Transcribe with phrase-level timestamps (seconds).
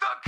[0.00, 0.25] the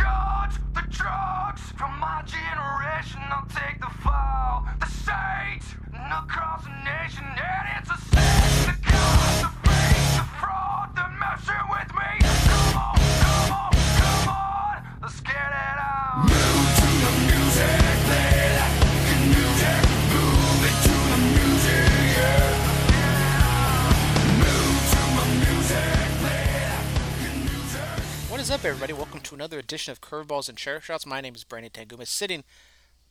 [28.49, 28.95] is up, everybody?
[28.95, 31.05] Welcome to another edition of Curveballs and Chair Shots.
[31.05, 32.07] My name is Brandon Tanguma.
[32.07, 32.45] Sitting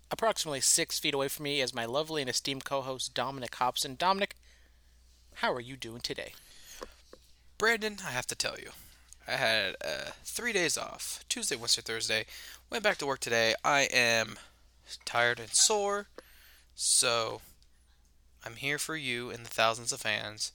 [0.10, 3.94] approximately six feet away from me is my lovely and esteemed co-host Dominic Hobson.
[3.94, 4.36] Dominic,
[5.36, 6.34] how are you doing today?
[7.60, 8.72] Brandon, I have to tell you,
[9.28, 12.26] I had uh, three days off Tuesday, Wednesday, Thursday.
[12.72, 13.54] Went back to work today.
[13.64, 14.40] I am
[15.06, 16.08] tired and sore,
[16.74, 17.42] so
[18.44, 20.52] I'm here for you and the thousands of fans.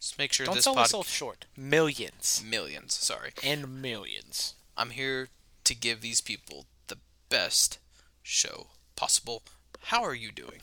[0.00, 1.44] Just make sure Don't this sell pod- yourself short.
[1.56, 2.94] Millions millions.
[2.94, 4.54] Sorry, and millions.
[4.76, 5.28] I'm here
[5.64, 6.96] to give these people the
[7.28, 7.78] best
[8.22, 9.42] show possible.
[9.84, 10.60] How are you doing?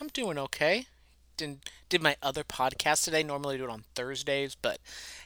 [0.00, 0.86] I'm doing okay.
[1.36, 3.22] Did did my other podcast today.
[3.22, 4.78] Normally I do it on Thursdays, but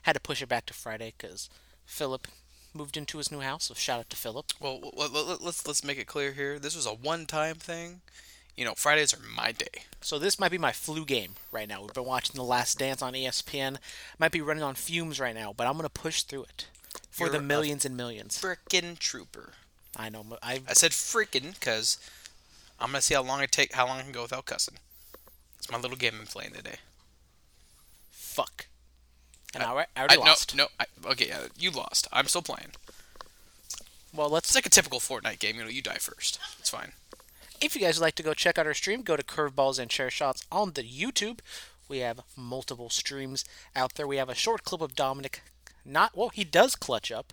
[0.02, 1.48] had to push it back to Friday because
[1.86, 2.28] Philip
[2.74, 3.64] moved into his new house.
[3.64, 4.52] So shout out to Philip.
[4.60, 6.58] Well, let- let- let's let's make it clear here.
[6.58, 8.02] This was a one-time thing.
[8.58, 9.84] You know, Fridays are my day.
[10.00, 11.80] So this might be my flu game right now.
[11.80, 13.76] We've been watching The Last Dance on ESPN.
[14.18, 16.66] Might be running on fumes right now, but I'm gonna push through it
[17.08, 18.36] for You're the millions and millions.
[18.36, 19.52] Frickin' trooper.
[19.96, 20.26] I know.
[20.42, 21.98] I I said freaking because
[22.80, 24.78] I'm gonna see how long I take, how long I can go without cussing.
[25.58, 26.78] It's my little game I'm playing today.
[28.10, 28.66] fuck.
[29.54, 30.56] And I, I already I, lost.
[30.56, 30.68] No, no.
[30.80, 32.08] I, okay, yeah, you lost.
[32.12, 32.72] I'm still playing.
[34.12, 35.54] Well, let's It's like a typical Fortnite game.
[35.54, 36.40] You know, you die first.
[36.58, 36.94] It's fine.
[37.60, 39.90] If you guys would like to go check out our stream, go to Curveballs and
[39.90, 41.40] Chair Shots on the YouTube.
[41.88, 44.06] We have multiple streams out there.
[44.06, 45.42] We have a short clip of Dominic.
[45.84, 47.32] Not well, he does clutch up.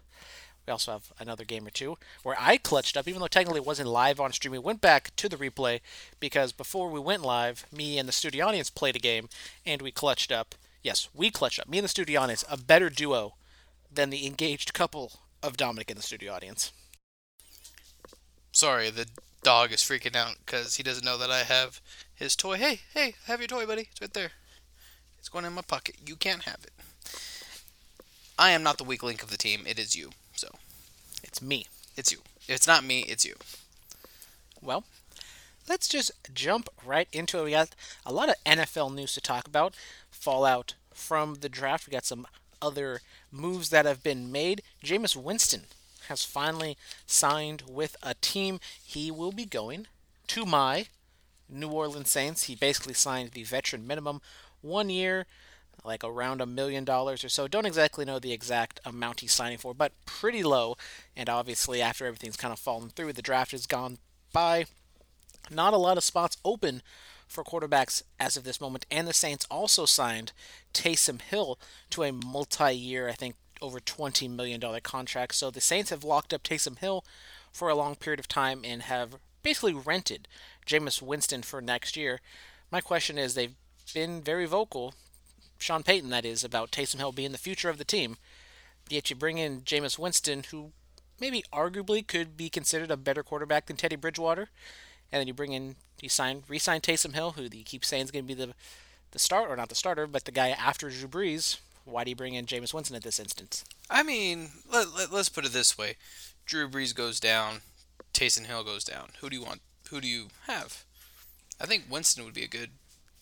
[0.65, 3.67] We also have another game or two where I clutched up, even though technically it
[3.67, 4.53] wasn't live on stream.
[4.53, 5.81] We went back to the replay
[6.19, 9.29] because before we went live, me and the studio audience played a game
[9.63, 10.55] and we clutched up.
[10.81, 11.69] Yes, we clutched up.
[11.69, 13.35] Me and the studio audience, a better duo
[13.91, 15.11] than the engaged couple
[15.43, 16.71] of Dominic and the studio audience.
[18.51, 19.05] Sorry, the
[19.45, 21.79] dog is freaking out because he doesn't know that I have
[22.15, 22.57] his toy.
[22.57, 23.87] Hey, hey, I have your toy, buddy.
[23.91, 24.31] It's right there.
[25.19, 25.95] It's going in my pocket.
[26.05, 26.73] You can't have it.
[28.39, 29.63] I am not the weak link of the team.
[29.67, 30.09] It is you.
[30.35, 30.49] So
[31.23, 31.67] It's me.
[31.95, 32.19] it's you.
[32.47, 33.35] If it's not me, it's you.
[34.61, 34.83] Well,
[35.69, 37.43] let's just jump right into it.
[37.43, 39.75] We got a lot of NFL news to talk about.
[40.09, 41.87] Fallout from the draft.
[41.87, 42.25] We got some
[42.61, 43.01] other
[43.31, 44.63] moves that have been made.
[44.83, 45.65] Jameis Winston
[46.07, 48.59] has finally signed with a team.
[48.83, 49.87] He will be going
[50.27, 50.87] to my
[51.49, 52.43] New Orleans Saints.
[52.43, 54.21] He basically signed the veteran minimum,
[54.61, 55.25] one year,
[55.83, 57.47] like around a million dollars or so.
[57.47, 60.75] Don't exactly know the exact amount he's signing for, but pretty low.
[61.15, 63.99] And obviously, after everything's kind of fallen through, the draft has gone
[64.33, 64.65] by.
[65.51, 66.81] Not a lot of spots open
[67.27, 68.85] for quarterbacks as of this moment.
[68.89, 70.31] And the Saints also signed
[70.73, 71.59] Taysom Hill
[71.91, 75.35] to a multi year, I think, over $20 million contract.
[75.35, 77.03] So the Saints have locked up Taysom Hill
[77.51, 80.27] for a long period of time and have basically rented
[80.65, 82.19] Jameis Winston for next year.
[82.71, 83.55] My question is they've
[83.93, 84.93] been very vocal,
[85.57, 88.17] Sean Payton, that is, about Taysom Hill being the future of the team.
[88.89, 90.71] Yet you bring in Jameis Winston, who
[91.19, 94.49] maybe arguably could be considered a better quarterback than Teddy Bridgewater.
[95.11, 98.11] And then you bring in, you sign, re-sign Taysom Hill, who you keep saying is
[98.11, 98.53] going to be the,
[99.11, 101.59] the start, or not the starter, but the guy after Drew Brees.
[101.85, 103.63] Why do you bring in Jameis Winston at this instance?
[103.89, 105.95] I mean, let, let, us put it this way:
[106.45, 107.61] Drew Brees goes down,
[108.13, 109.09] Taysom Hill goes down.
[109.21, 109.61] Who do you want?
[109.89, 110.83] Who do you have?
[111.61, 112.71] I think Winston would be a good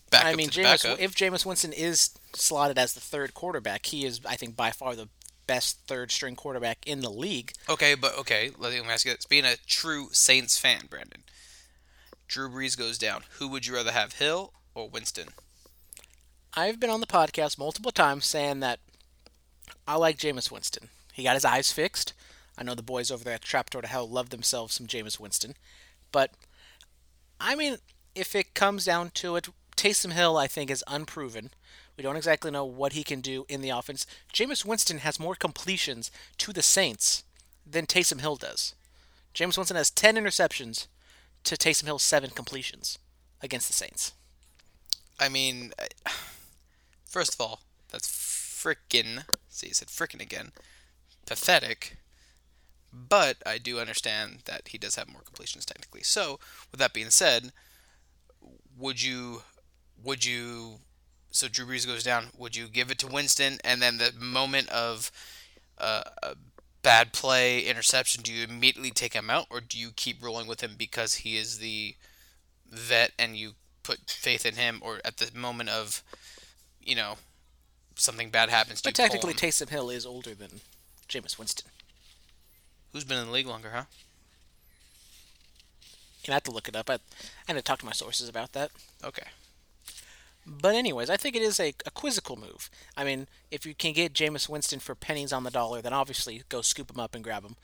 [0.10, 1.00] backup I mean, Jameis, backup.
[1.00, 4.96] if Jameis Winston is slotted as the third quarterback, he is, I think, by far
[4.96, 5.10] the
[5.46, 7.52] best third string quarterback in the league.
[7.70, 11.24] Okay, but okay, let me ask you this: being a true Saints fan, Brandon,
[12.28, 13.24] Drew Brees goes down.
[13.40, 15.30] Who would you rather have, Hill or Winston?
[16.56, 18.80] I've been on the podcast multiple times saying that
[19.88, 20.90] I like Jameis Winston.
[21.12, 22.14] He got his eyes fixed.
[22.58, 25.56] I know the boys over there at Trapdoor to Hell love themselves some Jameis Winston.
[26.12, 26.32] But,
[27.40, 27.78] I mean,
[28.14, 31.50] if it comes down to it, Taysom Hill, I think, is unproven.
[31.98, 34.06] We don't exactly know what he can do in the offense.
[34.32, 37.24] Jameis Winston has more completions to the Saints
[37.66, 38.76] than Taysom Hill does.
[39.34, 40.86] Jameis Winston has 10 interceptions
[41.46, 43.00] to Taysom Hill's 7 completions
[43.42, 44.14] against the Saints.
[45.20, 46.12] I mean, I-
[47.14, 47.62] first of all,
[47.92, 50.52] that's frickin' see, he said frickin' again,
[51.28, 51.98] pathetic.
[52.92, 56.04] But I do understand that he does have more completions technically.
[56.04, 56.40] So,
[56.72, 57.52] with that being said,
[58.78, 59.44] would you,
[60.04, 60.80] would you,
[61.32, 64.70] so Drew Brees goes down, would you give it to Winston, and then the moment
[64.70, 65.12] of
[65.78, 66.36] uh, a
[66.82, 70.62] bad play, interception, do you immediately take him out or do you keep rolling with
[70.62, 71.96] him because he is the
[72.70, 76.04] vet and you put faith in him or at the moment of
[76.86, 77.16] you know
[77.96, 79.34] something bad happens do But you technically?
[79.34, 80.62] Taysom Hill is older than
[81.08, 81.70] Jameis Winston.
[82.92, 83.84] who's been in the league longer, huh?
[86.26, 86.90] You have to look it up.
[86.90, 86.98] I, I
[87.48, 88.72] had to talk to my sources about that.
[89.04, 89.28] Okay.
[90.46, 92.70] But anyways, I think it is a, a quizzical move.
[92.98, 96.44] I mean, if you can get Jameis Winston for pennies on the dollar, then obviously
[96.50, 97.56] go scoop him up and grab him.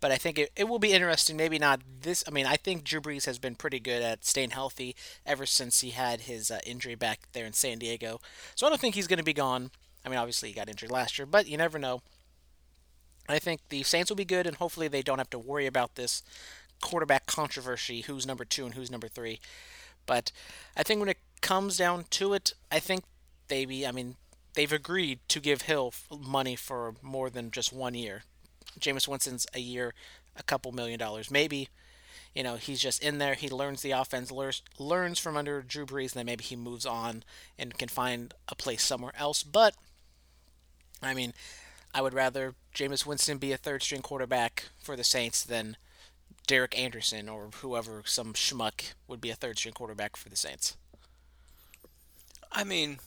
[0.00, 1.36] But I think it, it will be interesting.
[1.36, 2.22] Maybe not this.
[2.26, 4.94] I mean, I think Drew Brees has been pretty good at staying healthy
[5.26, 8.20] ever since he had his uh, injury back there in San Diego.
[8.54, 9.70] So I don't think he's going to be gone.
[10.04, 12.02] I mean, obviously he got injured last year, but you never know.
[13.28, 15.96] I think the Saints will be good, and hopefully they don't have to worry about
[15.96, 16.22] this
[16.80, 19.40] quarterback controversy who's number two and who's number three.
[20.06, 20.32] But
[20.76, 23.04] I think when it comes down to it, I think
[23.48, 24.16] they be, I mean,
[24.54, 28.22] they've agreed to give Hill money for more than just one year.
[28.78, 29.94] Jameis Winston's a year,
[30.36, 31.30] a couple million dollars.
[31.30, 31.68] Maybe,
[32.34, 33.34] you know, he's just in there.
[33.34, 36.86] He learns the offense, learns, learns from under Drew Brees, and then maybe he moves
[36.86, 37.24] on
[37.58, 39.42] and can find a place somewhere else.
[39.42, 39.74] But,
[41.02, 41.32] I mean,
[41.94, 45.76] I would rather Jameis Winston be a third string quarterback for the Saints than
[46.46, 50.76] Derek Anderson or whoever, some schmuck, would be a third string quarterback for the Saints.
[52.50, 52.98] I mean,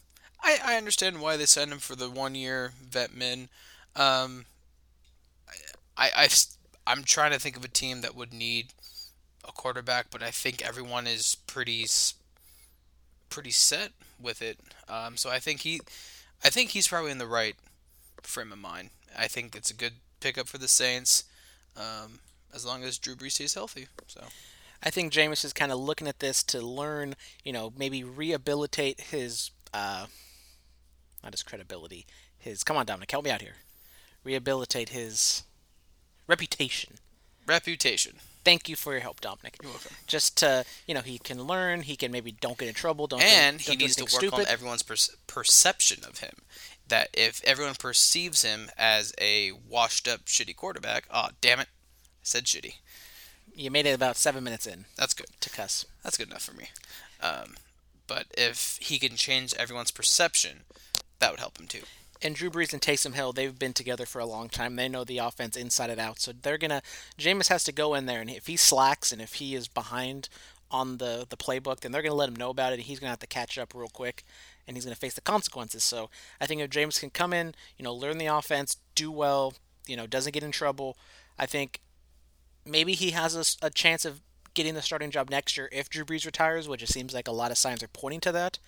[0.44, 3.50] I, I understand why they signed him for the one year vet min.
[3.96, 4.46] Um,
[5.98, 6.30] I, I,
[6.88, 8.74] I'm trying to think of a team that would need
[9.48, 11.86] a quarterback, but I think everyone is pretty
[13.30, 13.92] pretty set
[14.22, 14.60] with it.
[14.90, 15.80] Um, so I think he,
[16.44, 17.56] I think he's probably in the right
[18.22, 18.90] frame of mind.
[19.18, 21.24] I think it's a good pickup for the Saints,
[21.78, 22.20] um,
[22.54, 23.88] as long as Drew Brees stays healthy.
[24.08, 24.22] So
[24.84, 29.00] I think Jameis is kind of looking at this to learn, you know, maybe rehabilitate
[29.00, 30.08] his, uh,
[31.24, 32.06] not his credibility,
[32.38, 32.64] his.
[32.64, 33.56] Come on, Dominic, help me out here.
[34.24, 35.44] Rehabilitate his
[36.28, 36.96] reputation.
[37.48, 38.18] reputation.
[38.44, 39.58] Thank you for your help, Dominic.
[39.62, 39.92] You're welcome.
[40.08, 41.82] Just to, you know, he can learn.
[41.84, 43.06] He can maybe don't get in trouble.
[43.06, 44.96] Don't and do, he don't do needs to work anything on everyone's per-
[45.28, 46.34] perception of him.
[46.88, 52.46] That if everyone perceives him as a washed-up, shitty quarterback, oh damn it, I said
[52.46, 52.76] shitty.
[53.54, 55.28] You made it about seven minutes in That's good.
[55.40, 55.86] to cuss.
[56.04, 56.70] That's good enough for me.
[57.22, 57.56] Um,
[58.08, 60.62] but if he can change everyone's perception,
[61.20, 61.84] that would help him too.
[62.22, 64.76] And Drew Brees and Taysom Hill, they've been together for a long time.
[64.76, 66.20] They know the offense inside and out.
[66.20, 66.82] So they're gonna.
[67.18, 70.30] Jameis has to go in there, and if he slacks and if he is behind
[70.70, 72.76] on the the playbook, then they're gonna let him know about it.
[72.76, 74.24] And he's gonna have to catch up real quick,
[74.68, 75.84] and he's gonna face the consequences.
[75.84, 76.10] So
[76.40, 79.54] I think if Jameis can come in, you know, learn the offense, do well,
[79.88, 80.98] you know, doesn't get in trouble,
[81.40, 81.82] I think
[82.66, 84.22] maybe he has a, a chance of
[84.54, 87.32] getting the starting job next year if Drew Brees retires, which it seems like a
[87.32, 88.60] lot of signs are pointing to that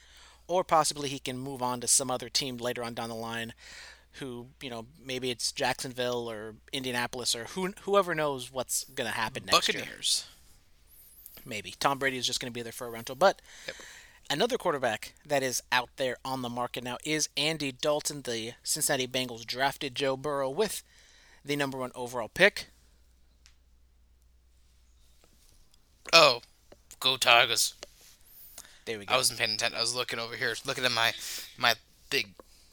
[0.48, 3.54] or possibly he can move on to some other team later on down the line
[4.20, 9.16] who you know maybe it's Jacksonville or Indianapolis or who whoever knows what's going to
[9.16, 10.26] happen next year Buccaneers.
[11.46, 13.76] maybe Tom Brady is just going to be there for a rental but Yep.
[14.30, 19.08] another quarterback that is out there on the market now is Andy Dalton the Cincinnati
[19.08, 20.84] Bengals drafted Joe Burrow with
[21.44, 22.68] the number 1 overall pick
[26.12, 26.42] Oh,
[27.00, 27.74] go Tigers!
[28.86, 29.78] There we go I wasn't paying attention.
[29.78, 31.14] I was looking over here, looking at my
[31.58, 31.76] my
[32.10, 32.30] big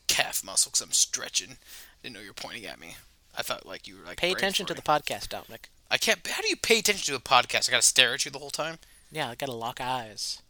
[0.08, 1.50] calf muscle because I'm stretching.
[1.52, 1.56] I
[2.02, 2.96] didn't know you were pointing at me.
[3.36, 4.16] I thought like you were like.
[4.18, 4.84] pay attention to the me.
[4.84, 6.24] podcast Dominic I can't.
[6.26, 7.69] How do you pay attention to a podcast?
[7.69, 8.79] I gotta stare at you the whole time.
[9.10, 10.43] yeah I got to lock eyes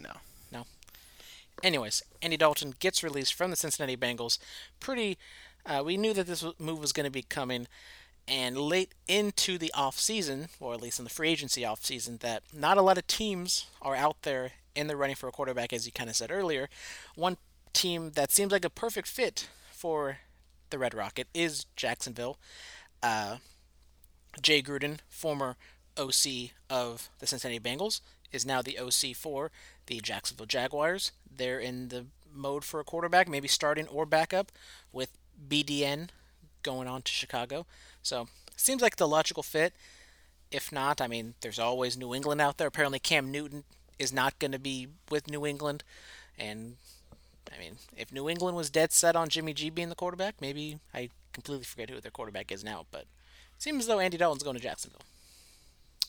[0.00, 0.12] No.
[0.52, 0.64] No.
[1.62, 4.38] Anyways, Andy Dalton gets released from the Cincinnati Bengals.
[4.78, 5.18] Pretty,
[5.66, 7.66] uh, we knew that this move was going to be coming,
[8.28, 12.18] and late into the off season, or at least in the free agency off season,
[12.18, 15.72] that not a lot of teams are out there in the running for a quarterback,
[15.72, 16.68] as you kind of said earlier.
[17.14, 17.38] One
[17.72, 20.18] team that seems like a perfect fit for
[20.70, 22.38] the Red Rocket is Jacksonville.
[23.02, 23.36] Uh,
[24.40, 25.56] Jay Gruden, former
[25.96, 29.50] OC of the Cincinnati Bengals, is now the OC for
[29.86, 31.12] the Jacksonville Jaguars.
[31.34, 34.52] They're in the mode for a quarterback, maybe starting or backup,
[34.92, 35.16] with
[35.48, 36.08] BDN
[36.62, 37.66] going on to Chicago.
[38.02, 39.74] So seems like the logical fit.
[40.50, 42.68] If not, I mean, there's always New England out there.
[42.68, 43.64] Apparently, Cam Newton
[43.98, 45.84] is not going to be with New England,
[46.38, 46.76] and
[47.54, 50.78] I mean, if New England was dead set on Jimmy G being the quarterback, maybe
[50.94, 52.86] I completely forget who their quarterback is now.
[52.90, 55.02] But it seems as though Andy Dalton's going to Jacksonville.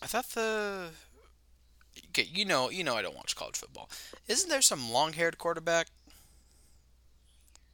[0.01, 0.89] I thought the.
[2.09, 3.89] Okay, you know, you know, I don't watch college football.
[4.27, 5.87] Isn't there some long-haired quarterback?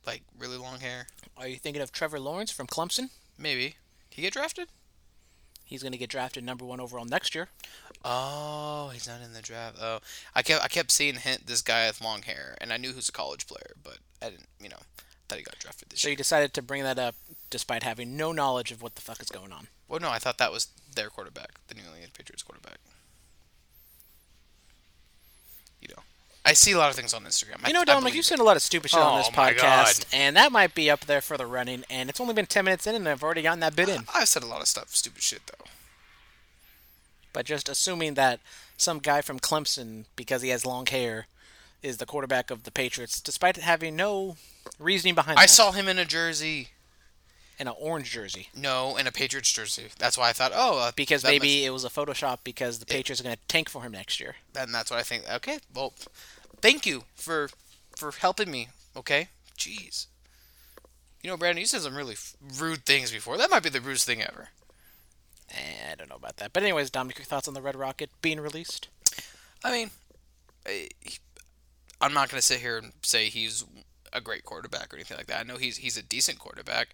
[0.06, 1.08] Like really long hair?
[1.38, 3.10] Are you thinking of Trevor Lawrence from Clemson?
[3.38, 3.76] Maybe.
[4.16, 4.70] He get drafted?
[5.66, 7.50] He's going to get drafted number one overall next year.
[8.06, 9.76] Oh, he's not in the draft.
[9.82, 10.00] Oh,
[10.34, 13.10] I kept I kept seeing hint this guy with long hair, and I knew was
[13.10, 14.48] a college player, but I didn't.
[14.62, 14.80] You know,
[15.28, 16.12] that he got drafted this So year.
[16.12, 17.16] So you decided to bring that up
[17.50, 19.68] despite having no knowledge of what the fuck is going on.
[19.90, 22.78] Well, no, I thought that was their quarterback, the New England Patriots quarterback.
[25.82, 26.04] You know,
[26.48, 27.62] I see a lot of things on Instagram.
[27.64, 29.18] I- You know, I Dominic, believe you've said a lot of stupid shit on Oh
[29.18, 31.84] this podcast, and that might be up there for the running.
[31.90, 34.06] And it's only been ten minutes in, and I've already gotten that bit in.
[34.14, 35.66] I've said a lot of stuff, stupid shit though.
[37.34, 38.40] But just assuming that
[38.78, 41.28] some guy from Clemson, because he has long hair,
[41.82, 44.38] is the quarterback of the Patriots, despite having no
[44.80, 45.50] reasoning behind I that.
[45.50, 46.70] saw him in a jersey.
[47.58, 49.86] in an orange jersey No, in a Patriots jersey.
[49.98, 52.86] That's why I thought, oh, uh, because maybe it was a Photoshop because the.
[52.86, 54.36] Patriots are going to tank for him next year.
[54.58, 55.24] and that's what I think.
[55.36, 55.94] Okay, well,
[56.62, 57.50] thank you for
[57.96, 58.70] for helping me.
[58.96, 60.08] Okay, jeez.
[61.22, 63.38] You know, Brandon, you said some really f- rude things before.
[63.38, 64.50] That might be the rudest thing ever.
[65.50, 66.54] Eh, I don't know about that.
[66.54, 68.90] But anyways, Dominic, your thoughts on the Red Rocket being released?
[69.64, 69.90] I mean,
[70.68, 70.90] I,
[72.00, 73.66] I'm not going to sit here and say he's
[74.14, 75.40] a great quarterback or anything like that.
[75.40, 76.90] I know he's he's a decent quarterback.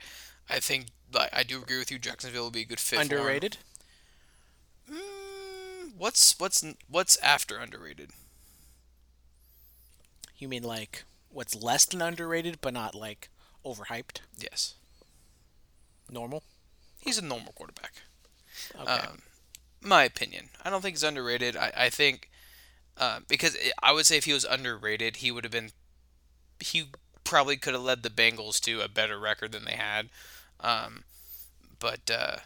[0.49, 1.99] I think like, I do agree with you.
[1.99, 2.99] Jacksonville will be a good fit.
[2.99, 3.11] for him.
[3.11, 3.57] Underrated?
[4.89, 8.11] Mm, what's what's what's after underrated?
[10.41, 13.29] You mean like what's less than underrated, but not like
[13.65, 14.19] overhyped?
[14.37, 14.75] Yes,
[16.09, 16.43] Normal?
[16.99, 18.03] he's a normal quarterback.
[18.79, 19.07] Okay.
[19.07, 19.19] Um,
[19.81, 20.49] my opinion.
[20.63, 21.55] I don't think he's underrated.
[21.57, 22.29] I, I think
[22.97, 25.71] uh, because i I would say if he was underrated, he would have been.
[26.59, 26.85] He
[27.23, 30.09] probably could have led the Bengals to a better record than they had.
[30.59, 31.03] Um,
[31.79, 32.37] but uh,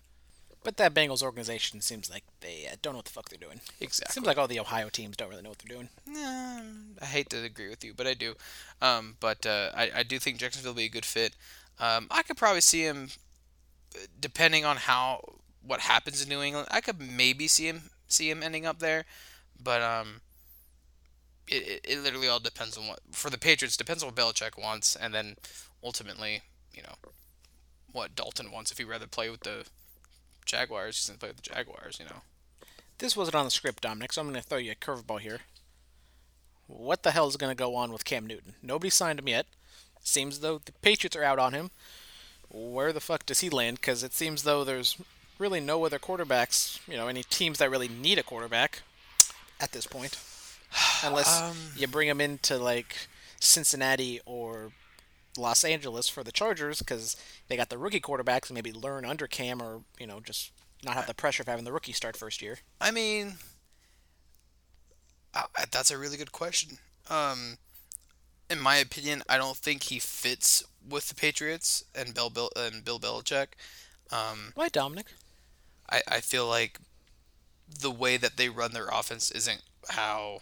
[0.66, 3.62] but that Bengals organization seems like they uh, don't know what the fuck they're doing.
[3.80, 4.12] exactly.
[4.12, 5.90] Seems like all the Ohio teams don't really know what they're doing.
[6.08, 6.62] Nah,
[7.02, 8.34] I hate to agree with you, but I do.
[8.82, 11.36] Um, but uh, I, I do think Jacksonville will be a good fit.
[11.80, 13.10] Um, I could probably see him,
[14.20, 16.68] depending on how what happens in New England.
[16.72, 19.06] I could maybe see him see him ending up there,
[19.62, 20.22] but um,
[21.48, 24.60] it, it, it literally all depends on what for the Patriots depends on what Belichick
[24.60, 25.36] wants, and then
[25.84, 26.42] ultimately,
[26.74, 26.96] you know,
[27.92, 28.72] what Dalton wants.
[28.72, 29.66] If he'd rather play with the
[30.46, 31.98] Jaguars, he's gonna play with the Jaguars.
[32.00, 32.22] You know.
[32.98, 35.40] This wasn't on the script, Dominic, so I'm going to throw you a curveball here.
[36.68, 38.56] What the hell is going to go on with Cam Newton?
[38.64, 39.48] Nobody signed him yet.
[40.02, 41.72] Seems though the Patriots are out on him.
[42.50, 43.78] Where the fuck does he land?
[43.82, 44.96] Because it seems though there's
[45.38, 48.82] really no other quarterbacks, you know, any teams that really need a quarterback
[49.60, 50.18] at this point.
[51.04, 52.96] Unless Um, you bring him into like
[53.42, 54.72] Cincinnati or
[55.38, 57.16] Los Angeles for the Chargers because
[57.48, 60.52] they got the rookie quarterbacks and maybe learn under Cam or, you know, just
[60.84, 62.60] not have the pressure of having the rookie start first year.
[62.80, 63.36] I mean,
[65.34, 66.78] I, that's a really good question.
[67.10, 67.58] Um,
[68.50, 72.86] in my opinion, I don't think he fits with the Patriots and Bill, Bill and
[72.86, 73.48] Bill Belichick.
[74.12, 75.08] Um, Why, Dominic?
[75.90, 76.80] I, I feel like
[77.68, 80.40] the way that they run their offense isn't how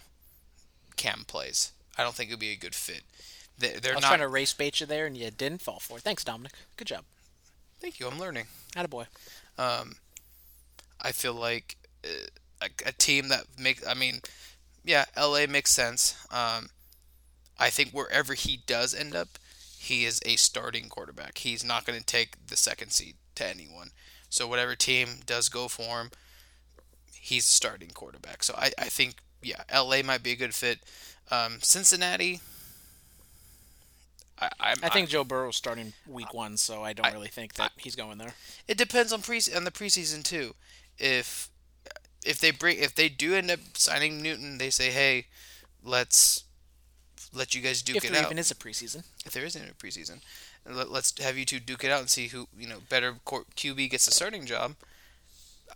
[0.96, 1.72] Cam plays.
[1.96, 3.02] I don't think it would be a good fit.
[3.58, 4.08] They, I they're was not.
[4.08, 6.02] trying to race bait you there, and you didn't fall for it.
[6.02, 6.52] Thanks, Dominic.
[6.76, 7.04] Good job.
[7.80, 8.06] Thank you.
[8.08, 8.46] I'm learning.
[8.74, 9.06] Attaboy.
[9.58, 9.96] Um,
[11.00, 12.08] I feel like uh,
[12.62, 13.86] a, a team that makes.
[13.86, 14.20] I mean,
[14.84, 16.16] yeah, LA makes sense.
[16.30, 16.68] Um,
[17.58, 19.38] I think wherever he does end up,
[19.78, 21.38] he is a starting quarterback.
[21.38, 23.90] He's not going to take the second seat to anyone.
[24.28, 26.10] So whatever team does go for him,
[27.12, 28.42] he's starting quarterback.
[28.42, 30.80] So I, I think yeah, LA might be a good fit.
[31.30, 32.40] Um, Cincinnati.
[34.40, 37.54] I, I'm, I think Joe Burrow's starting week one, so I don't I- really think
[37.54, 38.34] that he's going there.
[38.66, 40.54] It depends on pre on the preseason too.
[40.98, 41.50] If
[42.24, 45.26] if they bring if they do end up signing Newton, they say, "Hey,
[45.82, 46.44] let's
[47.32, 49.04] let you guys duke if it there out." even is a preseason.
[49.24, 50.20] if there isn't a preseason,
[50.68, 53.90] let, let's have you two duke it out and see who you know better QB
[53.90, 54.74] gets the starting job.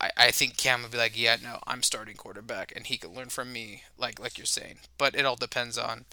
[0.01, 3.11] I, I think Cam would be like, "Yeah, no, I'm starting quarterback, and he could
[3.15, 6.07] learn from me." Like like you're saying, but it all depends on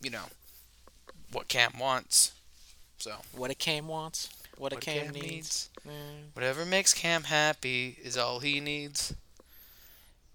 [0.00, 0.24] you know
[1.34, 2.32] what Cam wants.
[2.98, 4.30] So What a Cam wants.
[4.56, 5.26] What a Cam, Cam needs.
[5.30, 5.70] needs.
[5.86, 9.12] Mm, Whatever makes Cam happy is all he needs.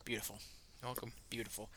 [0.06, 0.40] beautiful.
[0.84, 1.12] Welcome.
[1.30, 1.70] Beautiful.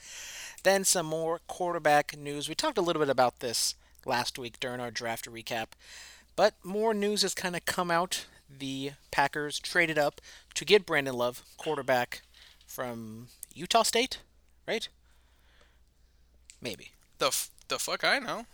[0.63, 2.49] Then some more quarterback news.
[2.49, 3.75] We talked a little bit about this
[4.05, 5.69] last week during our draft recap,
[6.37, 8.27] but more news has kind of come out.
[8.49, 10.21] The Packers traded up
[10.55, 12.23] to get Brandon Love, quarterback
[12.67, 14.19] from Utah State,
[14.69, 14.89] right?
[16.61, 16.93] Maybe.
[17.19, 18.47] The f- the fuck I know.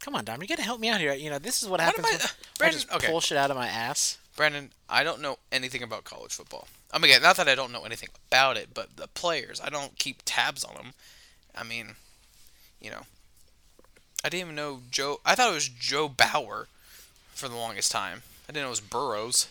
[0.00, 1.12] Come on, Dom, you gotta help me out here.
[1.14, 2.28] You know, this is what What happens I- when uh, I
[2.58, 3.08] Brandon, just okay.
[3.08, 4.18] pull shit out of my ass.
[4.36, 6.66] Brandon, I don't know anything about college football.
[6.92, 9.68] I mean, again, not that I don't know anything about it, but the players, I
[9.68, 10.92] don't keep tabs on them.
[11.54, 11.96] I mean,
[12.80, 13.02] you know,
[14.24, 15.20] I didn't even know Joe.
[15.24, 16.68] I thought it was Joe Bauer
[17.34, 18.22] for the longest time.
[18.48, 19.46] I didn't know it was Burrows.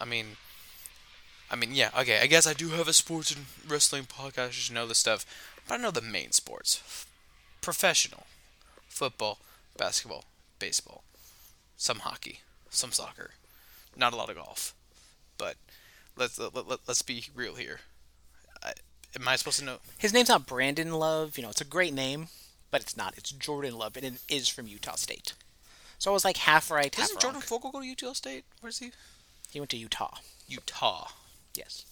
[0.00, 0.36] I mean,
[1.50, 2.20] I mean, yeah, okay.
[2.20, 4.48] I guess I do have a sports and wrestling podcast.
[4.48, 5.24] I should know this stuff,
[5.66, 7.06] but I know the main sports:
[7.60, 8.26] professional,
[8.88, 9.38] football,
[9.76, 10.24] basketball,
[10.58, 11.04] baseball,
[11.76, 12.40] some hockey,
[12.70, 13.32] some soccer,
[13.96, 14.74] not a lot of golf.
[15.38, 15.56] But
[16.16, 17.80] let's let, let, let's be real here.
[18.62, 18.72] I,
[19.18, 19.78] am I supposed to know?
[19.98, 21.36] His name's not Brandon Love.
[21.36, 22.28] You know, it's a great name,
[22.70, 23.14] but it's not.
[23.16, 25.34] It's Jordan Love, and it is from Utah State.
[25.98, 27.40] So I was like half right, half Doesn't Jordan.
[27.40, 28.44] Fogle go to Utah State?
[28.60, 28.90] Where's he?
[29.50, 30.18] He went to Utah.
[30.48, 31.08] Utah.
[31.54, 31.84] Yes,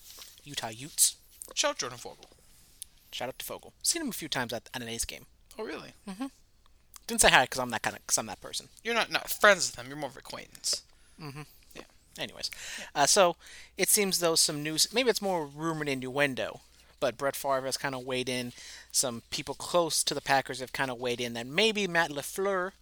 [0.44, 1.16] Utah Utes.
[1.54, 2.28] Shout out Jordan Fogle.
[3.12, 3.74] Shout out to Fogel.
[3.82, 5.26] Seen him a few times at, at an A's game.
[5.58, 5.92] Oh really?
[6.08, 6.26] Mm-hmm.
[7.06, 8.68] Didn't say hi because I'm that kind of, cause I'm that person.
[8.84, 9.86] You're not not friends with them.
[9.88, 10.82] You're more of acquaintance.
[11.20, 11.42] Mm-hmm.
[11.74, 11.82] Yeah.
[12.18, 12.50] Anyways,
[12.94, 13.36] uh, so
[13.76, 16.60] it seems though some news, maybe it's more rumor and innuendo,
[17.00, 18.52] but Brett Favre has kind of weighed in.
[18.90, 22.72] Some people close to the Packers have kind of weighed in that maybe Matt LaFleur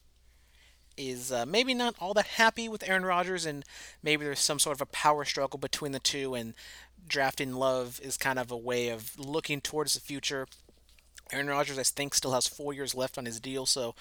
[0.97, 3.65] is uh, maybe not all that happy with Aaron Rodgers, and
[4.03, 6.55] maybe there's some sort of a power struggle between the two, and
[7.09, 10.47] drafting Love is kind of a way of looking towards the future.
[11.33, 13.95] Aaron Rodgers, I think, still has four years left on his deal, so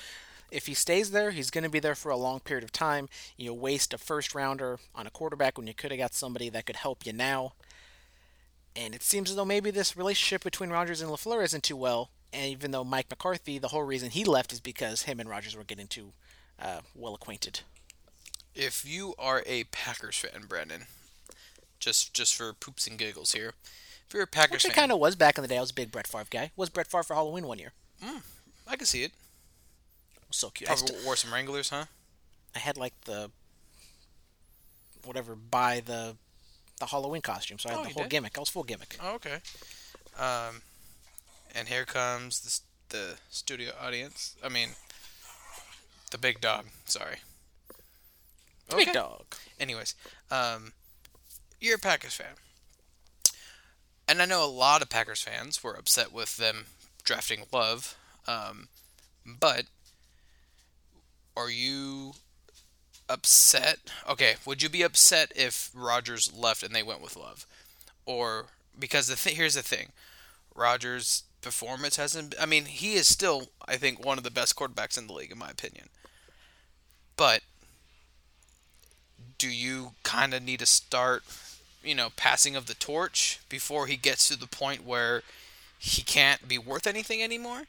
[0.51, 3.07] if he stays there, he's going to be there for a long period of time.
[3.38, 6.65] You waste a first rounder on a quarterback when you could have got somebody that
[6.65, 7.53] could help you now.
[8.75, 12.09] And it seems as though maybe this relationship between Rodgers and LaFleur isn't too well.
[12.31, 15.55] And even though Mike McCarthy, the whole reason he left is because him and Rodgers
[15.55, 16.13] were getting too
[16.62, 17.62] uh, well acquainted.
[18.55, 20.86] If you are a Packers fan, Brandon,
[21.79, 23.53] just just for poops and giggles here,
[24.10, 25.58] if you're a Packers fan, kind of was back in the day.
[25.58, 26.51] I was a big Brett Favre guy.
[26.56, 27.72] Was Brett Favre for Halloween one year.
[28.68, 29.12] I can see it.
[30.32, 30.70] so cute.
[30.70, 31.86] I, Probably wore some Wranglers, huh?
[32.56, 33.32] I had like the
[35.06, 36.16] whatever by the
[36.80, 38.10] the Halloween costume, so I had Oh, the whole did?
[38.10, 38.38] gimmick.
[38.38, 38.96] I was full gimmick.
[39.01, 39.38] Oh, okay.
[40.18, 40.62] Um,
[41.56, 42.39] and here comes
[42.89, 44.36] the the studio audience.
[44.44, 44.70] I mean,
[46.12, 46.66] the big dog.
[46.86, 47.18] Sorry.
[48.75, 49.24] Big dog.
[49.60, 49.96] Anyways,
[50.32, 50.74] um,
[51.60, 52.36] you're a Packers fan,
[54.10, 56.66] and I know a lot of Packers fans were upset with them
[57.04, 57.96] drafting Love.
[58.28, 58.68] Um,
[59.25, 59.66] but
[61.38, 62.13] are you
[63.08, 63.78] upset?
[64.10, 67.46] Okay, would you be upset if Rodgers left and they went with Love,
[68.06, 68.48] or
[68.78, 69.90] because the th- here's the thing,
[70.55, 72.36] Rodgers' performance hasn't.
[72.40, 75.31] I mean, he is still, I think, one of the best quarterbacks in the league,
[75.31, 75.90] in my opinion.
[77.16, 77.42] But
[79.38, 81.24] do you kind of need to start,
[81.83, 85.24] you know, passing of the torch before he gets to the point where
[85.77, 87.63] he can't be worth anything anymore,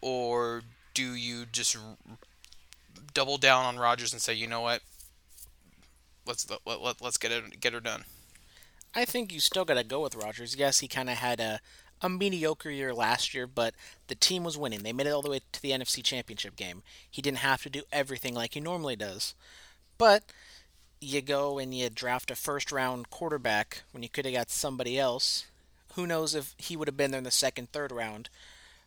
[0.00, 0.62] or
[0.94, 1.76] do you just
[3.14, 4.82] double down on Rodgers and say, you know what,
[6.26, 8.04] let's let, let, let, us get it get her done.
[8.94, 10.56] I think you still got to go with Rodgers.
[10.56, 11.60] Yes, he kind of had a,
[12.02, 13.74] a mediocre year last year, but
[14.08, 14.82] the team was winning.
[14.82, 16.82] They made it all the way to the NFC Championship game.
[17.10, 19.34] He didn't have to do everything like he normally does.
[19.96, 20.24] But
[21.02, 24.98] you go and you draft a first round quarterback when you could have got somebody
[24.98, 25.46] else.
[25.94, 28.28] Who knows if he would have been there in the second, third round.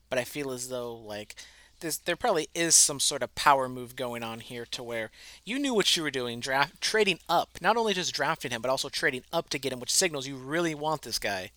[0.10, 1.36] But I feel as though, like,
[1.82, 5.12] this, there probably is some sort of power move going on here to where
[5.44, 8.72] you knew what you were doing, draft trading up, not only just drafting him, but
[8.72, 11.52] also trading up to get him, which signals you really want this guy.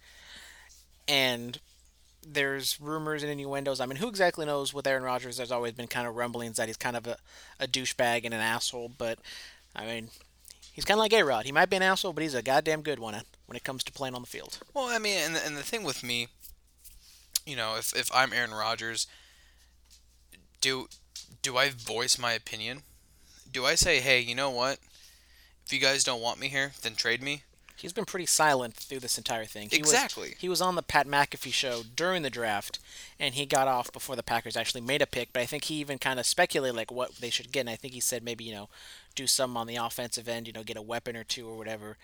[1.07, 1.61] And
[2.27, 3.81] there's rumors and innuendos.
[3.81, 5.37] I mean, who exactly knows with Aaron Rodgers?
[5.37, 7.17] There's always been kind of rumblings that he's kind of a,
[7.61, 9.19] a douchebag and an asshole, but
[9.75, 10.11] I mean,
[10.79, 11.45] he's kind of like A Rod.
[11.45, 13.83] He might be an asshole, but he's a goddamn good one uh, when it comes
[13.83, 14.61] to playing on the field.
[14.75, 16.29] Well, I mean, and the, and the thing with me,
[17.45, 19.09] you know, if if I'm Aaron Rodgers,
[20.61, 20.87] do
[21.43, 22.83] do I voice my opinion?
[23.51, 24.79] Do I say, hey, you know what?
[25.67, 27.43] If you guys don't want me here, then trade me.
[27.75, 29.69] He's been pretty silent through this entire thing.
[29.71, 30.31] He Exactly.
[30.31, 32.79] Was, he was on the Pat McAfee show during the draft,
[33.19, 35.33] and he got off before the Packers actually made a pick.
[35.33, 37.77] But I think he even kind of speculated like what they should get, and I
[37.77, 38.69] think he said maybe you know
[39.19, 41.99] do some on the offensive end, you know, get a weapon or two or whatever.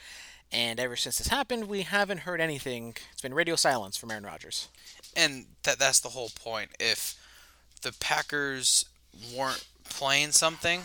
[0.52, 2.96] And ever since this happened, we haven't heard anything.
[3.12, 4.68] It's been radio silence from Aaron Rodgers.
[5.16, 6.70] And that that's the whole point.
[6.78, 7.14] If
[7.82, 8.84] the Packers
[9.34, 10.82] weren't playing something,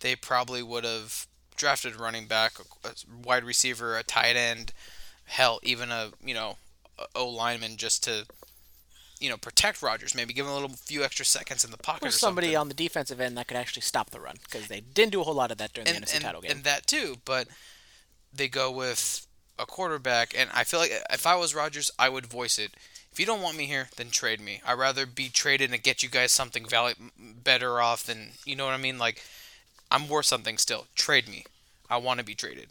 [0.00, 2.54] they probably would have drafted a running back,
[2.84, 2.90] a
[3.24, 4.72] wide receiver, a tight end,
[5.24, 6.56] hell, even a you know
[7.14, 8.26] O lineman just to
[9.20, 10.14] you know protect Rodgers.
[10.14, 12.58] Maybe give him a little few extra seconds in the pocket Or or somebody something.
[12.58, 15.24] on the defensive end that could actually stop the run because they didn't do a
[15.24, 16.50] whole lot of that during and, the NFC and, title game.
[16.50, 17.16] and that too.
[17.24, 17.48] But
[18.32, 19.26] they go with
[19.58, 22.72] a quarterback, and I feel like if I was Rodgers, I would voice it.
[23.10, 24.60] If you don't want me here, then trade me.
[24.66, 28.66] I'd rather be traded and get you guys something val- better off than you know
[28.66, 28.98] what I mean.
[28.98, 29.22] Like
[29.90, 30.86] I'm worth something still.
[30.94, 31.44] Trade me.
[31.88, 32.66] I want to be traded.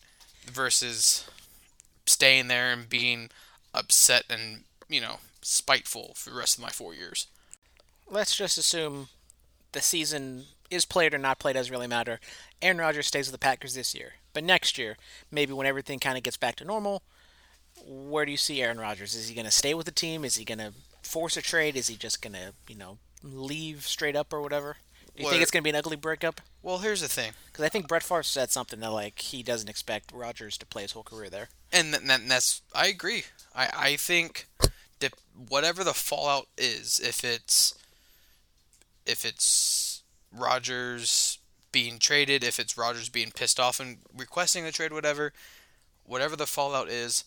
[0.45, 1.27] Versus
[2.05, 3.29] staying there and being
[3.73, 7.27] upset and you know spiteful for the rest of my four years.
[8.09, 9.07] let's just assume
[9.73, 12.19] the season is played or not played doesn't really matter.
[12.61, 14.97] Aaron Rodgers stays with the Packers this year, but next year,
[15.31, 17.03] maybe when everything kind of gets back to normal,
[17.85, 19.13] where do you see Aaron Rodgers?
[19.15, 20.23] Is he going to stay with the team?
[20.25, 21.75] Is he going to force a trade?
[21.75, 24.77] Is he just going to, you know, leave straight up or whatever?
[25.15, 26.41] Do you What- think it's going to be an ugly breakup?
[26.63, 29.69] Well, here's the thing, Because I think Brett Favre said something that like he doesn't
[29.69, 31.49] expect Rodgers to play his whole career there.
[31.71, 33.25] and, th- and that's I agree.
[33.53, 34.47] I I think
[35.49, 37.75] whatever the fallout is, if it's
[39.05, 41.39] if it's Rodgers
[41.71, 45.33] being traded, if it's Rodgers being pissed off and requesting the trade, whatever,
[46.03, 47.25] whatever the fallout is,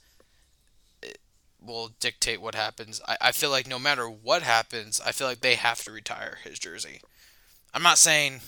[1.03, 1.19] it
[1.65, 3.01] will dictate what happens.
[3.07, 6.39] I, I feel like no matter what happens, I feel like they have to retire
[6.43, 7.01] his jersey.
[7.75, 8.41] I'm not saying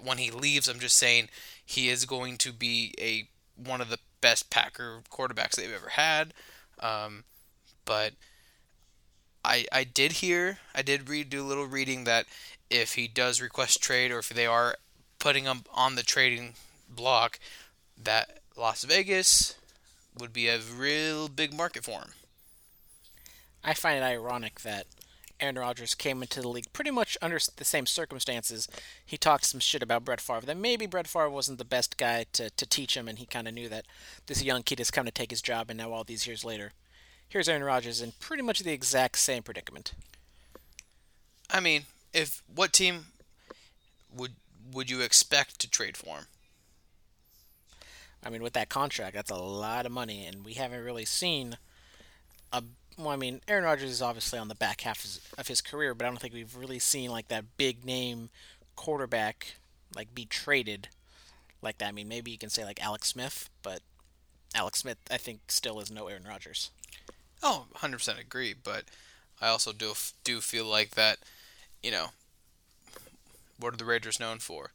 [0.00, 0.68] when he leaves.
[0.68, 1.28] I'm just saying
[1.64, 6.32] he is going to be a one of the best Packer quarterbacks they've ever had.
[6.80, 7.24] Um,
[7.84, 8.12] but
[9.44, 12.26] I I did hear, I did read, do a little reading that
[12.70, 14.76] if he does request trade or if they are
[15.18, 16.54] putting him on the trading
[16.88, 17.38] block,
[18.02, 19.54] that Las Vegas
[20.18, 22.12] would be a real big market for him.
[23.62, 24.86] I find it ironic that
[25.40, 28.68] Aaron Rodgers came into the league pretty much under the same circumstances.
[29.04, 30.46] He talked some shit about Brett Favre.
[30.46, 33.48] That maybe Brett Favre wasn't the best guy to, to teach him, and he kind
[33.48, 33.86] of knew that
[34.26, 35.70] this young kid has come to take his job.
[35.70, 36.72] And now, all these years later,
[37.34, 39.92] here's Aaron Rodgers in pretty much the exact same predicament.
[41.50, 43.06] I mean, if what team
[44.16, 44.34] would
[44.72, 46.26] would you expect to trade for him?
[48.24, 51.56] I mean, with that contract, that's a lot of money, and we haven't really seen
[52.52, 52.62] a.
[52.96, 55.60] Well, I mean, Aaron Rodgers is obviously on the back half of his, of his
[55.60, 58.30] career, but I don't think we've really seen like that big name
[58.76, 59.56] quarterback
[59.96, 60.86] like be traded
[61.60, 61.88] like that.
[61.88, 63.80] I mean, maybe you can say like Alex Smith, but
[64.54, 66.70] Alex Smith, I think, still is no Aaron Rodgers.
[67.44, 68.86] Oh, 100% agree, but
[69.40, 71.18] I also do do feel like that,
[71.82, 72.10] you know,
[73.58, 74.72] what are the Raiders known for?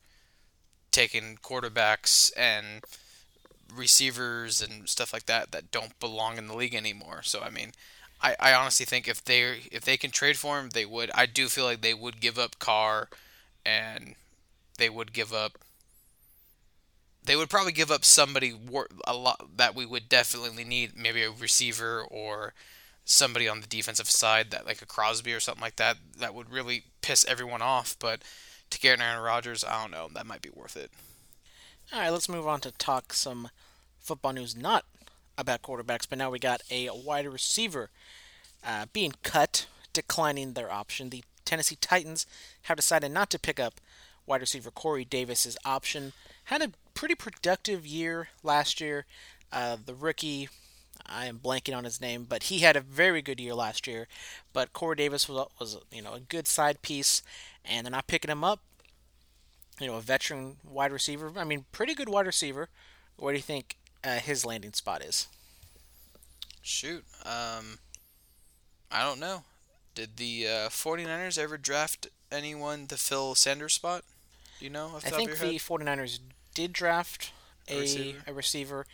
[0.92, 2.84] Taking quarterbacks and
[3.74, 7.22] receivers and stuff like that that don't belong in the league anymore.
[7.24, 7.74] So I mean,
[8.22, 11.12] I, I honestly think if they if they can trade for him, they would.
[11.16, 13.10] I do feel like they would give up Carr,
[13.66, 14.16] and
[14.78, 15.60] they would give up.
[17.30, 18.56] They would probably give up somebody
[19.06, 22.56] a lot that we would definitely need, maybe a receiver or
[23.06, 26.52] somebody on the defensive side that like a Crosby or something like that that would
[26.52, 27.96] really piss everyone off.
[28.00, 28.24] But
[28.72, 30.90] to get Aaron Rodgers, I don't know, that might be worth it.
[31.94, 33.50] All right, let's move on to talk some
[34.00, 34.86] football news not
[35.38, 37.92] about quarterbacks, but now we got a wide receiver
[38.66, 41.12] uh, being cut, declining their option.
[41.12, 42.26] The Tennessee Titans
[42.64, 43.80] have decided not to pick up
[44.26, 46.14] wide receiver Corey Davis's option.
[46.46, 49.06] Had a pretty productive year last year.
[49.54, 50.50] Uh, the rookie,
[51.06, 54.08] I am blanking on his name, but he had a very good year last year.
[54.52, 57.24] But Corey Davis was was you know a good side piece,
[57.64, 58.60] and they're not picking him up
[59.80, 61.32] you know, a veteran wide receiver.
[61.38, 62.68] I mean, pretty good wide receiver.
[63.16, 65.28] What do you think uh, his landing spot is?
[66.62, 67.06] Shoot.
[67.26, 67.80] Um,
[68.92, 69.44] I don't know.
[69.96, 74.04] Did the uh, 49ers ever draft anyone to fill Sanders' spot?
[74.60, 75.56] Do you know I think the head?
[75.56, 76.20] 49ers
[76.54, 77.32] did draft
[77.68, 78.18] A a, receiver?
[78.28, 78.86] a receiver,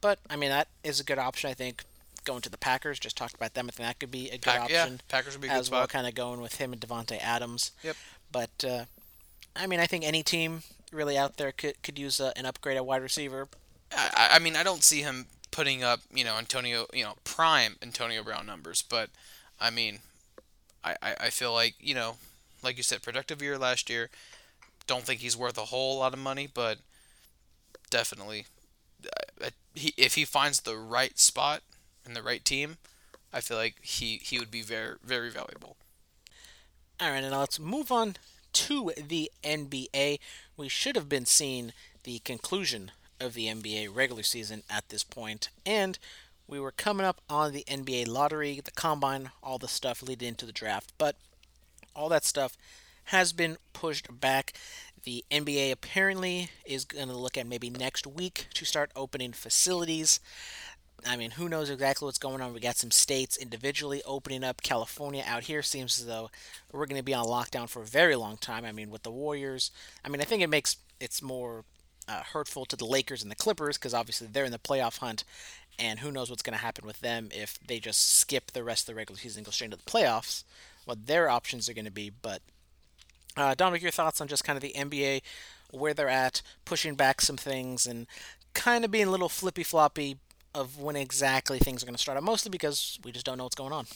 [0.00, 1.50] but I mean that is a good option.
[1.50, 1.84] I think
[2.24, 2.98] going to the Packers.
[2.98, 3.66] Just talked about them.
[3.68, 5.60] I think that could be a good Pack- yeah, option Packers would be a good
[5.60, 5.86] as well.
[5.86, 7.72] Kind of going with him and Davante Adams.
[7.82, 7.96] Yep.
[8.30, 8.84] But uh,
[9.54, 12.76] I mean, I think any team really out there could could use uh, an upgrade
[12.76, 13.48] at wide receiver.
[13.94, 17.76] I, I mean, I don't see him putting up, you know, Antonio, you know, prime
[17.82, 19.10] Antonio Brown numbers, but
[19.60, 20.00] I mean,
[20.82, 22.16] I, I, I feel like, you know,
[22.62, 24.10] like you said, productive year last year.
[24.86, 26.78] Don't think he's worth a whole lot of money, but
[27.92, 28.46] definitely,
[29.40, 31.62] uh, he if he finds the right spot
[32.04, 32.78] and the right team,
[33.32, 35.76] I feel like he he would be very very valuable.
[37.00, 38.16] All right, and now let's move on
[38.54, 40.18] to the NBA.
[40.56, 41.72] We should have been seeing
[42.04, 45.98] the conclusion of the NBA regular season at this point, and
[46.48, 50.46] we were coming up on the NBA lottery, the combine, all the stuff leading into
[50.46, 51.16] the draft, but
[51.94, 52.56] all that stuff
[53.04, 54.52] has been pushed back.
[55.04, 60.20] The NBA apparently is going to look at maybe next week to start opening facilities.
[61.04, 62.54] I mean, who knows exactly what's going on?
[62.54, 64.62] We got some states individually opening up.
[64.62, 66.30] California out here seems as though
[66.70, 68.64] we're going to be on lockdown for a very long time.
[68.64, 69.72] I mean, with the Warriors,
[70.04, 71.64] I mean, I think it makes it's more
[72.06, 75.24] uh, hurtful to the Lakers and the Clippers because obviously they're in the playoff hunt,
[75.80, 78.82] and who knows what's going to happen with them if they just skip the rest
[78.82, 80.44] of the regular season and go straight into the playoffs.
[80.84, 82.42] What their options are going to be, but
[83.36, 85.22] uh, Dominic, your thoughts on just kind of the NBA,
[85.70, 88.06] where they're at, pushing back some things, and
[88.54, 90.18] kind of being a little flippy floppy
[90.54, 93.44] of when exactly things are going to start up, mostly because we just don't know
[93.44, 93.86] what's going on.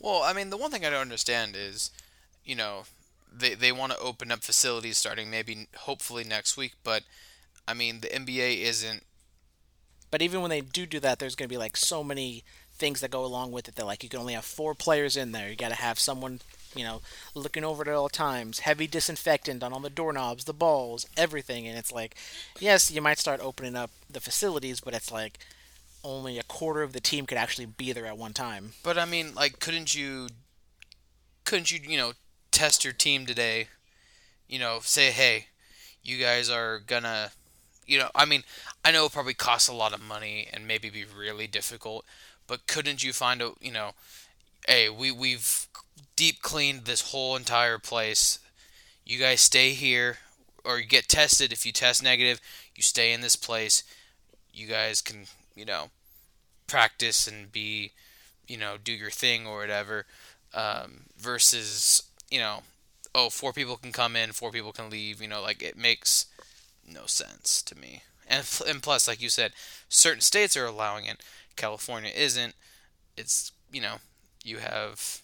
[0.00, 1.90] Well, I mean, the one thing I don't understand is,
[2.44, 2.84] you know,
[3.32, 7.04] they they want to open up facilities starting maybe hopefully next week, but
[7.68, 9.04] I mean, the NBA isn't
[10.10, 13.00] But even when they do do that, there's going to be like so many things
[13.00, 13.76] that go along with it.
[13.76, 15.48] That like you can only have four players in there.
[15.48, 16.40] You got to have someone,
[16.74, 17.00] you know,
[17.34, 18.60] looking over it at all times.
[18.60, 21.66] Heavy disinfectant on all the doorknobs, the balls, everything.
[21.66, 22.16] And it's like,
[22.58, 25.38] yes, you might start opening up the facilities, but it's like
[26.04, 28.72] only a quarter of the team could actually be there at one time.
[28.82, 30.28] But I mean, like, couldn't you,
[31.44, 32.12] couldn't you, you know,
[32.50, 33.68] test your team today?
[34.48, 35.46] You know, say, hey,
[36.02, 37.30] you guys are gonna,
[37.86, 38.42] you know, I mean,
[38.84, 42.04] I know it probably costs a lot of money and maybe be really difficult,
[42.46, 43.92] but couldn't you find a, you know,
[44.66, 45.68] hey, we we've
[46.16, 48.38] deep cleaned this whole entire place.
[49.04, 50.18] You guys stay here,
[50.64, 51.52] or you get tested.
[51.52, 52.40] If you test negative,
[52.74, 53.82] you stay in this place.
[54.52, 55.90] You guys can, you know,
[56.66, 57.92] practice and be,
[58.46, 60.06] you know, do your thing or whatever.
[60.54, 62.60] Um, versus, you know,
[63.14, 65.20] oh, four people can come in, four people can leave.
[65.20, 66.26] You know, like it makes
[66.86, 68.02] no sense to me.
[68.28, 69.52] And and plus, like you said,
[69.88, 71.22] certain states are allowing it.
[71.56, 72.54] California isn't.
[73.16, 73.96] It's you know,
[74.44, 75.22] you have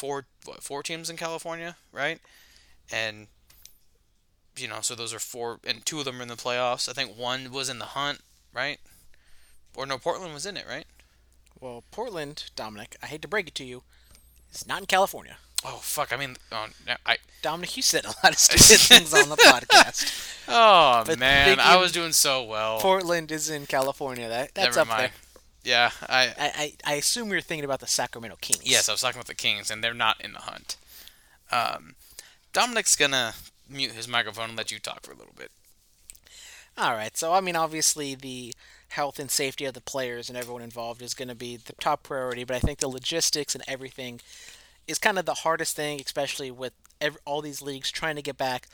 [0.00, 2.18] four what four teams in California, right?
[2.90, 3.26] And
[4.56, 6.88] you know, so those are four, and two of them are in the playoffs.
[6.88, 8.20] I think one was in the hunt,
[8.52, 8.78] right?
[9.76, 10.86] Or no, Portland was in it, right?
[11.60, 13.82] Well, Portland, Dominic, I hate to break it to you,
[14.50, 15.36] it's not in California.
[15.62, 16.10] Oh fuck!
[16.12, 16.66] I mean, oh,
[17.04, 20.38] I Dominic, you said a lot of stupid things on the podcast.
[20.48, 22.80] oh But man, I was doing so well.
[22.80, 24.26] Portland is in California.
[24.28, 25.00] That that's Never up mind.
[25.02, 25.12] there.
[25.62, 28.62] Yeah, I I, I, assume you're thinking about the Sacramento Kings.
[28.64, 30.76] yes, I was talking about the Kings, and they're not in the hunt.
[31.52, 31.96] Um,
[32.52, 33.34] Dominic's gonna
[33.68, 35.50] mute his microphone and let you talk for a little bit.
[36.78, 37.16] All right.
[37.16, 38.54] So I mean, obviously the
[38.90, 42.02] health and safety of the players and everyone involved is going to be the top
[42.02, 42.44] priority.
[42.44, 44.20] But I think the logistics and everything
[44.86, 48.36] is kind of the hardest thing, especially with ev all these leagues trying to get
[48.36, 48.66] back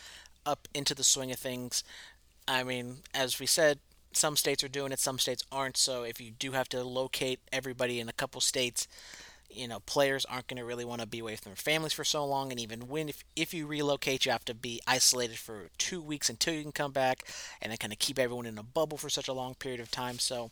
[0.44, 1.84] up into the swing of things.
[2.48, 3.78] I mean, as we said,
[4.16, 5.76] some states are doing it, some states aren't.
[5.76, 8.88] So if you do have to locate everybody in a couple states,
[9.50, 12.04] you know, players aren't going to really want to be away from their families for
[12.04, 12.50] so long.
[12.50, 16.28] And even when, if, if you relocate, you have to be isolated for two weeks
[16.28, 17.24] until you can come back,
[17.62, 19.90] and then kind of keep everyone in a bubble for such a long period of
[19.90, 20.18] time.
[20.18, 20.50] So,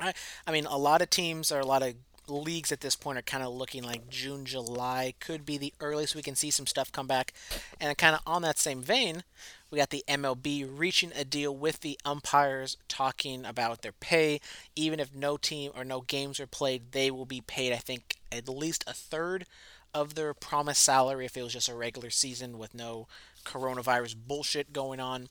[0.00, 0.14] I,
[0.46, 1.94] I mean, a lot of teams or a lot of
[2.26, 6.14] leagues at this point are kind of looking like June, July could be the earliest
[6.14, 7.32] we can see some stuff come back.
[7.80, 9.24] And kind of on that same vein,
[9.70, 14.40] we got the MLB reaching a deal with the umpires, talking about their pay.
[14.74, 18.16] Even if no team or no games are played, they will be paid, I think,
[18.32, 19.44] at least a third
[19.92, 23.08] of their promised salary if it was just a regular season with no
[23.44, 25.28] coronavirus bullshit going on.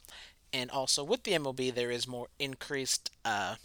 [0.53, 3.55] And also with the MLB, there is more increased uh,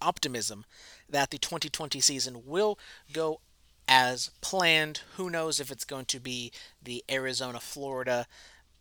[0.00, 0.64] optimism
[1.08, 2.78] that the 2020 season will
[3.12, 3.40] go
[3.88, 5.00] as planned.
[5.16, 6.52] Who knows if it's going to be
[6.82, 8.26] the Arizona Florida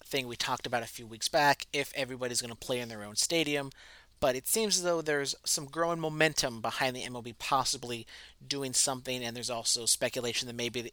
[0.09, 3.03] thing we talked about a few weeks back, if everybody's going to play in their
[3.03, 3.71] own stadium.
[4.19, 8.05] But it seems as though there's some growing momentum behind the MLB possibly
[8.45, 10.91] doing something, and there's also speculation that maybe,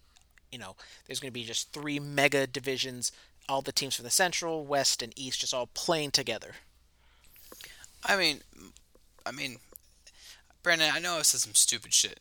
[0.53, 0.77] you know,
[1.07, 3.11] there's going to be just three mega divisions,
[3.49, 6.53] all the teams from the Central, West, and East just all playing together.
[8.05, 8.43] I mean,
[9.25, 9.57] I mean,
[10.63, 12.21] Brandon, I know I said some stupid shit,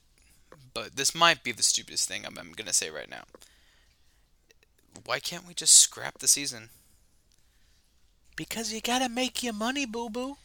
[0.74, 3.24] but this might be the stupidest thing I'm, I'm gonna say right now.
[5.06, 6.70] Why can't we just scrap the season?
[8.36, 10.38] Because you gotta make your money, boo boo.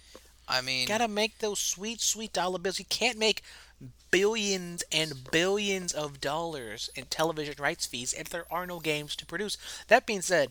[0.48, 2.79] I mean, gotta make those sweet, sweet dollar bills.
[2.79, 3.42] You can't make
[4.11, 9.26] billions and billions of dollars in television rights fees if there are no games to
[9.26, 9.57] produce.
[9.88, 10.50] That being said,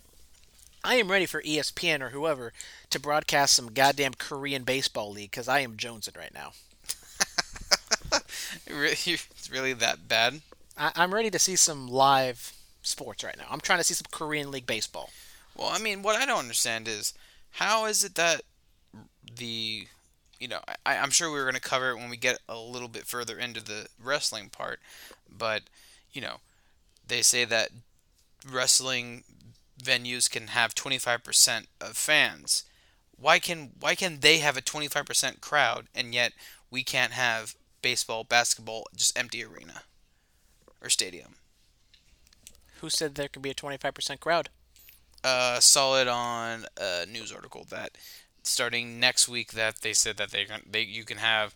[0.83, 2.53] I am ready for ESPN or whoever
[2.89, 6.53] to broadcast some goddamn Korean baseball league because I am jonesing right now.
[8.67, 10.41] it's really that bad.
[10.77, 13.45] I- I'm ready to see some live sports right now.
[13.49, 15.09] I'm trying to see some Korean league baseball.
[15.55, 17.13] Well, I mean, what I don't understand is
[17.51, 18.41] how is it that
[19.37, 19.87] the,
[20.39, 22.57] you know, I, I'm sure we are going to cover it when we get a
[22.57, 24.79] little bit further into the wrestling part,
[25.29, 25.63] but,
[26.11, 26.37] you know,
[27.07, 27.69] they say that
[28.49, 29.23] wrestling
[29.81, 32.63] venues can have 25% of fans.
[33.17, 36.31] Why can why can they have a 25% crowd and yet
[36.71, 39.83] we can't have baseball, basketball, just empty arena
[40.81, 41.35] or stadium?
[42.79, 44.49] Who said there could be a 25% crowd?
[45.23, 47.91] Uh, saw it on a news article that
[48.43, 51.53] starting next week that they said that they they you can have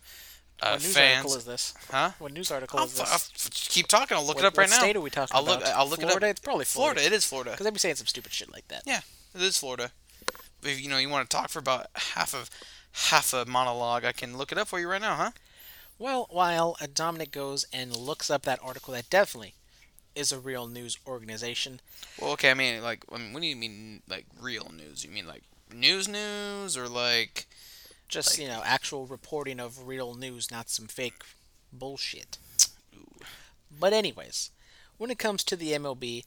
[0.62, 1.16] uh, what news fans.
[1.18, 1.74] article is this?
[1.90, 2.10] Huh?
[2.18, 3.50] What news article I'll, is I'll this?
[3.52, 4.16] keep talking.
[4.16, 4.82] I'll look what, it up right what now.
[4.82, 5.60] state are we talking I'll look.
[5.60, 5.74] about?
[5.74, 6.26] I'll look Florida?
[6.26, 6.30] it up.
[6.30, 7.00] It's probably Florida.
[7.00, 7.14] Florida.
[7.14, 7.50] It is Florida.
[7.50, 8.82] Because they'd be saying some stupid shit like that.
[8.86, 9.00] Yeah,
[9.34, 9.90] it is Florida.
[10.62, 12.50] If you know you want to talk for about half of
[12.92, 15.30] half a monologue, I can look it up for you right now, huh?
[15.98, 19.54] Well, while Dominic goes and looks up that article, that definitely
[20.14, 21.80] is a real news organization.
[22.20, 22.50] Well, okay.
[22.50, 25.04] I mean, like, I mean, what do you mean, like, real news?
[25.04, 27.46] You mean like news, news, or like?
[28.08, 31.22] Just Like- you know, actual reporting of real news, not some fake
[31.72, 32.38] Bullshit.
[33.70, 34.50] But anyways,
[34.98, 36.24] when it comes to the MLB,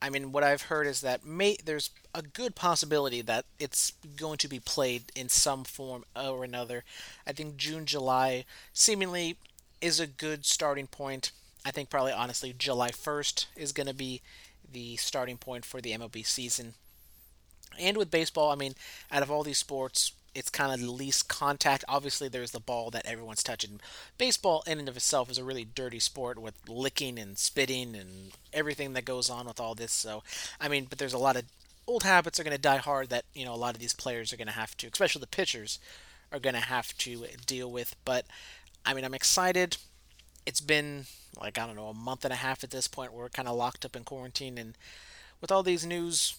[0.00, 4.38] I mean, what I've heard is that may there's a good possibility that it's going
[4.38, 6.84] to be played in some form or another.
[7.26, 9.36] I think June, July seemingly
[9.80, 11.30] is a good starting point.
[11.64, 14.22] I think probably honestly July 1st is going to be
[14.70, 16.74] the starting point for the MLB season.
[17.78, 18.74] And with baseball, I mean,
[19.10, 21.84] out of all these sports, it's kind of the least contact.
[21.88, 23.80] Obviously, there's the ball that everyone's touching.
[24.18, 28.32] Baseball, in and of itself, is a really dirty sport with licking and spitting and
[28.52, 29.92] everything that goes on with all this.
[29.92, 30.22] So,
[30.60, 31.44] I mean, but there's a lot of
[31.86, 34.32] old habits are going to die hard that you know a lot of these players
[34.32, 35.78] are going to have to, especially the pitchers,
[36.30, 37.96] are going to have to deal with.
[38.04, 38.26] But
[38.84, 39.78] I mean, I'm excited.
[40.48, 41.04] It's been
[41.38, 43.12] like I don't know a month and a half at this point.
[43.12, 44.76] We're kind of locked up in quarantine, and
[45.42, 46.36] with all these news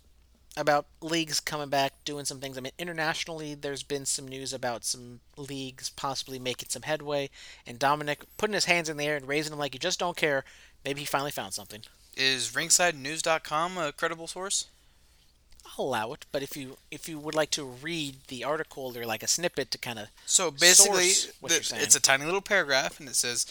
[0.58, 2.58] about leagues coming back, doing some things.
[2.58, 7.30] I mean, internationally, there's been some news about some leagues possibly making some headway,
[7.67, 10.17] and Dominic putting his hands in the air and raising them like you just don't
[10.17, 10.43] care.
[10.84, 11.82] Maybe he finally found something.
[12.17, 14.65] Is RingsideNews.com a credible source?
[15.78, 19.06] I'll allow it, but if you if you would like to read the article or
[19.06, 21.12] like a snippet to kind of So basically,
[21.43, 23.45] the- it's a tiny little paragraph, and it says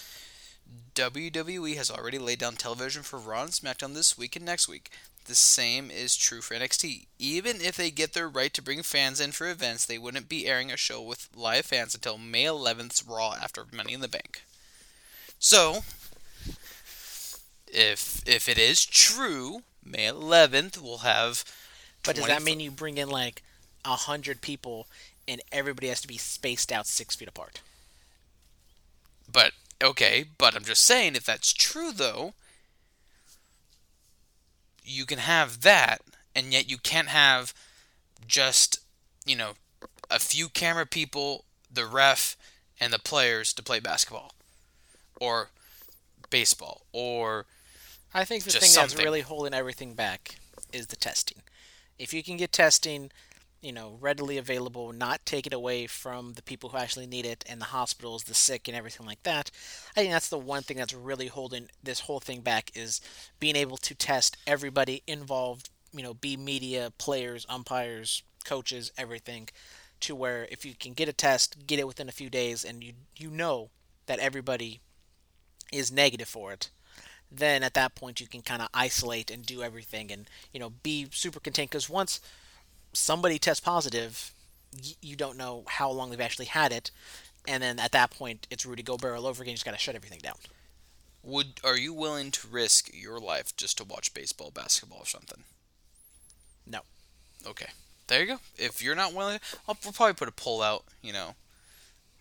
[0.99, 4.91] WWE has already laid down television for Raw and SmackDown this week and next week.
[5.27, 7.07] The same is true for NXT.
[7.21, 10.49] Even if they get their right to bring fans in for events, they wouldn't be
[10.49, 14.43] airing a show with live fans until May 11th's Raw after Money in the Bank.
[15.39, 15.85] So,
[17.69, 21.45] if if it is true, May 11th we'll have.
[22.03, 23.45] But does that mean you bring in like
[23.85, 24.89] a hundred people
[25.29, 27.61] and everybody has to be spaced out six feet apart?
[29.31, 29.53] But
[29.83, 32.35] okay, but I'm just saying if that's true though,
[34.85, 36.01] you can have that
[36.35, 37.53] and yet you can't have
[38.27, 38.81] just,
[39.27, 39.53] you know,
[40.11, 42.37] a few camera people, the ref
[42.81, 44.33] and the players to play basketball
[45.21, 45.51] or
[46.31, 47.47] baseball or
[48.15, 50.37] I think the thing that's really holding everything back
[50.73, 51.43] is the testing.
[51.99, 53.11] If you can get testing,
[53.61, 57.45] you know, readily available, not take it away from the people who actually need it
[57.49, 59.51] and the hospitals, the sick and everything like that,
[59.97, 63.01] I think that's the one thing that's really holding this whole thing back is
[63.41, 69.49] being able to test everybody involved, you know, be media, players, umpires, coaches, everything
[70.01, 72.85] to where if you can get a test, get it within a few days and
[72.85, 73.71] you you know
[74.07, 74.81] that everybody
[75.73, 76.71] is negative for it
[77.31, 80.71] then at that point you can kind of isolate and do everything and you know
[80.83, 81.71] be super contained.
[81.71, 82.21] Because once
[82.99, 84.33] somebody tests positive
[84.75, 86.91] y- you don't know how long they've actually had it
[87.47, 89.79] and then at that point it's Rudy Gobert all over again you just got to
[89.79, 90.37] shut everything down
[91.23, 95.45] would are you willing to risk your life just to watch baseball, basketball or something?
[96.67, 96.81] no
[97.47, 97.69] Okay.
[98.09, 98.39] There you go.
[98.57, 100.85] If you're not willing, I'll we'll probably put a poll out.
[101.03, 101.35] You know,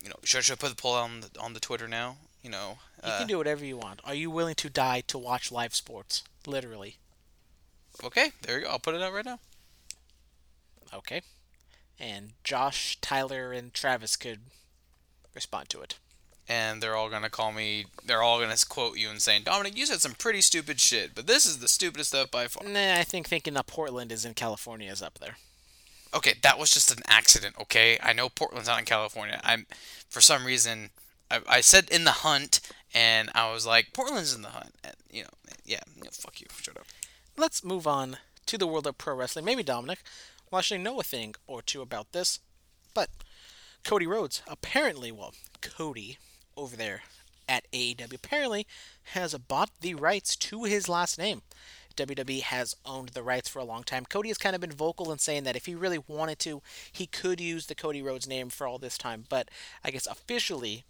[0.04, 2.18] you know, should, should I put the poll out on the on the Twitter now?
[2.44, 5.18] You know, you uh, can do whatever you want are you willing to die to
[5.18, 6.98] watch live sports literally
[8.04, 8.32] okay.
[8.42, 8.72] There you go.
[8.72, 9.40] I'll put it out right now.
[10.94, 11.22] Okay
[12.00, 14.42] and Josh Tyler and Travis could
[15.34, 15.98] respond to it
[16.48, 17.86] And they're all gonna call me.
[18.06, 21.28] They're all gonna quote you and saying, Dominic, you said some pretty stupid shit, but
[21.28, 22.68] this is the stupidest stuff by far.
[22.68, 25.38] nah I think thinking that Portland is in California is up there
[26.14, 27.56] Okay, that was just an accident.
[27.60, 29.40] Okay, I know Portland's not in California.
[29.44, 29.66] I'm,
[30.10, 30.90] for some reason,
[31.30, 32.62] I, I said in the hunt,
[32.94, 34.74] and I was like, Portland's in the hunt.
[34.84, 35.30] And, you know,
[35.66, 36.48] yeah, you know, fuck you.
[36.62, 36.86] Shut up.
[37.36, 39.44] let's move on to the world of pro wrestling.
[39.44, 40.00] Maybe Dominic
[40.50, 42.40] will actually know a thing or two about this.
[42.94, 43.10] But
[43.84, 46.18] Cody Rhodes, apparently, well, Cody
[46.56, 47.04] over there
[47.48, 48.68] at AEW apparently
[49.14, 51.42] has bought the rights to his last name.
[51.96, 54.06] WWE has owned the rights for a long time.
[54.06, 57.08] Cody has kind of been vocal in saying that if he really wanted to, he
[57.08, 59.26] could use the Cody Rhodes name for all this time.
[59.28, 59.50] But
[59.84, 60.84] I guess officially,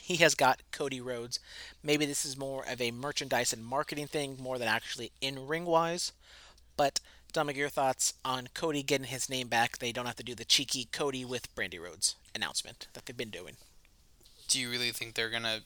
[0.00, 1.38] he has got Cody Rhodes.
[1.82, 5.64] Maybe this is more of a merchandise and marketing thing more than actually in ring
[5.64, 6.12] wise.
[6.76, 7.00] But
[7.32, 9.78] Dominic, your thoughts on Cody getting his name back?
[9.78, 13.30] They don't have to do the cheeky Cody with Brandi Rhodes announcement that they've been
[13.30, 13.56] doing.
[14.48, 15.60] Do you really think they're gonna?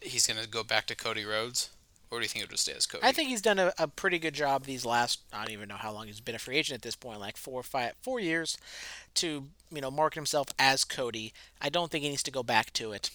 [0.00, 1.70] He's gonna go back to Cody Rhodes,
[2.10, 3.04] or do you think it'll just stay as Cody?
[3.04, 5.76] I think he's done a, a pretty good job these last I don't even know
[5.76, 8.18] how long he's been a free agent at this point, like four or five four
[8.18, 8.56] years
[9.16, 11.34] to, you know, market himself as Cody.
[11.60, 13.10] I don't think he needs to go back to it.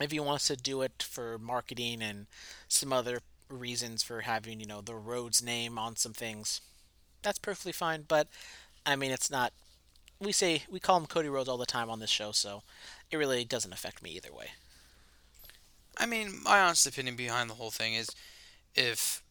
[0.00, 2.26] If he wants to do it for marketing and
[2.68, 6.60] some other reasons for having, you know, the Rhodes name on some things,
[7.22, 8.04] that's perfectly fine.
[8.06, 8.28] But
[8.86, 9.52] I mean it's not
[10.20, 12.62] we say we call him Cody Rhodes all the time on this show, so
[13.10, 14.48] it really doesn't affect me either way.
[15.98, 18.10] I mean, my honest opinion behind the whole thing is,
[18.74, 19.22] if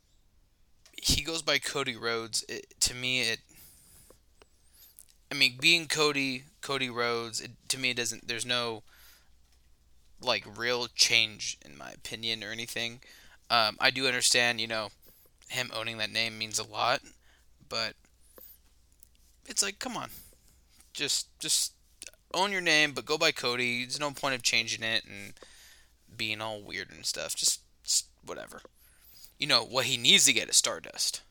[1.01, 3.39] he goes by Cody Rhodes, it, to me it.
[5.31, 8.27] I mean, being Cody, Cody Rhodes, it, to me it doesn't.
[8.27, 8.83] There's no.
[10.21, 12.99] like real change in my opinion or anything.
[13.49, 14.89] Um, I do understand, you know,
[15.49, 17.01] him owning that name means a lot,
[17.69, 17.93] but
[19.47, 20.09] it's like, come on,
[20.93, 21.73] just just
[22.33, 23.83] own your name, but go by Cody.
[23.83, 25.33] There's no point of changing it and
[26.15, 27.35] being all weird and stuff.
[27.35, 28.61] Just, just whatever.
[29.37, 31.21] You know what he needs to get is Stardust.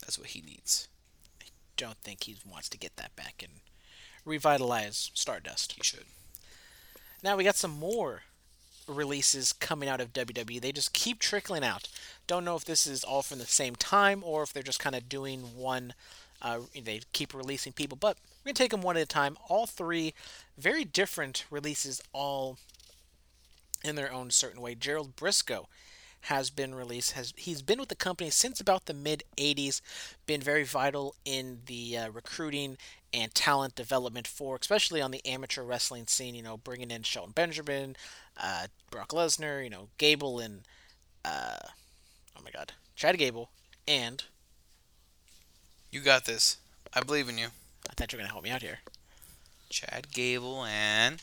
[0.00, 0.88] That's what he needs.
[1.40, 3.60] I don't think he wants to get that back and
[4.24, 5.72] revitalize Stardust.
[5.72, 6.04] He should.
[7.22, 8.22] Now we got some more
[8.88, 10.60] releases coming out of WWE.
[10.60, 11.88] They just keep trickling out.
[12.26, 14.96] Don't know if this is all from the same time or if they're just kind
[14.96, 15.94] of doing one.
[16.40, 19.36] Uh, they keep releasing people, but we're gonna take them one at a time.
[19.48, 20.14] All three
[20.56, 22.58] very different releases, all
[23.84, 24.74] in their own certain way.
[24.74, 25.68] Gerald Briscoe
[26.22, 27.12] has been released.
[27.12, 29.80] Has he's been with the company since about the mid '80s.
[30.26, 32.76] Been very vital in the uh, recruiting
[33.12, 36.34] and talent development for, especially on the amateur wrestling scene.
[36.34, 37.96] You know, bringing in Shelton Benjamin,
[38.36, 40.62] uh, Brock Lesnar, you know, Gable and
[41.24, 41.58] uh,
[42.36, 43.50] oh my God, Chad Gable,
[43.86, 44.24] and
[45.90, 46.58] You got this.
[46.92, 47.48] I believe in you.
[47.88, 48.80] I thought you were gonna help me out here.
[49.70, 51.22] Chad Gable and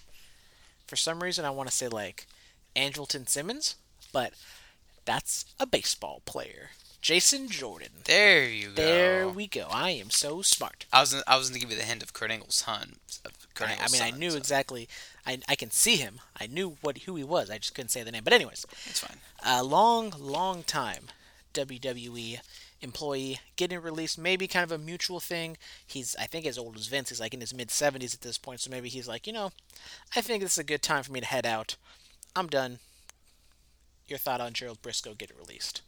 [0.88, 2.28] For some reason, I want to say like
[2.76, 3.76] Angelton Simmons,
[4.14, 4.34] but
[5.06, 6.72] that's a baseball player.
[7.01, 7.89] Jason Jordan.
[8.06, 8.74] there you go.
[8.82, 9.68] There we go.
[9.70, 10.88] I am so smart.
[10.91, 12.95] I was I was gonna give you the hint of Kurt Angle's son.
[13.53, 14.89] Kurt I, I Angle's mean, I knew so exactly.
[15.28, 16.20] I, I can see him.
[16.39, 17.49] I knew what who he was.
[17.51, 18.24] I just couldn't say the name.
[18.24, 19.18] But anyways, It's fine.
[19.45, 21.06] a long, long time
[21.53, 22.39] WWE
[22.82, 24.18] employee getting released.
[24.18, 25.58] Maybe kind of a mutual thing.
[25.86, 27.10] He's I think as old as Vince.
[27.10, 28.62] He's like in his mid seventies at this point.
[28.62, 29.51] So maybe he's like, you know,
[30.16, 31.76] I think this is a good time for me to head out.
[32.36, 32.80] I'm done.
[34.08, 35.82] Your thought on Gerald Briscoe getting released?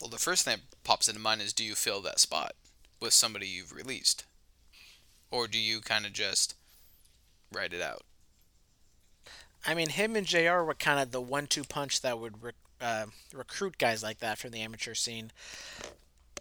[0.00, 2.52] Well, the first thing that pops into mind is do you fill that spot
[3.00, 4.24] with somebody you've released?
[5.30, 6.54] Or do you kind of just
[7.52, 8.02] write it out?
[9.66, 13.06] I mean, him and JR were kind of the one-two punch that would rec- uh,
[13.34, 15.32] recruit guys like that from the amateur scene.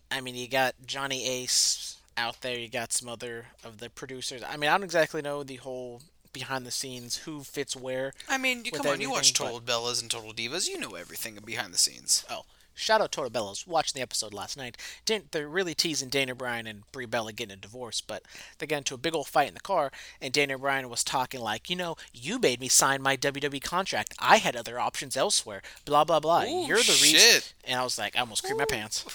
[0.10, 2.58] I mean, you got Johnny Ace out there.
[2.58, 4.42] You got some other of the producers.
[4.48, 6.02] I mean, I don't exactly know the whole
[6.34, 8.14] behind the scenes who fits where.
[8.28, 11.38] I mean, you come on, you watch Total Bellas and Total Divas, you know everything
[11.46, 12.26] behind the scenes.
[12.30, 13.68] Oh, shout out Total Bellas.
[13.68, 14.78] Watching the episode last night.
[15.06, 18.24] Didn't they're really teasing Daniel Bryan and Brie Bella getting a divorce, but
[18.58, 21.42] they got into a big old fight in the car, and Daniel Bryan was talking
[21.42, 24.14] like, you know, you made me sign my WWE contract.
[24.20, 25.62] I had other options elsewhere.
[25.86, 26.44] Blah blah blah.
[26.44, 27.42] Ooh, You're the reason.
[27.64, 29.06] And I was like, I almost creamed my pants.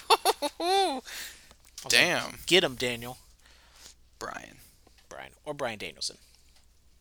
[1.87, 3.17] Damn, Get him, Daniel
[4.17, 4.57] Brian,
[5.07, 6.17] Bryan or Brian Danielson.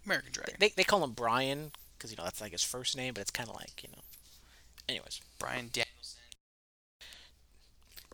[0.05, 3.15] American Dragon, They they call him Brian because you know that's like his first name,
[3.15, 4.03] but it's kind of like you know.
[4.89, 6.21] Anyways, Brian Danielson.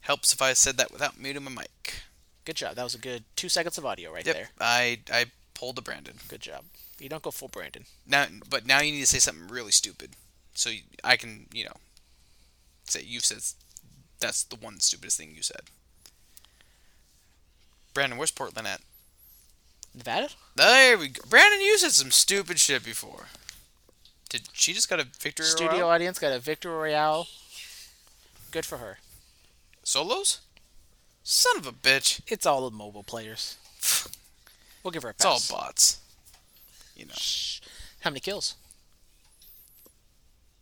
[0.02, 2.02] Helps if I said that without muting my mic.
[2.44, 2.74] good job.
[2.76, 4.48] That was a good two seconds of audio right Yep, there.
[4.60, 6.14] I I pulled a Brandon.
[6.28, 6.64] Good job.
[6.98, 7.84] You don't go full Brandon.
[8.06, 10.10] Now, but now you need to say something really stupid,
[10.54, 11.76] so you- I can, you know,
[12.84, 13.38] say you've said
[14.20, 15.62] that's the one stupidest thing you said.
[17.94, 18.80] Brandon, where's Portland at?
[19.94, 20.28] Nevada.
[20.56, 21.22] There we go.
[21.28, 23.26] Brandon, you said some stupid shit before.
[24.28, 25.88] Did she just got a victory Studio royale?
[25.88, 27.26] audience got a Victory Royale.
[28.52, 28.98] Good for her.
[29.82, 30.40] solos?
[31.22, 32.20] Son of a bitch!
[32.28, 33.56] It's all the mobile players.
[34.82, 35.36] We'll give her a pass.
[35.42, 36.00] It's all bots.
[36.96, 37.12] You know.
[37.14, 37.60] Shh.
[38.00, 38.54] How many kills?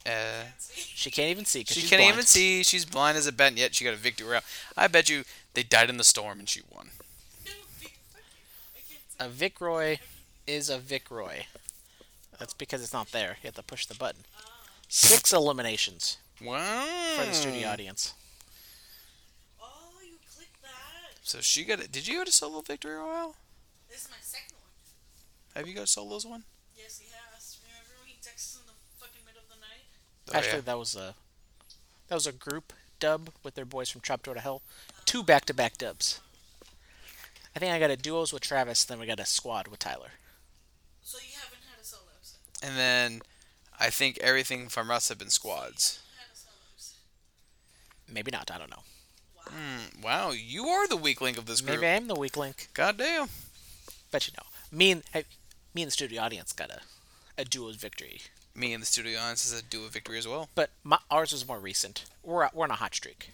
[0.05, 1.63] Uh, She can't even see.
[1.65, 2.15] she can't blind.
[2.15, 2.65] even see.
[2.65, 4.43] She's blind as a bat, and yet she got a victory royale.
[4.77, 5.23] I bet you
[5.55, 6.91] they died in the storm and she won.
[9.21, 9.99] A Vic Roy
[10.47, 11.47] is a Vic Roy.
[12.39, 13.37] That's because it's not there.
[13.43, 14.23] You have to push the button.
[14.89, 17.17] Six eliminations Wow.
[17.19, 18.15] for the studio audience.
[19.61, 19.67] Oh,
[20.05, 21.19] you clicked that.
[21.23, 21.81] So she got.
[21.81, 21.91] it.
[21.93, 23.35] did you go to solo victory royale?
[23.91, 24.71] This is my second one.
[25.57, 26.45] Have you got a solos one?
[26.77, 27.59] Yes, he has.
[27.65, 29.89] Remember when he texts in the fucking middle of the night?
[30.33, 31.15] Oh, Actually, that was a
[32.07, 34.63] that was a group dub with their boys from Trapdoor to Hell.
[35.05, 36.21] Two back-to-back dubs.
[37.59, 40.13] I think I got a duos with Travis, then we got a squad with Tyler.
[41.03, 42.37] So you haven't had a solos.
[42.63, 43.21] And then
[43.81, 45.99] I think everything from us have been squads.
[46.17, 46.95] Had a solos.
[48.09, 48.49] Maybe not.
[48.53, 48.85] I don't know.
[49.49, 51.81] Hmm, wow, you are the weak link of this group.
[51.81, 52.69] Maybe I am the weak link.
[52.75, 53.27] God damn.
[54.13, 55.25] But you know, me and hey,
[55.75, 56.83] me and the studio audience got a
[57.37, 58.21] a duos victory.
[58.55, 60.49] Me and the studio audience is a do a victory as well.
[60.55, 62.05] But my, ours was more recent.
[62.23, 63.31] We're we're on a hot streak.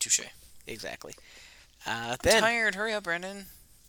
[0.00, 0.22] Touche.
[0.66, 1.14] Exactly.
[1.86, 2.74] Uh, then Tired.
[2.74, 3.46] Hurry up, Brendan.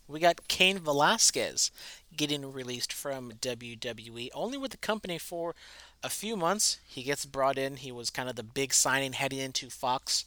[0.08, 1.70] we got Cain Velasquez
[2.16, 5.54] getting released from WWE, only with the company for
[6.02, 6.78] a few months.
[6.86, 7.76] He gets brought in.
[7.76, 10.24] He was kind of the big signing heading into Fox,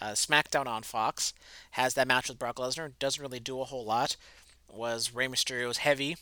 [0.00, 1.32] uh, SmackDown on Fox.
[1.72, 2.92] Has that match with Brock Lesnar.
[2.98, 4.16] Doesn't really do a whole lot.
[4.72, 6.16] Was Rey Mysterio's heavy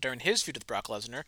[0.00, 1.22] during his feud with Brock Lesnar.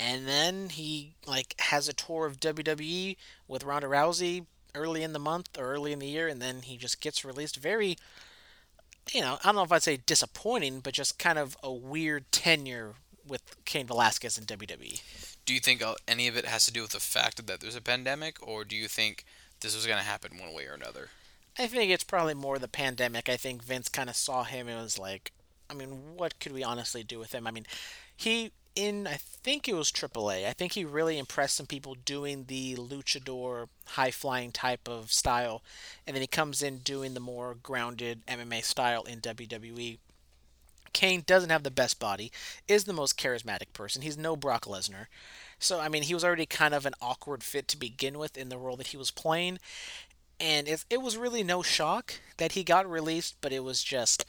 [0.00, 3.16] And then he like has a tour of WWE
[3.48, 6.76] with Ronda Rousey early in the month or early in the year, and then he
[6.76, 7.56] just gets released.
[7.56, 7.96] Very,
[9.12, 12.30] you know, I don't know if I'd say disappointing, but just kind of a weird
[12.32, 12.94] tenure
[13.26, 15.02] with Cain Velasquez in WWE.
[15.44, 17.76] Do you think uh, any of it has to do with the fact that there's
[17.76, 19.24] a pandemic, or do you think
[19.60, 21.10] this was going to happen one way or another?
[21.58, 23.28] I think it's probably more the pandemic.
[23.28, 25.32] I think Vince kind of saw him and was like,
[25.68, 27.46] I mean, what could we honestly do with him?
[27.46, 27.66] I mean,
[28.16, 30.46] he in I think it was AAA.
[30.46, 35.62] I think he really impressed some people doing the luchador high flying type of style,
[36.06, 39.98] and then he comes in doing the more grounded MMA style in WWE.
[40.92, 42.30] Cain doesn't have the best body,
[42.68, 44.02] is the most charismatic person.
[44.02, 45.06] He's no Brock Lesnar.
[45.58, 48.48] So, I mean, he was already kind of an awkward fit to begin with in
[48.48, 49.58] the role that he was playing.
[50.40, 54.24] And it, it was really no shock that he got released, but it was just.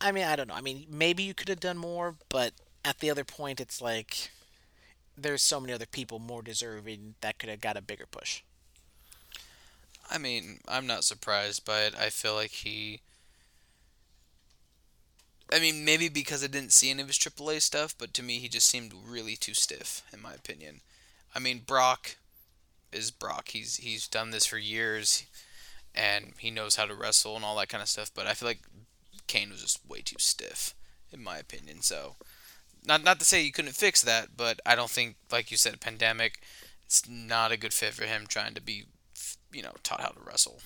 [0.00, 0.54] I mean, I don't know.
[0.54, 2.52] I mean, maybe you could have done more, but
[2.84, 4.30] at the other point, it's like
[5.16, 8.42] there's so many other people more deserving that could have got a bigger push.
[10.10, 11.94] I mean, I'm not surprised by it.
[11.98, 13.00] I feel like he.
[15.52, 18.38] I mean, maybe because I didn't see any of his AAA stuff, but to me,
[18.38, 20.80] he just seemed really too stiff, in my opinion.
[21.34, 22.16] I mean, Brock
[22.90, 23.48] is Brock.
[23.48, 25.24] He's he's done this for years,
[25.94, 28.10] and he knows how to wrestle and all that kind of stuff.
[28.14, 28.62] But I feel like
[29.26, 30.74] Cain was just way too stiff,
[31.12, 31.82] in my opinion.
[31.82, 32.16] So,
[32.84, 35.80] not not to say you couldn't fix that, but I don't think, like you said,
[35.80, 36.40] pandemic.
[36.84, 38.84] It's not a good fit for him trying to be,
[39.52, 40.60] you know, taught how to wrestle.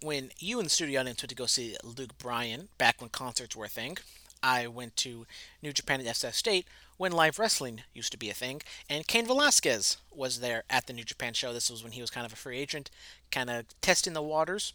[0.00, 3.54] When you and the studio audience went to go see Luke Bryan back when concerts
[3.54, 3.98] were a thing,
[4.42, 5.26] I went to
[5.62, 6.66] New Japan at SF State
[6.96, 10.92] when live wrestling used to be a thing, and Cain Velasquez was there at the
[10.92, 11.52] New Japan show.
[11.52, 12.90] This was when he was kind of a free agent,
[13.30, 14.72] kind of testing the waters.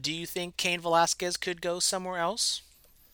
[0.00, 2.62] Do you think Cain Velasquez could go somewhere else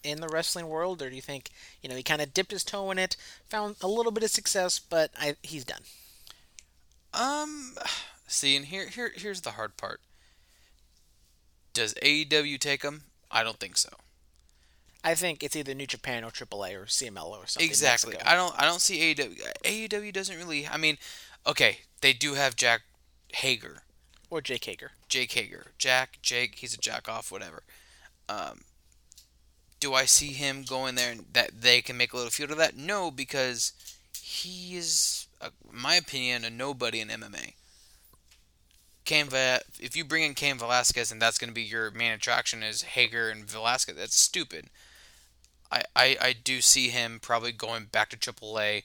[0.03, 1.51] in the wrestling world, or do you think
[1.83, 3.17] you know he kind of dipped his toe in it,
[3.49, 5.83] found a little bit of success, but I, he's done?
[7.13, 7.75] Um,
[8.27, 10.01] see, and here here here's the hard part.
[11.73, 13.03] Does AEW take him?
[13.31, 13.91] I don't think so.
[15.03, 17.69] I think it's either New Japan or AAA or CMLL or something.
[17.69, 18.13] Exactly.
[18.13, 18.31] Mexico.
[18.31, 19.41] I don't I don't see AEW.
[19.65, 20.69] AEW doesn't really.
[20.69, 20.99] I mean,
[21.47, 22.83] okay, they do have Jack
[23.35, 23.83] Hager,
[24.29, 24.93] or Jake Hager.
[25.09, 26.57] Jake Hager, Jack Jake.
[26.57, 27.63] He's a jack off, whatever.
[28.29, 28.61] Um,
[29.81, 32.59] do I see him going there and that they can make a little field of
[32.59, 32.76] that?
[32.76, 33.72] No, because
[34.22, 37.55] he is, a, my opinion, a nobody in MMA.
[39.07, 39.28] Cain
[39.81, 42.83] if you bring in Cain Velasquez and that's going to be your main attraction is
[42.83, 44.66] Hager and Velasquez, that's stupid.
[45.72, 48.85] I, I, I do see him probably going back to AAA.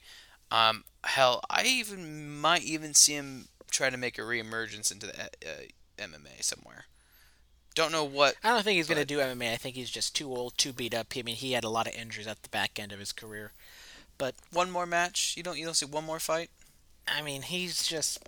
[0.49, 5.21] Um, hell, I even might even see him try to make a reemergence into the
[5.21, 5.65] uh,
[5.99, 6.85] MMA somewhere.
[7.75, 8.35] Don't know what.
[8.41, 9.51] I don't think he's going to do MMA.
[9.51, 11.07] I think he's just too old, too beat up.
[11.15, 13.51] I mean, he had a lot of injuries at the back end of his career.
[14.17, 15.33] But One more match.
[15.35, 16.49] You don't you don't see one more fight.
[17.07, 18.19] I mean, he's just.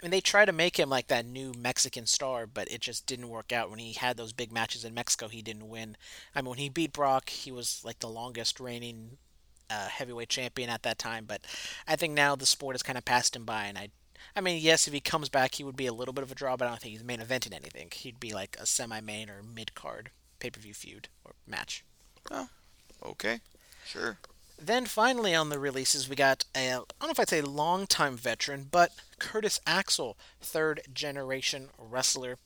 [0.00, 3.06] I mean, they try to make him like that new Mexican star, but it just
[3.06, 3.70] didn't work out.
[3.70, 5.96] When he had those big matches in Mexico, he didn't win.
[6.34, 9.18] I mean, when he beat Brock, he was like the longest reigning
[9.70, 11.24] uh, heavyweight champion at that time.
[11.26, 11.42] But
[11.86, 13.88] I think now the sport has kind of passed him by, and I.
[14.36, 16.34] I mean, yes, if he comes back, he would be a little bit of a
[16.34, 17.90] draw, but I don't think he's main eventing anything.
[17.92, 21.84] He'd be like a semi-main or mid-card pay-per-view feud or match.
[22.30, 22.48] Oh,
[23.04, 23.40] Okay,
[23.86, 24.18] sure.
[24.60, 28.16] Then finally on the releases, we got a, I don't know if I'd say longtime
[28.16, 32.38] veteran, but Curtis Axel, third generation wrestler.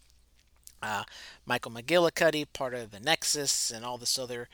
[0.82, 1.04] Uh,
[1.44, 4.48] Michael McGillicutty, part of the Nexus, and all this other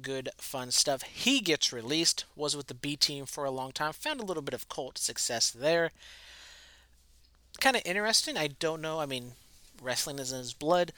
[0.00, 1.02] good fun stuff.
[1.02, 4.42] He gets released, was with the B team for a long time, found a little
[4.42, 5.90] bit of cult success there.
[7.60, 8.36] Kind of interesting.
[8.36, 9.00] I don't know.
[9.00, 9.32] I mean,
[9.82, 10.92] wrestling is in his blood.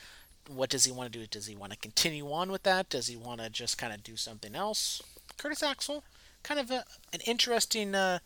[0.48, 1.26] What does he want to do?
[1.26, 2.88] Does he want to continue on with that?
[2.88, 5.02] Does he want to just kind of do something else?
[5.38, 6.04] Curtis Axel,
[6.42, 8.18] kind of a, an interesting uh,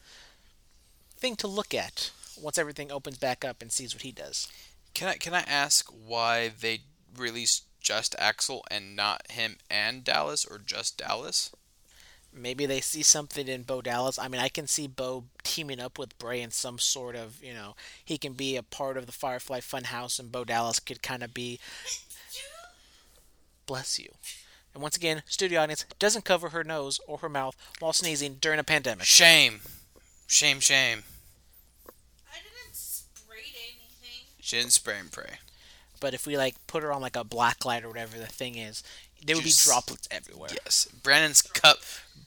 [1.17, 2.11] thing to look at
[2.41, 4.49] once everything opens back up and sees what he does.
[4.95, 6.81] Can I can I ask why they
[7.17, 11.51] released just Axel and not him and Dallas or just Dallas?
[12.37, 14.19] Maybe they see something in Bo Dallas.
[14.19, 17.55] I mean, I can see Bo teaming up with Bray in some sort of, you
[17.55, 17.75] know,
[18.05, 21.33] he can be a part of the Firefly Funhouse, and Bo Dallas could kind of
[21.33, 21.59] be.
[23.67, 24.11] Bless you.
[24.75, 28.59] And once again, studio audience doesn't cover her nose or her mouth while sneezing during
[28.59, 29.07] a pandemic.
[29.07, 29.61] Shame,
[30.27, 31.05] shame, shame.
[32.31, 34.27] I didn't spray anything.
[34.39, 35.39] She didn't spray and pray.
[35.99, 38.57] But if we like put her on like a black light or whatever the thing
[38.57, 38.83] is,
[39.25, 40.51] there would be droplets everywhere.
[40.65, 41.79] Yes, Brandon's cup.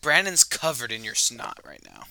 [0.02, 2.04] Brandon's covered in your snot right now.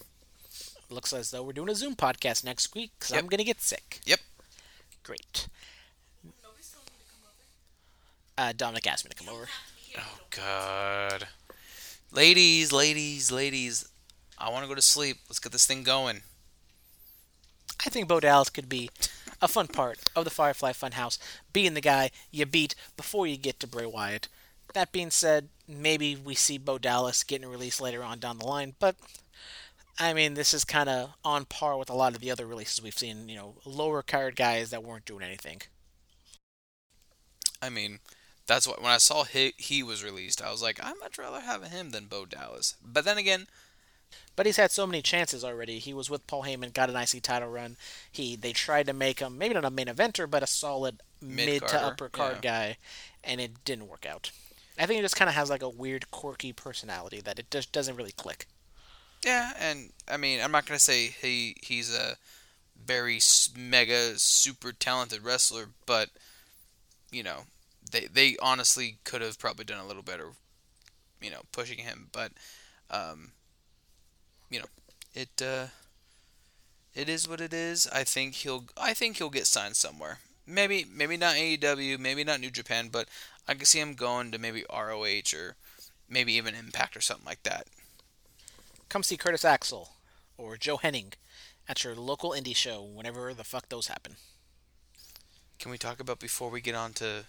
[0.91, 3.23] Looks as though we're doing a Zoom podcast next week because Yep.
[3.23, 4.01] I'm gonna get sick.
[4.07, 4.21] Yep.
[5.03, 5.49] Great.
[6.43, 8.49] Nobody's telling me to come over.
[8.49, 9.47] Uh, Dominic asked me to come over.
[9.47, 10.03] Have to be here.
[10.05, 11.29] Oh God.
[12.11, 13.87] Ladies, ladies, ladies,
[14.39, 15.19] I want to go to sleep.
[15.29, 16.23] Let's get this thing going.
[17.85, 18.91] I think Bo Dallas could be
[19.41, 21.19] a fun part of the Firefly Funhouse,
[21.53, 24.29] being the guy you beat before you get to Bray Wyatt.
[24.79, 28.77] That being said, maybe we see Bo Dallas getting released later on down the line,
[28.79, 28.95] but
[29.99, 32.81] I mean, this is kind of on par with a lot of the other releases
[32.81, 35.63] we've seen, you know, lower card guys that weren't doing anything.
[37.61, 38.01] I mean,
[38.47, 41.41] that's what when I saw he, he was released, I was like, I'd much rather
[41.41, 42.77] have him than Bo Dallas.
[42.85, 43.47] But then again,
[44.37, 45.79] But he's had so many chances already.
[45.79, 47.77] He was with Paul Heyman, got an IC title run.
[48.11, 51.67] He they tried to make him maybe not a main eventer, but a solid mid
[51.69, 52.79] to upper card guy,
[53.25, 54.31] and it didn't work out.
[54.79, 57.73] I think he just kind of has like a weird, quirky personality that it just
[57.73, 58.47] doesn't really click.
[59.25, 62.17] yeah, and I mean, I'm not gonna say he he's a
[62.85, 63.21] very
[63.57, 66.11] mega super talented wrestler, but
[67.11, 67.45] you know,
[67.91, 70.31] they they honestly could have probably done a little better,
[71.21, 72.09] you know, pushing him.
[72.13, 72.33] But
[72.91, 73.33] um,
[74.51, 74.67] you know,
[75.15, 75.67] it uh,
[76.95, 77.87] it is what it is.
[77.93, 80.19] I think he'll I think he'll get signed somewhere.
[80.47, 83.09] Maybe maybe not AEW, maybe not New Japan, but
[83.49, 85.57] I can see him going to maybe ROH or
[86.09, 87.67] maybe even Impact or something like that.
[88.91, 89.91] Come see Curtis Axel
[90.37, 91.15] or Joe Hennig
[91.67, 94.17] at your local indie show whenever the fuck those happen.
[95.59, 97.25] Can we talk about before we get on to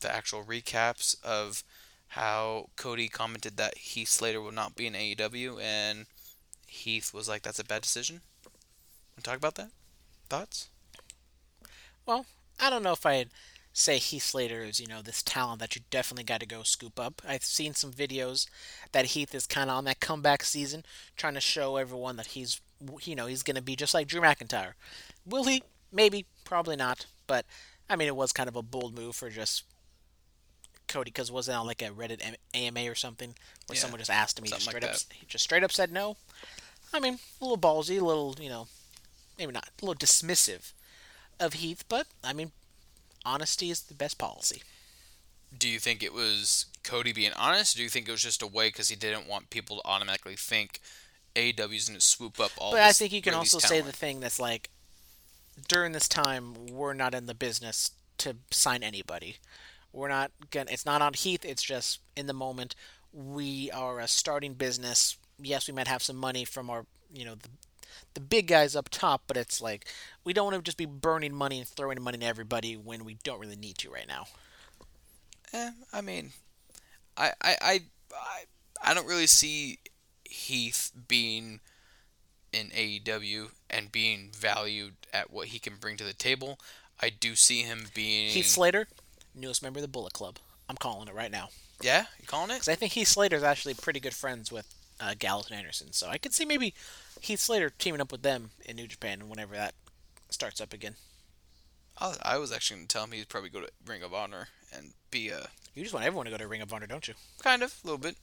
[0.00, 1.64] the actual recaps of
[2.08, 6.06] how Cody commented that Heath Slater will not be in AEW and
[6.66, 8.50] Heath was like, "That's a bad decision." Want
[9.16, 9.70] to talk about that?
[10.28, 10.68] Thoughts?
[12.04, 12.26] Well,
[12.60, 13.30] I don't know if I'd
[13.78, 16.98] say Heath Slater is, you know, this talent that you definitely got to go scoop
[16.98, 17.20] up.
[17.28, 18.48] I've seen some videos
[18.92, 20.82] that Heath is kind of on that comeback season,
[21.14, 22.62] trying to show everyone that he's,
[23.02, 24.72] you know, he's going to be just like Drew McIntyre.
[25.26, 25.62] Will he?
[25.92, 26.24] Maybe.
[26.42, 27.04] Probably not.
[27.26, 27.44] But,
[27.90, 29.64] I mean, it was kind of a bold move for just
[30.88, 32.22] Cody, because it wasn't on like a Reddit
[32.54, 33.34] AMA or something,
[33.66, 35.72] where Yeah, someone just asked him, he just straight like up, he just straight up
[35.72, 36.16] said no.
[36.94, 38.68] I mean, a little ballsy, a little, you know,
[39.36, 40.72] maybe not, a little dismissive
[41.38, 42.52] of Heath, but I mean,
[43.26, 44.62] honesty is the best policy.
[45.56, 47.74] Do you think it was Cody being honest?
[47.74, 49.82] Or do you think it was just a way because he didn't want people to
[49.86, 50.80] automatically think
[51.34, 52.72] AEW's going to swoop up all?
[52.72, 54.70] But I think you can also say the thing that's like,
[55.68, 59.36] during this time, we're not in the business to sign anybody.
[59.92, 60.70] We're not gonna.
[60.70, 61.44] It's not on Heath.
[61.44, 62.74] It's just in the moment.
[63.12, 65.16] We are a starting business.
[65.40, 67.48] Yes, we might have some money from our, you know, the,
[68.14, 69.86] the big guys up top, but it's like
[70.24, 73.18] we don't want to just be burning money and throwing money to everybody when we
[73.22, 74.26] don't really need to right now.
[75.52, 76.32] Eh, I mean,
[77.16, 77.80] I, I, I,
[78.12, 78.44] I,
[78.82, 79.78] I don't really see
[80.24, 81.60] Heath being
[82.52, 86.58] in AEW and being valued at what he can bring to the table.
[87.00, 88.30] I do see him being.
[88.30, 88.88] Heath Slater,
[89.34, 90.38] newest member of the Bullet Club.
[90.68, 91.48] I'm calling it right now.
[91.82, 92.54] Yeah, you calling it?
[92.54, 94.66] Because I think Heath Slater is actually pretty good friends with
[95.00, 95.92] uh, Gallows and Anderson.
[95.92, 96.74] So I could see maybe
[97.20, 99.74] Heath Slater teaming up with them in New Japan whenever that
[100.30, 100.94] starts up again.
[101.98, 104.48] I, I was actually going to tell him he'd probably go to Ring of Honor
[104.72, 107.14] and be a You just want everyone to go to Ring of Honor, don't you?
[107.42, 108.16] kind of a little bit.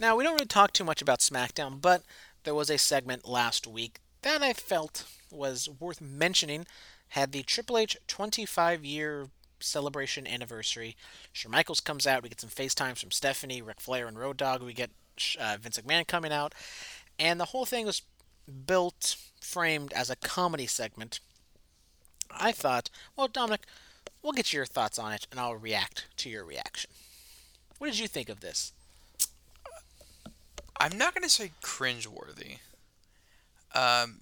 [0.00, 2.02] Now, we don't really talk too much about SmackDown, but
[2.44, 6.66] there was a segment last week that I felt was worth mentioning.
[7.08, 9.28] Had the Triple H 25 year
[9.60, 10.96] celebration anniversary.
[11.32, 12.22] Shawn Michaels comes out.
[12.22, 14.62] We get some FaceTimes from Stephanie, Ric Flair, and Road Dogg.
[14.62, 14.90] We get
[15.40, 16.54] uh, Vince McMahon coming out.
[17.18, 18.02] And the whole thing was
[18.66, 21.20] built, framed as a comedy segment.
[22.30, 23.62] I thought, well, Dominic,
[24.22, 26.90] we'll get your thoughts on it, and I'll react to your reaction.
[27.78, 28.72] What did you think of this?
[30.80, 32.58] I'm not going to say cringeworthy.
[33.74, 34.20] Um,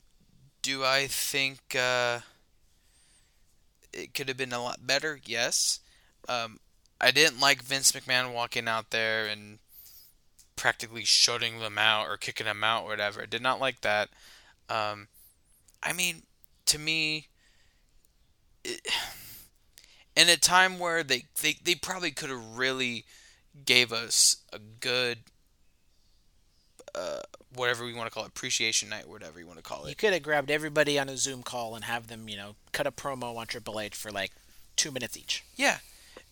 [0.62, 2.20] do I think uh,
[3.92, 5.20] it could have been a lot better?
[5.24, 5.80] Yes.
[6.28, 6.58] Um,
[7.00, 9.58] I didn't like Vince McMahon walking out there and
[10.60, 13.24] practically shutting them out or kicking them out, or whatever.
[13.24, 14.10] Did not like that.
[14.68, 15.08] Um,
[15.82, 16.22] I mean,
[16.66, 17.28] to me,
[18.62, 18.86] it,
[20.16, 23.06] in a time where they, they, they probably could have really
[23.64, 25.18] gave us a good
[26.94, 27.20] uh,
[27.54, 29.88] whatever we want to call it, appreciation night, whatever you want to call it.
[29.88, 32.86] You could have grabbed everybody on a Zoom call and have them, you know, cut
[32.86, 34.32] a promo on Triple H for like
[34.76, 35.42] two minutes each.
[35.56, 35.78] Yeah,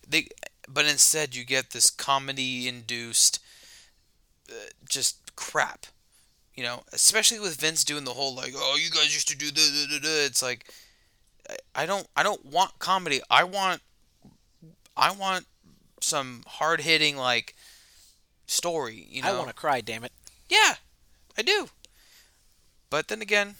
[0.07, 0.27] they,
[0.67, 3.39] but instead you get this comedy-induced,
[4.87, 5.85] just crap.
[6.55, 9.47] You know, especially with Vince doing the whole like, "Oh, you guys used to do
[9.49, 10.65] the," da, da, da." It's like,
[11.73, 13.21] I- don't, I don't want comedy.
[13.29, 13.81] I want,
[14.97, 15.45] I want
[16.01, 17.55] some hard-hitting like
[18.47, 19.07] story.
[19.09, 20.11] You know, I want to cry, damn it.
[20.49, 20.75] Yeah,
[21.37, 21.69] I do.
[22.89, 23.55] But then again,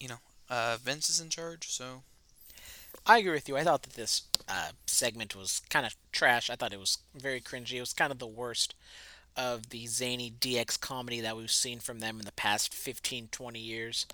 [0.00, 0.18] you know,
[0.48, 2.02] uh, Vince is in charge, so
[3.04, 3.56] I agree with you.
[3.58, 6.48] I thought that this uh, segment was kind of trash.
[6.48, 7.74] I thought it was very cringy.
[7.74, 8.74] It was kind of the worst
[9.36, 13.58] of the zany DX comedy that we've seen from them in the past 15, 20
[13.58, 14.06] years.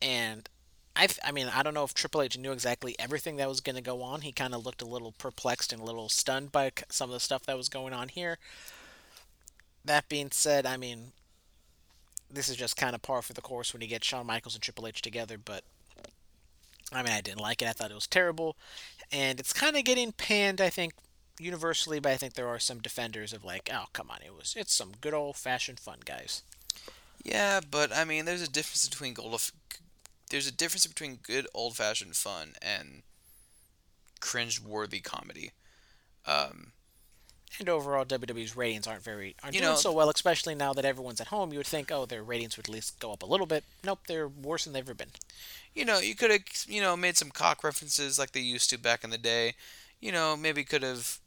[0.00, 0.48] And
[0.96, 3.76] I, I mean, I don't know if Triple H knew exactly everything that was going
[3.76, 4.22] to go on.
[4.22, 7.20] He kind of looked a little perplexed and a little stunned by some of the
[7.20, 8.38] stuff that was going on here.
[9.84, 11.12] That being said, I mean,
[12.30, 14.62] this is just kind of par for the course when you get Shawn Michaels and
[14.62, 15.62] Triple H together, but
[16.92, 17.68] I mean, I didn't like it.
[17.68, 18.56] I thought it was terrible.
[19.12, 20.94] And it's kind of getting panned, I think,
[21.40, 24.54] universally, but I think there are some defenders of like, oh, come on, it was
[24.56, 26.42] it's some good old fashioned fun, guys.
[27.24, 29.50] Yeah, but I mean, there's a difference between gold.
[30.30, 33.02] There's a difference between good old-fashioned fun and
[34.20, 35.52] cringe-worthy comedy.
[36.26, 36.72] Um,
[37.58, 40.84] And overall, WWE's ratings aren't very aren't You doing know- so well, especially now that
[40.84, 41.50] everyone's at home.
[41.52, 43.64] You would think, oh, their ratings would at least go up a little bit.
[43.82, 45.12] Nope, they're worse than they've ever been.
[45.74, 48.78] you know, you could have, you know, made some cock references like they used to
[48.78, 49.54] back in the day.
[50.00, 51.20] You know, maybe could have,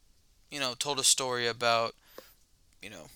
[0.52, 1.96] you know, told a story about,
[2.82, 3.08] you know,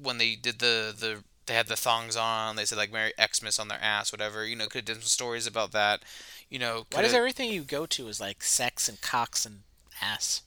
[0.00, 2.56] when they did the the they had the thongs on.
[2.56, 4.46] They said like Merry Xmas on their ass, whatever.
[4.46, 6.02] You know, could have done some stories about that.
[6.50, 9.60] You know, Why does everything you go to is like sex and cocks and
[10.02, 10.42] ass?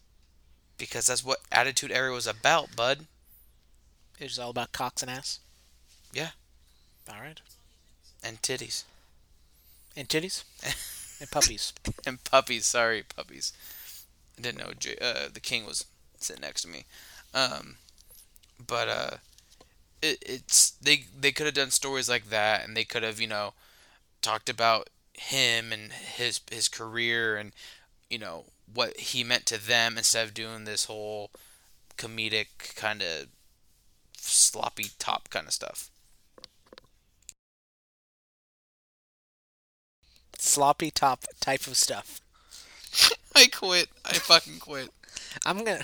[0.78, 3.06] because that's what Attitude Era was about, bud.
[4.20, 5.40] It was all about cocks and ass.
[6.14, 6.32] Yeah.
[7.10, 7.42] All right.
[8.24, 8.84] And titties
[9.96, 10.44] And titties
[11.22, 11.74] and puppies.
[12.06, 12.66] and puppies.
[12.66, 13.54] Sorry, puppies.
[14.38, 15.86] I didn't know uh, the king was
[16.24, 16.86] sitting next to me.
[17.34, 17.78] Um,
[18.66, 19.12] but uh,
[20.02, 23.28] it, it's they they could have done stories like that, and they could have you
[23.28, 23.54] know
[24.22, 27.54] talked about him and his his career and
[28.10, 31.32] you know what he meant to them instead of doing this whole
[31.98, 33.28] comedic kind of
[34.18, 35.92] sloppy top kind of stuff.
[40.40, 42.22] Sloppy top type of stuff.
[43.36, 43.90] I quit.
[44.06, 44.92] I fucking quit.
[45.46, 45.84] I'm gonna.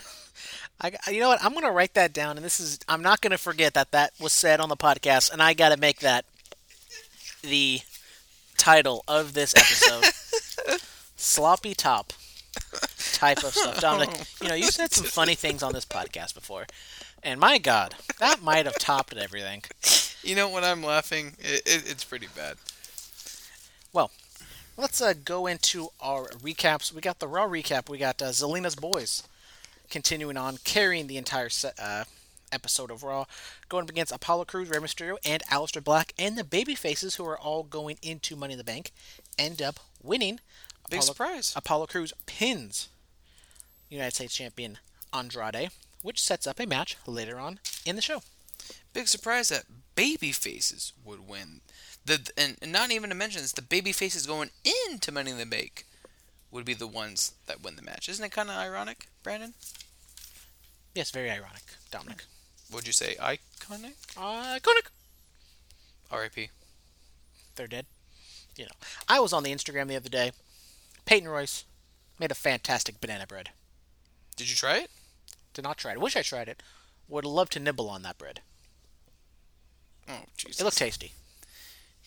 [0.80, 1.44] I, you know what?
[1.44, 2.80] I'm gonna write that down, and this is.
[2.88, 6.00] I'm not gonna forget that that was said on the podcast, and I gotta make
[6.00, 6.26] that
[7.42, 7.82] the
[8.58, 10.80] title of this episode.
[11.16, 12.14] Sloppy top
[13.14, 13.80] type of stuff.
[13.80, 14.10] Dominic,
[14.42, 16.66] you know, you said some funny things on this podcast before,
[17.24, 19.64] and my God, that might have topped everything.
[20.24, 22.58] You know when I'm laughing, it, it, it's pretty bad.
[23.94, 24.12] Well,
[24.78, 26.94] let's uh, go into our recaps.
[26.94, 27.90] We got the Raw recap.
[27.90, 29.24] We got uh, Zelina's boys
[29.92, 32.06] continuing on, carrying the entire se- uh,
[32.52, 33.26] episode of Raw,
[33.70, 37.38] going up against Apollo Crews, Rey Mysterio, and Aleister Black, and the babyfaces who are
[37.38, 38.92] all going into Money in the Bank,
[39.38, 40.40] end up winning.
[40.90, 41.54] Big Apollo, surprise.
[41.56, 42.90] Apollo Crews pins
[43.90, 44.80] United States Champion
[45.14, 45.70] Andrade,
[46.02, 48.22] which sets up a match later on in the show.
[48.94, 49.66] Big surprise that
[49.96, 51.62] baby faces would win.
[52.06, 55.38] The and, and not even to mention this, the baby faces going into Money in
[55.38, 55.86] the Bank
[56.52, 58.10] would be the ones that win the match.
[58.10, 59.54] Isn't it kind of ironic, Brandon?
[60.94, 62.26] Yes, very ironic, Dominic.
[62.72, 63.94] Would you say iconic?
[64.16, 64.88] Iconic.
[66.12, 66.50] R.I.P.
[67.56, 67.86] they're dead.
[68.58, 68.72] You know,
[69.08, 70.32] I was on the Instagram the other day.
[71.06, 71.64] Peyton Royce
[72.20, 73.52] made a fantastic banana bread.
[74.36, 74.92] Did you try it?
[75.54, 76.02] Did not try it.
[76.02, 76.62] Wish I tried it.
[77.08, 78.42] Would love to nibble on that bread.
[80.10, 80.60] Oh, Jesus.
[80.60, 81.14] It looked tasty.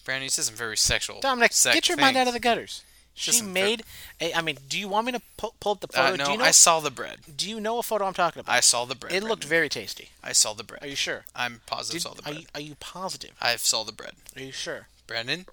[0.04, 1.20] Brandon, you said some very sexual.
[1.20, 2.82] Dominic, sex get your mind out of the gutters.
[3.14, 3.84] She Just made.
[4.20, 6.14] A, I mean, do you want me to pull, pull up the photo?
[6.14, 6.44] Uh, no, do you know?
[6.44, 7.20] I saw the bread.
[7.36, 8.52] do you know what photo I'm talking about?
[8.52, 9.12] I saw the bread.
[9.12, 10.10] it looked very tasty.
[10.22, 10.82] I saw the bread.
[10.82, 11.24] Are you sure?
[11.34, 13.30] I'm positive Did- saw the are you, are you positive?
[13.40, 14.14] I saw the bread.
[14.34, 14.88] Are you sure?
[15.06, 15.46] Brandon,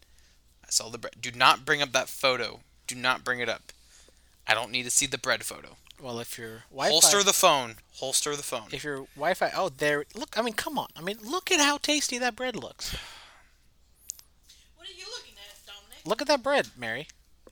[0.65, 1.13] I saw the bread.
[1.21, 2.61] Do not bring up that photo.
[2.87, 3.71] Do not bring it up.
[4.47, 5.77] I don't need to see the bread photo.
[6.01, 7.75] Well, if your Wi-Fi, Holster the phone.
[7.97, 8.69] Holster the phone.
[8.71, 10.05] if your Wi-Fi, oh, there.
[10.15, 10.87] Look, I mean, come on.
[10.97, 12.95] I mean, look at how tasty that bread looks.
[14.75, 16.05] What are you looking at, Dominic?
[16.05, 17.07] Look at that bread, Mary.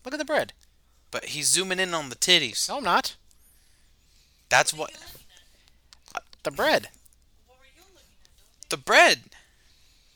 [0.05, 0.53] Look at the bread.
[1.11, 2.69] But he's zooming in on the titties.
[2.69, 3.15] No, I'm not.
[4.49, 6.43] That's What what are you looking at?
[6.43, 6.89] The bread.
[7.47, 8.07] What were you looking
[8.63, 9.19] at, the bread.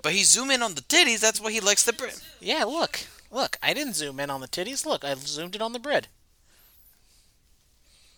[0.01, 1.19] But he's zooming in on the titties.
[1.19, 2.15] That's why he likes the bread.
[2.39, 3.01] Yeah, look.
[3.31, 4.85] Look, I didn't zoom in on the titties.
[4.85, 6.07] Look, I zoomed in on the bread.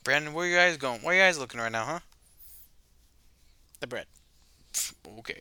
[0.03, 1.01] Brandon, where are you guys going?
[1.01, 1.99] Where are you guys looking right now, huh?
[3.79, 4.07] The bread.
[5.19, 5.39] Okay.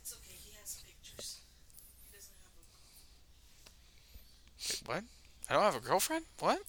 [0.00, 0.36] It's okay.
[0.44, 1.40] He has pictures.
[2.10, 2.64] He doesn't have a.
[4.68, 5.04] Wait, what?
[5.48, 6.24] I don't have a girlfriend?
[6.38, 6.60] What?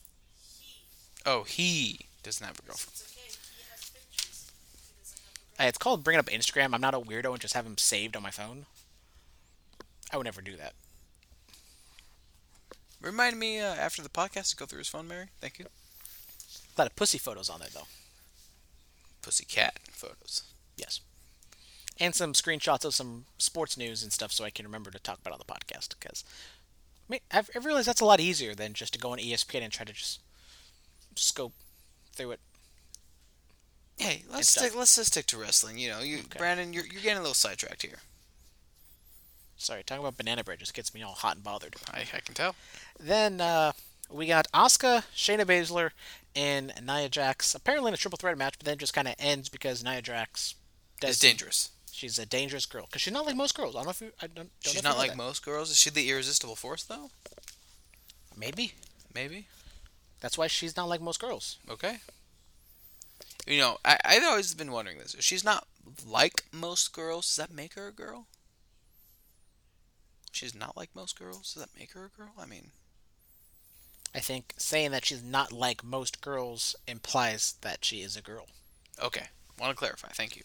[0.60, 0.82] He.
[1.26, 2.94] Oh, he doesn't have a girlfriend.
[2.94, 3.22] It's okay.
[3.22, 3.92] He has.
[4.10, 5.64] He have a.
[5.64, 6.74] Hey, it's called bringing up Instagram.
[6.74, 8.66] I'm not a weirdo and just have him saved on my phone.
[10.12, 10.74] I would never do that.
[13.02, 15.28] Remind me uh, after the podcast to go through his phone, Mary.
[15.42, 15.66] Thank you.
[15.66, 17.88] A lot of pussy photos on there, though.
[19.22, 20.44] Pussycat photos.
[20.78, 21.02] Yes.
[22.00, 25.20] And some screenshots of some sports news and stuff so I can remember to talk
[25.20, 26.24] about on the podcast because
[27.10, 29.62] I, mean, I've, I realize that's a lot easier than just to go on ESPN
[29.62, 30.22] and try to just
[31.16, 31.54] scope
[32.14, 32.40] through it.
[33.98, 34.76] Hey, let's stick.
[34.76, 35.78] Let's just stick to wrestling.
[35.78, 36.40] You know, you Okay.
[36.40, 38.00] Brandon, you're you're getting a little sidetracked here.
[39.56, 41.76] Sorry, talking about banana bread just gets me all hot and bothered.
[41.94, 42.56] I, I can tell.
[43.00, 43.72] Then uh,
[44.12, 45.92] we got Asuka, Shayna Baszler,
[46.36, 47.56] and Nia Jax.
[47.56, 50.56] Apparently in a triple threat match, but then just kind of ends because Nia Jax
[51.00, 51.70] does It's dangerous.
[51.96, 53.76] She's a dangerous girl because she's not like most girls.
[53.76, 54.12] I don't know if you.
[54.20, 54.36] I don't.
[54.36, 55.18] don't know She's if not you know like that.
[55.18, 55.70] most girls.
[55.70, 57.12] Is she the irresistible force though?
[58.36, 58.74] Maybe
[59.14, 59.48] Maybe.
[60.20, 61.58] that's why she's not like most girls.
[61.70, 61.98] Okay.
[63.46, 65.14] You know, I I've always been wondering this.
[65.14, 65.68] If she's not
[66.08, 68.26] like most girls, does that make her a girl?
[70.32, 71.54] She's not like most girls.
[71.54, 72.32] Does that make her a girl?
[72.40, 72.72] I mean,
[74.16, 78.48] I think saying that she's not like most girls implies that she is a girl.
[79.02, 79.28] okay.
[79.60, 80.08] Want to clarify?
[80.10, 80.44] Thank you.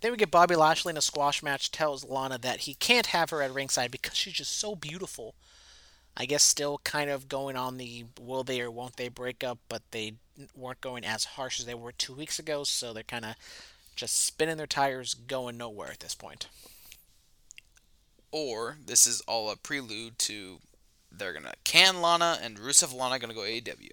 [0.00, 1.70] Then we get Bobby Lashley in a squash match.
[1.70, 5.34] Tells Lana that he can't have her at ringside because she's just so beautiful.
[6.16, 9.58] I guess still kind of going on the will they or won't they break up,
[9.68, 10.14] but they
[10.54, 13.34] weren't going as harsh as they were two weeks ago, so they're kind of
[13.94, 16.48] just spinning their tires, going nowhere at this point.
[18.32, 20.58] Or this is all a prelude to
[21.10, 23.92] they're gonna can Lana and Rusev Lana gonna go AEW.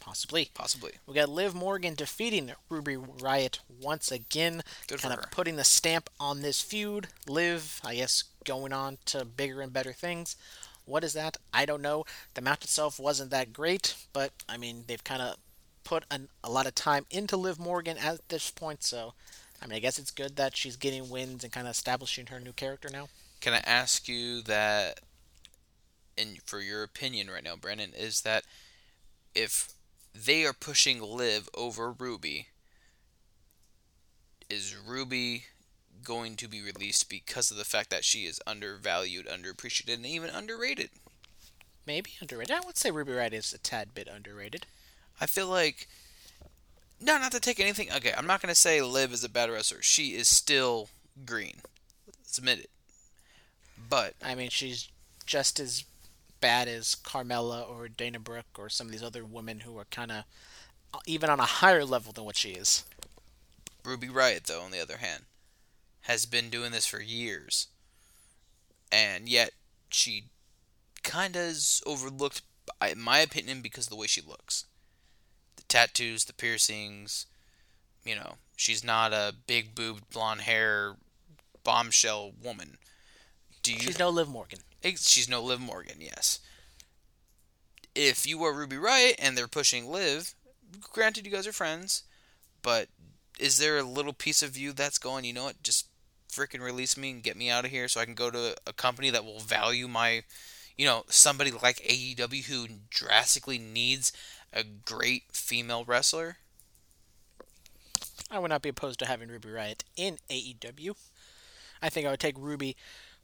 [0.00, 0.50] Possibly.
[0.54, 0.92] Possibly.
[1.06, 5.30] We got Liv Morgan defeating Ruby Riot once again, Good for kind of her.
[5.30, 7.08] putting the stamp on this feud.
[7.28, 10.36] Liv, I guess, going on to bigger and better things.
[10.86, 11.36] What is that?
[11.54, 12.04] I don't know.
[12.34, 15.36] The match itself wasn't that great, but I mean, they've kind of
[15.84, 19.12] put an, a lot of time into Liv Morgan at this point, so
[19.62, 22.40] I mean, I guess it's good that she's getting wins and kind of establishing her
[22.40, 23.08] new character now.
[23.40, 25.00] Can I ask you that,
[26.16, 28.44] in for your opinion right now, Brandon, is that
[29.34, 29.68] if
[30.14, 32.48] they are pushing Liv over Ruby,
[34.48, 35.44] is Ruby
[36.02, 40.30] going to be released because of the fact that she is undervalued, underappreciated, and even
[40.30, 40.90] underrated?
[41.86, 42.56] Maybe underrated.
[42.56, 44.66] I would say Ruby Riot is a tad bit underrated.
[45.20, 45.88] I feel like
[47.00, 47.88] no, not to take anything.
[47.90, 49.82] Okay, I'm not gonna say Liv is a bad wrestler.
[49.82, 50.90] She is still
[51.24, 51.56] green.
[52.06, 52.70] Let's admit it.
[53.88, 54.88] But I mean, she's
[55.24, 55.84] just as
[56.40, 60.10] bad as Carmella or Dana Brooke or some of these other women who are kind
[60.10, 60.24] of
[60.92, 62.84] uh, even on a higher level than what she is.
[63.84, 65.24] Ruby Riot, though, on the other hand,
[66.02, 67.68] has been doing this for years,
[68.90, 69.52] and yet
[69.90, 70.24] she
[71.02, 72.42] kind of is overlooked,
[72.90, 74.66] in my opinion, because of the way she looks.
[75.56, 77.26] The tattoos, the piercings.
[78.04, 80.96] You know, she's not a big boobed blonde hair
[81.64, 82.78] bombshell woman.
[83.62, 84.60] Do you She's no Liv Morgan.
[84.82, 86.40] She's no Liv Morgan, yes.
[87.94, 90.34] If you are Ruby Riot and they're pushing Liv,
[90.92, 92.04] granted you guys are friends,
[92.62, 92.88] but
[93.38, 95.86] is there a little piece of you that's going, you know what, just
[96.30, 98.72] freaking release me and get me out of here so I can go to a
[98.72, 100.22] company that will value my,
[100.76, 104.12] you know, somebody like AEW who drastically needs
[104.52, 106.36] a great female wrestler?
[108.30, 110.94] I would not be opposed to having Ruby Riot in AEW.
[111.82, 112.76] I think I would take Ruby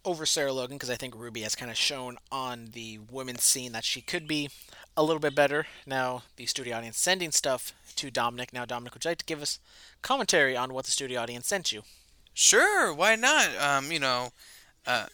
[0.07, 3.73] over Sarah Logan because I think Ruby has kind of shown on the women's scene
[3.73, 4.49] that she could be
[4.97, 5.67] a little bit better.
[5.85, 8.53] Now, the studio audience sending stuff to Dominic.
[8.53, 9.59] Now, Dominic, would you like to give us
[10.03, 11.83] commentary on what the studio audience sent you?
[12.33, 13.49] Sure, why not?
[13.61, 14.29] Um, you know,
[14.87, 15.07] uh,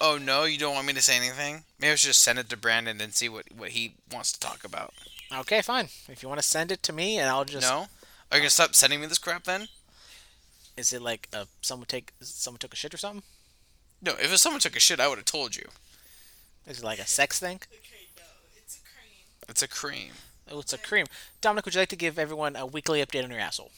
[0.00, 1.64] oh no, you don't want me to say anything?
[1.80, 4.40] Maybe I should just send it to Brandon and see what, what he wants to
[4.40, 4.94] talk about.
[5.34, 5.88] Okay, fine.
[6.08, 7.86] If you want to send it to me, and I'll just No?
[8.30, 9.66] Are you gonna stop sending me this crap then?
[10.76, 13.24] Is it like uh, someone take someone took a shit or something?
[14.02, 15.66] No, if someone took a shit, I would have told you.
[16.66, 17.60] Is it like a sex thing?
[17.70, 19.42] It's a cream.
[19.48, 20.12] It's a cream.
[20.50, 21.06] Oh, it's a cream.
[21.40, 23.70] Dominic, would you like to give everyone a weekly update on your asshole?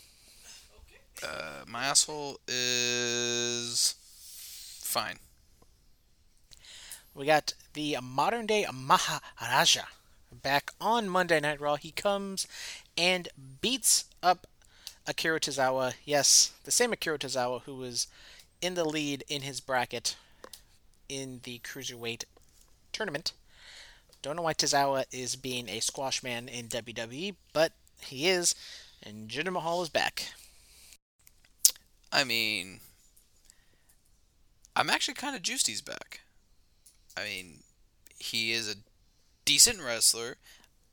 [1.18, 1.26] Okay.
[1.26, 3.94] Uh, my asshole is
[4.80, 5.16] fine.
[7.14, 9.82] We got the modern day Maharaja
[10.42, 11.76] back on Monday Night Raw.
[11.76, 12.46] He comes
[12.96, 13.28] and
[13.60, 14.46] beats up
[15.06, 15.94] Akira Tozawa.
[16.04, 18.06] Yes, the same Akira Tozawa who was
[18.62, 20.16] in the lead in his bracket
[21.08, 22.24] in the Cruiserweight
[22.92, 23.32] tournament.
[24.22, 28.54] Don't know why Tozawa is being a squash man in WWE, but he is,
[29.02, 30.28] and Jinder Mahal is back.
[32.12, 32.80] I mean,
[34.76, 36.20] I'm actually kind of juiced he's back.
[37.16, 37.60] I mean,
[38.18, 38.76] he is a
[39.44, 40.36] decent wrestler,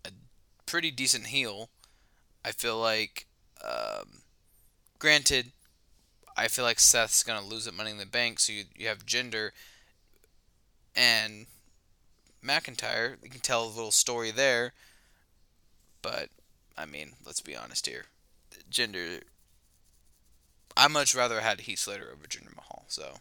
[0.03, 0.09] a
[0.65, 1.69] pretty decent heel.
[2.43, 3.27] I feel like,
[3.63, 4.21] um,
[4.97, 5.51] granted,
[6.39, 9.05] I feel like Seth's gonna lose at Money in the Bank, so you you have
[9.05, 9.51] Jinder
[10.95, 11.47] and
[12.43, 13.17] McIntyre.
[13.21, 14.71] You can tell a little story there,
[16.01, 16.29] but
[16.77, 18.05] I mean, let's be honest here.
[18.71, 19.23] Jinder
[20.77, 22.85] I much rather had Heath Slater over Jinder Mahal.
[22.87, 23.15] So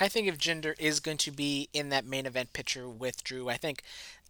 [0.00, 3.48] I think if Jinder is going to be in that main event picture with Drew,
[3.48, 3.84] I think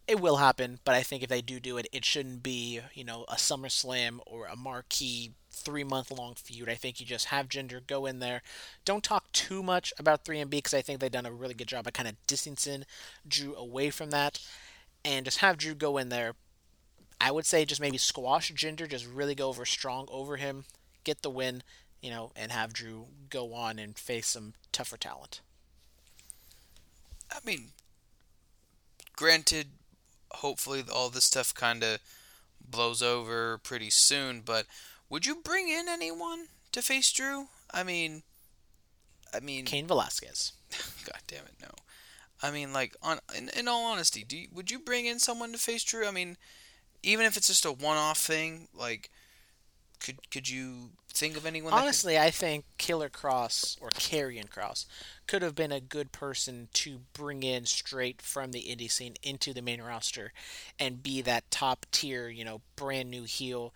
[0.08, 0.80] it will happen.
[0.84, 4.18] But I think if they do do it, it shouldn't be you know a SummerSlam
[4.26, 6.68] or a marquee three month long feud.
[6.68, 8.42] I think you just have Jinder go in there.
[8.84, 11.86] Don't talk too much about 3MB because I think they've done a really good job
[11.86, 12.84] of kind of distancing
[13.26, 14.40] Drew away from that.
[15.04, 16.34] And just have Drew go in there.
[17.20, 20.64] I would say just maybe squash Jinder, just really go over strong over him,
[21.04, 21.62] get the win,
[22.00, 25.40] you know, and have Drew go on and face some tougher talent.
[27.30, 27.72] I mean,
[29.16, 29.68] granted,
[30.32, 31.98] hopefully all this stuff kind of
[32.60, 34.66] blows over pretty soon, but
[35.08, 37.48] would you bring in anyone to face Drew?
[37.72, 38.22] I mean,
[39.34, 40.52] I mean, Cain Velasquez.
[41.04, 41.70] God damn it, no.
[42.42, 45.52] I mean, like, on in, in all honesty, do you, would you bring in someone
[45.52, 46.06] to face Drew?
[46.06, 46.36] I mean,
[47.02, 49.10] even if it's just a one-off thing, like,
[50.00, 51.70] could could you think of anyone?
[51.70, 54.86] that could- Honestly, I think Killer Kross or Karrion Kross
[55.26, 59.52] could have been a good person to bring in straight from the indie scene into
[59.52, 60.32] the main roster
[60.78, 63.74] and be that top tier, you know, brand new heel.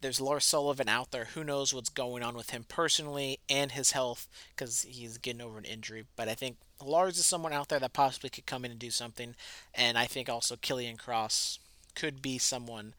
[0.00, 1.26] There's Lars Sullivan out there.
[1.26, 5.58] Who knows what's going on with him personally and his health because he's getting over
[5.58, 6.06] an injury.
[6.16, 8.90] But I think Lars is someone out there that possibly could come in and do
[8.90, 9.36] something.
[9.74, 11.60] And I think also Killian Cross
[11.94, 12.94] could be someone.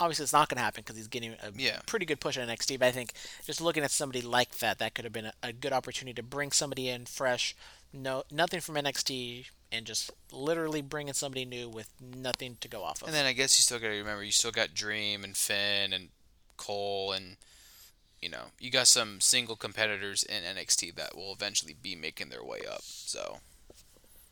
[0.00, 1.80] Obviously, it's not going to happen because he's getting a Yeah.
[1.86, 2.78] pretty good push at NXT.
[2.78, 3.12] But I think
[3.44, 6.22] just looking at somebody like that, that could have been a, a good opportunity to
[6.22, 7.54] bring somebody in fresh,
[7.92, 13.02] no nothing from NXT, and just literally bringing somebody new with nothing to go off
[13.02, 13.08] of.
[13.08, 15.92] And then I guess you still got to remember you still got Dream and Finn
[15.92, 16.08] and
[16.56, 17.36] Cole and
[18.20, 22.44] you know you got some single competitors in NXT that will eventually be making their
[22.44, 22.82] way up.
[22.82, 23.38] So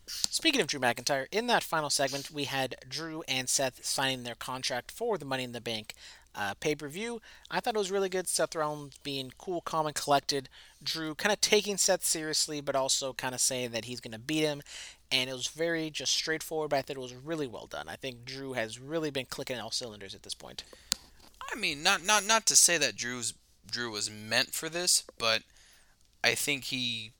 [0.09, 4.35] Speaking of Drew McIntyre, in that final segment, we had Drew and Seth signing their
[4.35, 5.93] contract for the Money in the Bank
[6.35, 7.21] uh, pay per view.
[7.49, 8.27] I thought it was really good.
[8.27, 10.49] Seth Rollins being cool, calm, and collected.
[10.81, 14.19] Drew kind of taking Seth seriously, but also kind of saying that he's going to
[14.19, 14.61] beat him.
[15.11, 17.89] And it was very just straightforward, but I thought it was really well done.
[17.89, 20.63] I think Drew has really been clicking all cylinders at this point.
[21.51, 23.33] I mean, not not not to say that Drew's
[23.69, 25.41] Drew was meant for this, but
[26.23, 27.11] I think he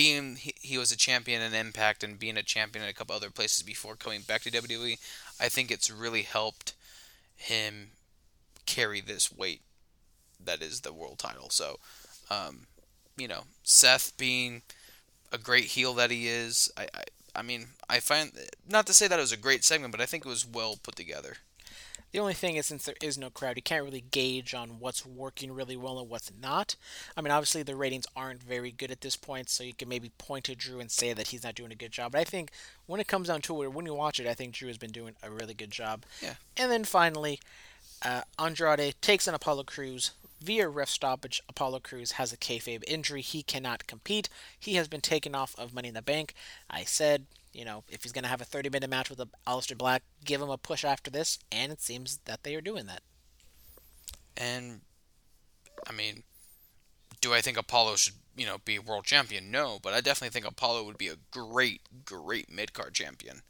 [0.00, 3.14] being he, he was a champion in Impact and being a champion in a couple
[3.14, 4.98] other places before coming back to WWE,
[5.38, 6.72] I think it's really helped
[7.36, 7.88] him
[8.64, 9.60] carry this weight
[10.42, 11.50] that is the world title.
[11.50, 11.76] So,
[12.30, 12.60] um,
[13.18, 14.62] you know, Seth being
[15.32, 17.02] a great heel that he is, I, I
[17.36, 18.32] I mean, I find
[18.66, 20.78] not to say that it was a great segment, but I think it was well
[20.82, 21.36] put together.
[22.12, 25.06] The only thing is, since there is no crowd, you can't really gauge on what's
[25.06, 26.76] working really well and what's not.
[27.16, 30.10] I mean, obviously the ratings aren't very good at this point, so you can maybe
[30.18, 32.12] point to Drew and say that he's not doing a good job.
[32.12, 32.50] But I think
[32.86, 34.92] when it comes down to it, when you watch it, I think Drew has been
[34.92, 36.04] doing a really good job.
[36.22, 36.34] Yeah.
[36.56, 37.40] And then finally,
[38.04, 40.12] uh, Andrade takes an Apollo Crews.
[40.42, 43.20] Via ref stoppage, Apollo Crews has a kayfabe injury.
[43.20, 44.30] He cannot compete.
[44.58, 46.32] He has been taken off of Money in the Bank.
[46.70, 49.76] I said, you know, if he's going to have a 30 minute match with Aleister
[49.76, 53.02] Black, give him a push after this, and it seems that they are doing that.
[54.36, 54.80] And
[55.86, 56.22] I mean,
[57.20, 59.50] do I think Apollo should, you know, be world champion?
[59.50, 63.42] No, but I definitely think Apollo would be a great, great mid card champion.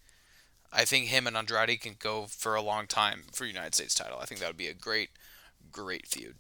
[0.73, 4.19] I think him and Andrade can go for a long time for United States title.
[4.21, 5.11] I think that would be a great,
[5.73, 6.37] great feud.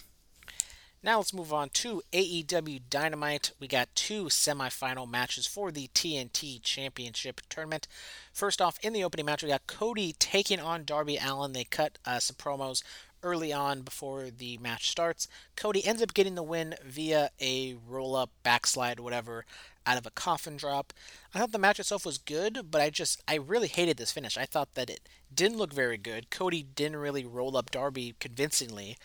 [1.03, 3.53] Now let's move on to AEW Dynamite.
[3.59, 7.89] We got two semifinal matches for the TNT Championship tournament.
[8.35, 11.55] First off, in the opening match, we got Cody taking on Darby Allin.
[11.55, 12.83] They cut uh, some promos
[13.23, 15.27] early on before the match starts.
[15.57, 19.47] Cody ends up getting the win via a roll up, backslide, whatever,
[19.87, 20.93] out of a coffin drop.
[21.35, 24.37] I thought the match itself was good, but I just, I really hated this finish.
[24.37, 26.31] I thought that it didn't look very good.
[26.31, 28.99] Cody didn't really roll up Darby convincingly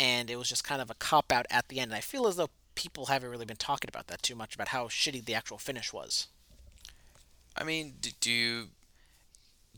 [0.00, 1.90] and it was just kind of a cop out at the end.
[1.90, 4.68] And I feel as though people haven't really been talking about that too much about
[4.68, 6.28] how shitty the actual finish was.
[7.54, 8.68] I mean, do, do you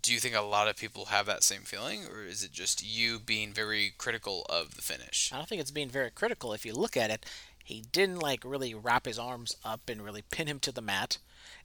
[0.01, 2.85] do you think a lot of people have that same feeling, or is it just
[2.85, 5.31] you being very critical of the finish?
[5.33, 6.53] I don't think it's being very critical.
[6.53, 7.27] If you look at it,
[7.64, 11.18] he didn't like really wrap his arms up and really pin him to the mat.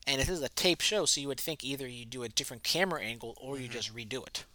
[0.07, 2.63] And it is a tape show, so you would think either you do a different
[2.63, 3.73] camera angle or you mm-hmm.
[3.73, 4.45] just redo it.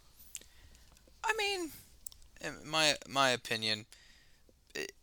[1.23, 1.71] I mean,
[2.65, 3.85] my my opinion,
[4.75, 4.93] it,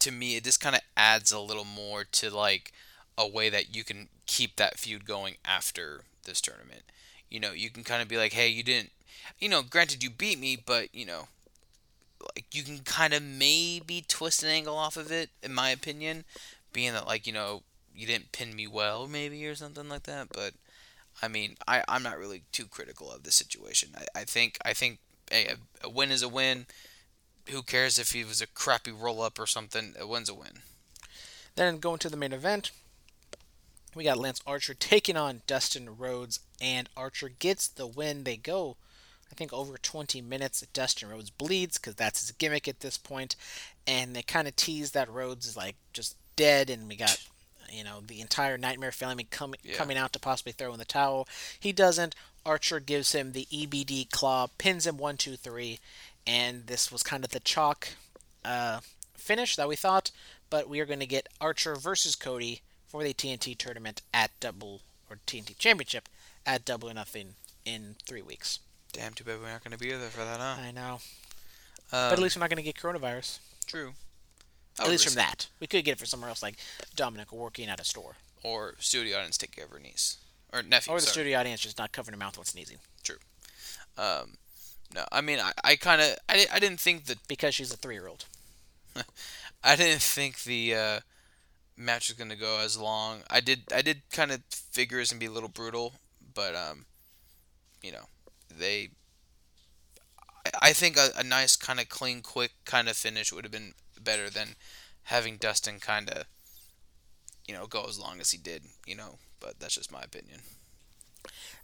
[0.00, 2.72] to me, it just kind of adds a little more to like
[3.16, 6.82] a way that you can keep that feud going after this tournament.
[7.30, 8.90] You know, you can kind of be like, hey, you didn't,
[9.38, 11.28] you know, granted you beat me, but you know,
[12.20, 16.24] like you can kind of maybe twist an angle off of it, in my opinion,
[16.72, 17.62] being that like you know
[17.94, 20.28] you didn't pin me well, maybe or something like that.
[20.32, 20.54] But
[21.22, 23.90] I mean, I I'm not really too critical of the situation.
[23.96, 24.98] I, I think I think
[25.30, 26.66] hey, a, a win is a win.
[27.48, 29.94] Who cares if he was a crappy roll up or something?
[29.98, 30.60] A win's a win.
[31.56, 32.70] Then going to the main event,
[33.94, 38.24] We got Lance Archer taking on Dustin Rhodes, and Archer gets the win.
[38.24, 38.76] They go,
[39.32, 40.60] I think, over 20 minutes.
[40.72, 43.34] Dustin Rhodes bleeds because that's his gimmick at this point,
[43.86, 47.18] and they kind of tease that Rhodes is like just dead, and we got.
[47.70, 49.74] You know the entire Nightmare family coming Yeah.
[49.74, 51.28] coming out to possibly throw in the towel.
[51.60, 52.14] He doesn't.
[52.44, 55.78] Archer gives him the EBD claw, pins him one, two, three,
[56.26, 57.88] and this was kind of the chalk
[58.44, 58.80] uh,
[59.14, 60.10] finish that we thought.
[60.50, 64.80] But we are going to get Archer versus Cody for the TNT tournament at double
[65.10, 66.08] or TNT Championship
[66.46, 67.34] at Double or Nothing
[67.64, 68.60] in three weeks.
[68.92, 70.56] Damn, too bad we're not going to be there for that, huh?
[70.62, 71.00] I know, Um,
[71.90, 73.38] but at least we're not going to get coronavirus.
[73.66, 73.92] true.
[74.80, 76.56] At least risk from that, we could get it from somewhere else, like
[76.94, 78.14] Dominic working at a store.
[78.44, 80.18] Or studio audience take care of her niece
[80.52, 80.92] or nephew.
[80.92, 81.12] or the sorry.
[81.12, 83.16] studio audience just not covering their mouth when sneezing True.
[83.96, 84.34] Um,
[84.94, 87.76] no, I mean, I, I kind of, I, I didn't think that, because she's a
[87.76, 88.24] three-year-old.
[89.64, 91.00] I didn't think the uh,
[91.76, 93.20] match was gonna go as long.
[93.30, 95.94] I did, I did kind of figure it was gonna be a little brutal,
[96.34, 96.86] but um,
[97.82, 98.04] you know,
[98.56, 98.90] they,
[100.46, 103.52] I, I think a, a nice kind of clean, quick kind of finish would have
[103.52, 104.56] been better than
[105.04, 106.24] having Dustin kind of,
[107.46, 108.62] you know, go as long as he did.
[108.86, 110.40] You know, but that's just my opinion.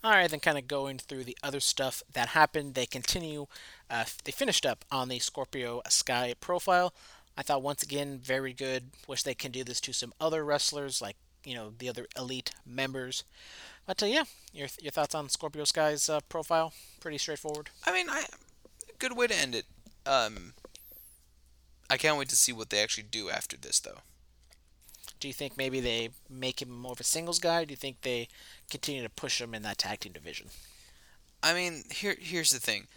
[0.03, 2.75] All right, then kind of going through the other stuff that happened.
[2.75, 3.47] They continue.
[3.89, 6.93] Uh, they finished up on the Scorpio Sky profile.
[7.37, 8.91] I thought once again very good.
[9.09, 12.53] Wish they can do this to some other wrestlers, like you know the other elite
[12.66, 13.25] members.
[13.87, 16.72] But uh, yeah, your your thoughts on Scorpio Sky's uh, profile?
[17.01, 17.70] Pretty straightforward.
[17.87, 18.25] I mean, I
[18.99, 19.66] good way to end it.
[20.07, 20.53] Um,
[21.89, 23.99] I can't wait to see what they actually do after this, though.
[25.25, 27.64] Do you think maybe they make him more of a singles guy?
[27.64, 28.29] Do you think they
[28.68, 30.49] continue to push him in that tag team division?
[31.43, 32.89] I mean, here here's the thing.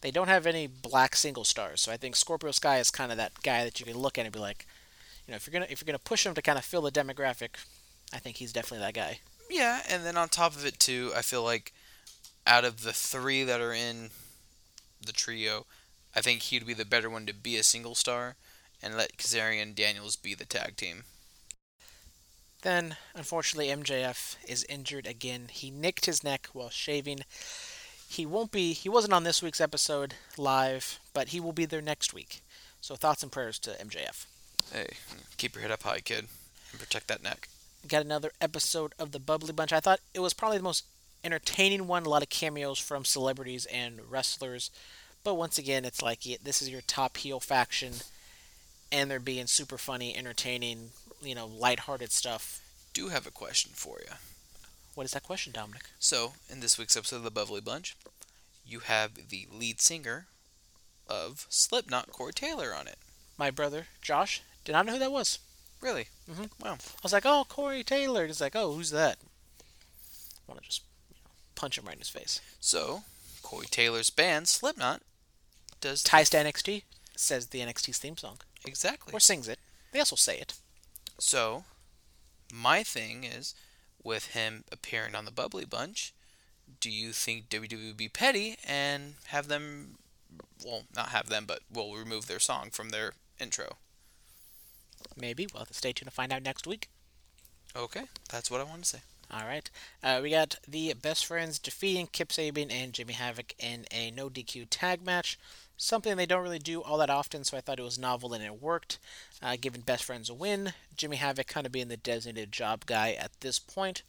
[0.00, 3.18] They don't have any black single stars, so I think Scorpio Sky is kind of
[3.18, 4.66] that guy that you can look at and be like,
[5.26, 6.90] you know, if you're gonna if you're gonna push him to kind of fill the
[6.90, 7.50] demographic,
[8.10, 9.18] I think he's definitely that guy.
[9.50, 11.74] Yeah, and then on top of it too, I feel like
[12.46, 14.08] out of the three that are in
[15.04, 15.66] the trio,
[16.16, 18.36] I think he'd be the better one to be a single star,
[18.82, 21.04] and let Kazarian Daniels be the tag team.
[22.62, 25.48] Then, unfortunately, MJF is injured again.
[25.50, 27.20] He nicked his neck while shaving.
[28.06, 28.72] He won't be.
[28.72, 32.42] He wasn't on this week's episode live, but he will be there next week.
[32.80, 34.26] So thoughts and prayers to MJF.
[34.72, 34.88] Hey,
[35.36, 36.26] keep your head up high, kid,
[36.70, 37.48] and protect that neck.
[37.88, 39.72] got another episode of the Bubbly Bunch.
[39.72, 40.84] I thought it was probably the most
[41.24, 42.04] entertaining one.
[42.04, 44.70] A lot of cameos from celebrities and wrestlers.
[45.24, 47.94] But once again, it's like this is your top heel faction,
[48.90, 50.90] and they're being super funny, entertaining,
[51.20, 52.60] you know, lighthearted stuff.
[52.92, 54.14] Do have a question for you.
[54.94, 55.82] What is that question, Dominic?
[55.98, 57.96] So, in this week's episode of the Bubbly Bunch,
[58.66, 60.26] you have the lead singer
[61.06, 62.98] of Slipknot, Corey Taylor, on it.
[63.38, 65.38] My brother Josh did not know who that was.
[65.80, 66.08] Really?
[66.30, 66.50] Mhm.
[66.60, 66.74] Wow.
[66.74, 70.82] I was like, "Oh, Corey Taylor." He's like, "Oh, who's that?" I want to just
[71.08, 72.40] you know, punch him right in his face.
[72.60, 73.04] So,
[73.42, 75.02] Corey Taylor's band, Slipknot,
[75.80, 76.84] does Ties to NXT
[77.16, 79.12] says the NXT's theme song exactly.
[79.12, 79.58] or sings it.
[79.92, 80.54] They also say it.
[81.20, 81.64] So,
[82.52, 83.54] my thing is,
[84.02, 86.14] with him appearing on the Bubbly Bunch,
[86.80, 89.98] do you think WWE would be petty and have them,
[90.64, 93.76] well, not have them, but will remove their song from their intro?
[95.16, 95.46] Maybe.
[95.52, 96.88] Well, stay tuned to find out next week.
[97.76, 99.00] Okay, that's what I want to say.
[99.32, 99.70] All right.
[100.02, 104.28] Uh, we got the best friends defeating Kip Sabian and Jimmy Havoc in a no
[104.28, 105.38] DQ tag match.
[105.82, 108.44] Something they don't really do all that often, so I thought it was novel and
[108.44, 108.98] it worked.
[109.42, 110.74] Uh, giving best friends a win.
[110.94, 114.02] Jimmy Havoc kind of being the designated job guy at this point.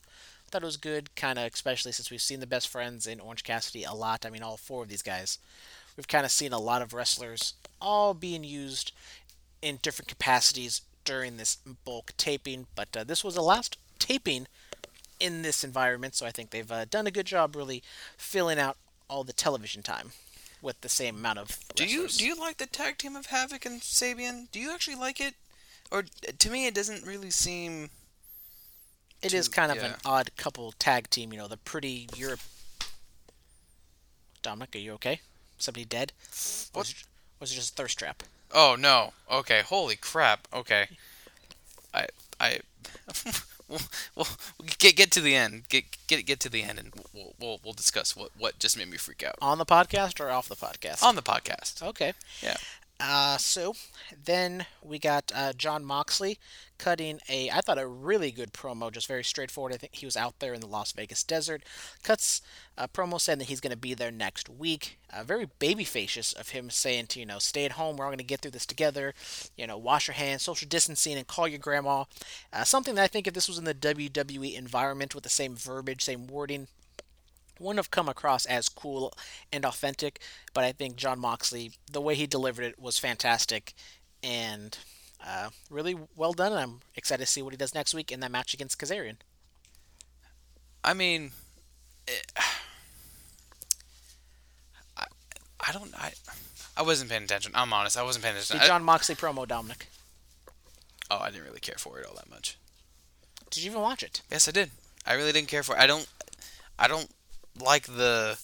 [0.50, 3.46] Thought it was good, kind of especially since we've seen the best friends in Orange
[3.46, 4.26] Cassidy a lot.
[4.26, 5.40] I mean, all four of these guys.
[5.96, 8.92] We've kind of seen a lot of wrestlers all being used
[9.62, 14.46] in different capacities during this bulk taping, but uh, this was the last taping
[15.22, 17.82] in this environment, so I think they've uh, done a good job really
[18.18, 18.76] filling out
[19.10, 20.12] all the television time
[20.62, 21.58] with the same amount of.
[21.76, 24.52] Do you do you like the tag team of Havoc and Sabian?
[24.52, 25.34] Do you actually like it,
[25.92, 26.04] or
[26.38, 27.90] to me it doesn't really seem?
[29.22, 32.40] It is to- kind of an odd couple tag team, you know, the pretty Europe.
[34.42, 35.22] Dominic, are you okay?
[35.60, 36.12] Somebody dead?
[36.74, 36.82] What?
[36.82, 37.04] Was it,
[37.40, 38.24] was it just a thirst trap?
[38.54, 39.14] Oh no.
[39.32, 39.62] Okay.
[39.62, 40.48] Holy crap.
[40.54, 40.88] Okay.
[41.94, 42.08] I
[42.40, 42.60] I.
[44.16, 44.28] We'll,
[44.60, 45.70] we'll get get to the end.
[45.70, 48.90] Get get get to the end, and we'll we'll, we'll discuss what what just made
[48.90, 51.02] me freak out On the podcast or off the podcast?
[51.04, 51.82] on the podcast.
[51.82, 52.14] Okay.
[52.42, 52.58] Yeah.
[53.04, 53.74] Uh, so
[54.26, 56.38] then we got uh, John Moxley
[56.78, 59.74] cutting a, I thought a really good promo, just very straightforward.
[59.74, 61.64] I think he was out there in the Las Vegas desert.
[62.04, 62.42] Cuts
[62.78, 65.00] a promo saying that he's going to be there next week.
[65.12, 67.98] Uh, very babyfacious of him saying to, you know, stay at home.
[67.98, 69.16] We're all going to get through this together.
[69.58, 72.04] You know, wash your hands, social distancing, and call your grandma.
[72.54, 75.56] Uh, something that I think if this was in the WWE environment with the same
[75.56, 76.68] verbiage, same wording,
[77.62, 79.14] wouldn't have come across as cool
[79.52, 80.20] and authentic,
[80.54, 83.74] but I think John Moxley, the way he delivered it was fantastic
[84.24, 84.78] and
[85.26, 86.52] uh, really well done.
[86.52, 89.18] And I'm excited to see what he does next week in that match against Kazarian.
[90.84, 91.32] I mean,
[92.08, 92.32] it,
[94.98, 95.06] I,
[95.68, 95.94] I don't.
[95.96, 96.14] I,
[96.76, 97.52] I wasn't paying attention.
[97.54, 97.98] I'm honest.
[97.98, 98.58] I wasn't paying attention.
[98.60, 99.88] The John Moxley promo, Dominic.
[101.12, 102.58] oh, I didn't really care for it all that much.
[103.52, 104.22] Did you even watch it?
[104.32, 104.72] Yes, I did.
[105.06, 105.76] I really didn't care for.
[105.76, 105.82] it.
[105.82, 106.08] I don't.
[106.80, 107.08] I don't
[107.60, 108.38] like the.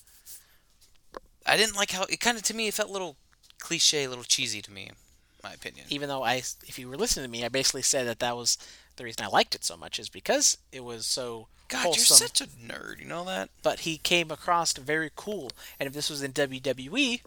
[1.46, 2.68] I didn't like how it kind of to me.
[2.68, 3.16] It felt a little
[3.60, 4.96] cliche, a little cheesy to me, in
[5.44, 5.86] my opinion.
[5.90, 6.36] Even though I,
[6.68, 8.58] if you were listening to me, I basically said that that was
[8.98, 12.00] the reason I liked it so much is because it was so God, wholesome.
[12.00, 13.00] you're such a nerd.
[13.00, 13.50] You know that?
[13.64, 15.52] but he came across very cool.
[15.80, 17.22] And if this was in WWE,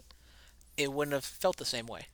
[0.77, 2.07] it wouldn't have felt the same way.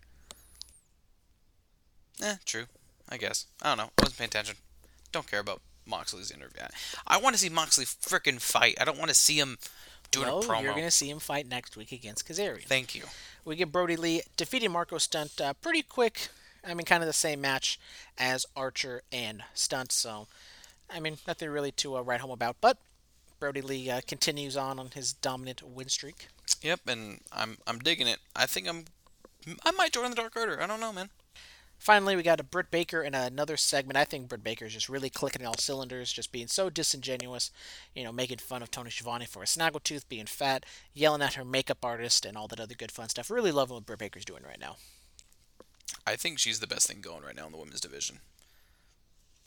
[2.21, 2.65] Eh, true.
[3.09, 3.45] I guess.
[3.61, 3.91] I don't know.
[3.97, 4.55] I wasn't paying attention.
[5.11, 6.61] Don't care about Moxley's interview.
[7.05, 8.75] I want to see Moxley freaking fight.
[8.79, 9.57] I don't want to see him
[10.11, 10.63] doing a promo.
[10.63, 12.63] you're going to see him fight next week against Kazarian.
[12.63, 13.03] Thank you.
[13.45, 16.29] We get Brodie Lee defeating Marco Stunt uh, pretty quick.
[16.65, 17.79] I mean, kind of the same match
[18.17, 19.91] as Archer and Stunt.
[19.91, 20.27] So,
[20.89, 22.57] I mean, nothing really to uh, write home about.
[22.59, 22.77] But
[23.39, 26.27] Brodie Lee uh, continues on on his dominant win streak.
[26.61, 28.19] Yep, and I'm I'm digging it.
[28.35, 28.85] I think I'm
[29.63, 30.61] I might join the Dark Order.
[30.61, 31.09] I don't know, man.
[31.77, 33.97] Finally, we got a Britt Baker in another segment.
[33.97, 37.51] I think Britt Baker is just really clicking all cylinders, just being so disingenuous,
[37.95, 41.45] you know, making fun of Tony Schiavone for a snaggletooth, being fat, yelling at her
[41.45, 43.29] makeup artist, and all that other good fun stuff.
[43.29, 44.77] Really loving what Britt Baker's doing right now.
[46.05, 48.19] I think she's the best thing going right now in the women's division.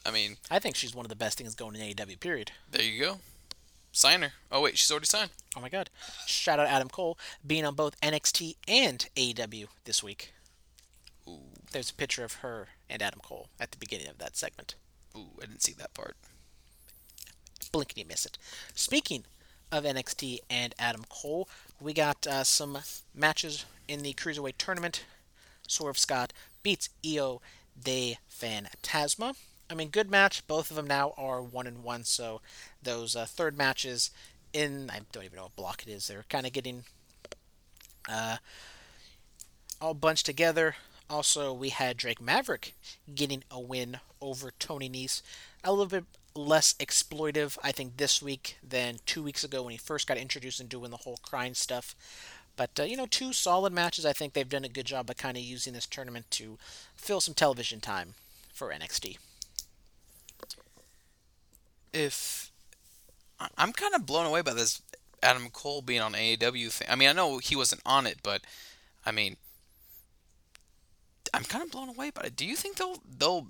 [0.07, 2.53] I mean, I think she's one of the best things going in AEW, period.
[2.71, 3.19] there you go.
[3.93, 4.33] Sign her.
[4.53, 5.31] Oh wait, she's already signed.
[5.57, 5.91] Oh my god.
[6.27, 10.33] Shout out Adam Cole being on both NXT and AEW this week.
[11.73, 14.75] There's a picture of her and Adam Cole at the beginning of that segment.
[15.17, 16.17] ooh, I didn't see that part.
[17.73, 18.39] Blink and you miss it.
[18.75, 19.25] Speaking
[19.71, 21.49] of NXT and Adam Cole,
[21.81, 22.79] we got uh, some
[23.15, 25.05] matches in the Cruiserweight tournament.
[25.69, 26.33] Swerve Scott
[26.63, 27.41] beats Hijo
[27.81, 29.37] del Fantasma.
[29.71, 30.45] I mean, good match.
[30.49, 32.03] Both of them now are one and one.
[32.03, 32.41] So
[32.83, 34.11] those uh, third matches
[34.53, 36.09] in I don't even know what block it is.
[36.09, 36.85] They're kind of getting
[38.09, 38.39] uh,
[39.81, 40.75] all bunched together.
[41.11, 42.75] Also, we had Drake Maverick
[43.13, 45.23] getting a win over Tony Nese.
[45.65, 46.05] A little bit
[46.37, 50.61] less exploitive, I think, this week than two weeks ago when he first got introduced
[50.61, 51.97] and doing the whole crying stuff.
[52.57, 54.07] But, uh, you know, two solid matches.
[54.07, 56.59] I think they've done a good job of kind of using this tournament to
[56.95, 58.15] fill some television time
[58.53, 59.19] for NXT.
[61.93, 62.53] If
[63.59, 64.81] I'm kind of blown away by this
[65.23, 66.89] Adam Cole being on AEW thing.
[66.91, 68.43] I mean, I know he wasn't on it, but
[69.05, 69.37] I mean,
[71.33, 72.37] I'm kind of blown away by it.
[72.37, 73.47] Do you think they'll they'll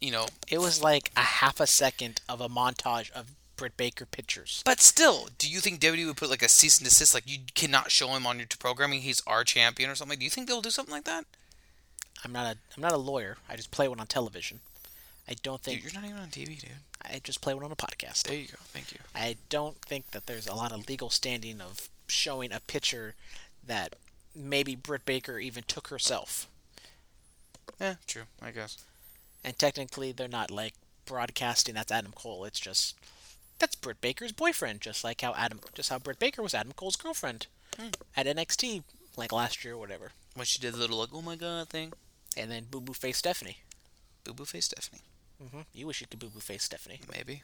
[0.00, 4.06] you know It was like a half a second of a montage of Britt Baker
[4.06, 4.62] pictures.
[4.64, 7.38] But still, do you think WWE would put like a cease and desist, like you
[7.54, 9.02] cannot show him on your programming?
[9.02, 10.18] He's our champion or something.
[10.18, 11.24] Do you think they'll do something like that?
[12.24, 13.36] I'm not a I'm not a lawyer.
[13.48, 14.60] I just play one on television.
[15.28, 16.70] I don't Dude, think you're not even on TV, dude.
[17.02, 18.22] I just play one on a podcast.
[18.22, 18.56] There you go.
[18.72, 18.98] Thank you.
[19.14, 23.14] I don't think that there's a lot of legal standing of showing a picture
[23.66, 23.94] that
[24.38, 26.46] maybe Britt Baker even took herself.
[27.80, 28.22] Yeah, true.
[28.40, 28.78] I guess.
[29.44, 30.74] And technically, they're not like
[31.06, 32.44] broadcasting that's Adam Cole.
[32.44, 32.94] It's just
[33.58, 36.96] that's Britt Baker's boyfriend, just like how Adam, just how Britt Baker was Adam Cole's
[36.96, 37.46] girlfriend
[38.16, 38.82] at NXT
[39.16, 40.12] like last year or whatever.
[40.34, 41.92] When she did the little like, oh my god thing,
[42.36, 43.58] And then Boo Boo Face Stephanie.
[44.24, 45.02] boo boo face Stephanie,
[45.40, 47.00] hmm You wish you could Boo Boo Face Stephanie.
[47.12, 47.42] maybe.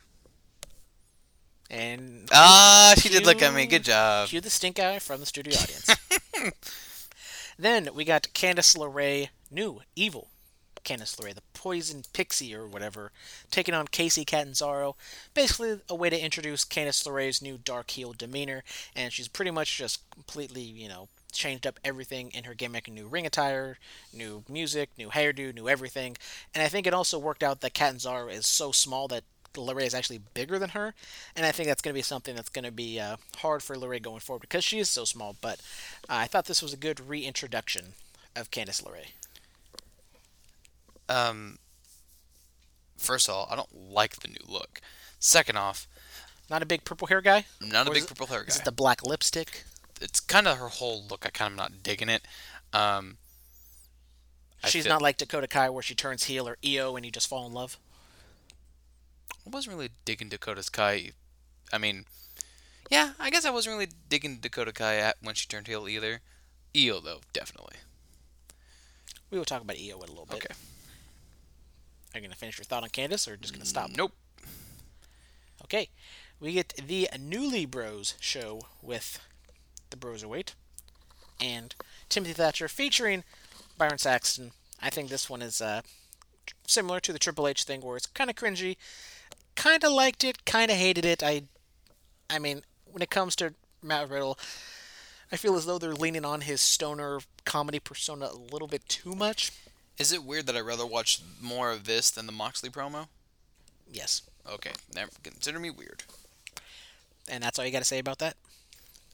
[1.70, 3.66] And Ah, she did look at me.
[3.66, 4.28] Good job.
[4.28, 5.88] Cue the stink eye from the studio audience.
[7.58, 10.28] then we got Candice LeRae, new evil
[10.84, 13.10] Candice LeRae, the poison pixie or whatever,
[13.50, 14.96] taking on Kacy Catanzaro.
[15.32, 18.62] Basically, a way to introduce Candice LeRae's new dark heel demeanor,
[18.94, 23.08] and she's pretty much just completely, you know, changed up everything in her gimmick new
[23.08, 23.78] ring attire,
[24.12, 26.16] new music, new hairdo, new everything.
[26.54, 29.24] And I think it also worked out that Catanzaro is so small that
[29.60, 30.94] LeRae is actually bigger than her,
[31.36, 33.76] and I think that's going to be something that's going to be uh, hard for
[33.76, 35.36] LeRae going forward because she is so small.
[35.40, 35.60] But
[36.08, 37.94] uh, I thought this was a good reintroduction
[38.36, 39.12] of Candice LeRae.
[41.14, 41.58] Um.
[42.96, 44.80] First of all, I don't like the new look.
[45.18, 45.86] Second off,
[46.48, 47.44] Not a big purple hair guy.
[47.60, 48.62] Not a big purple hair Is guy.
[48.62, 49.64] it the black lipstick?
[50.00, 51.26] It's kind of her whole look.
[51.26, 52.22] I kind of not digging it.
[52.72, 53.16] Um,
[54.66, 57.46] She's not like Dakota Kai where she turns heel or Io and you just fall
[57.46, 57.76] in love.
[59.46, 61.10] I wasn't really digging Dakota Kai.
[61.72, 62.04] I mean,
[62.90, 66.20] yeah, I guess I wasn't really digging Dakota Kai at when she turned heel either.
[66.76, 67.76] Io though, definitely.
[69.30, 70.36] We will talk about Io in a little bit.
[70.36, 70.54] Okay.
[72.14, 73.90] Are you going to finish your thought on Candice or just going to stop?
[73.96, 74.12] Nope.
[75.64, 75.88] Okay.
[76.38, 79.18] We get the Newly Bros show with
[79.90, 80.54] the Bros Broserweight
[81.40, 81.74] and
[82.08, 83.24] Timothy Thatcher featuring
[83.76, 84.52] Byron Saxton.
[84.80, 85.82] I think this one is uh,
[86.66, 88.76] similar to the Triple H thing where it's kind of cringy.
[89.54, 91.22] Kind of liked it, kind of hated it.
[91.22, 91.44] I,
[92.28, 94.38] I mean, when it comes to Matt Riddle,
[95.30, 99.14] I feel as though they're leaning on his stoner comedy persona a little bit too
[99.14, 99.52] much.
[99.98, 103.06] Is it weird that I'd rather watch more of this than the Moxley promo?
[103.90, 104.22] Yes.
[104.50, 106.02] Okay, never consider me weird.
[107.28, 108.36] And that's all you got to say about that?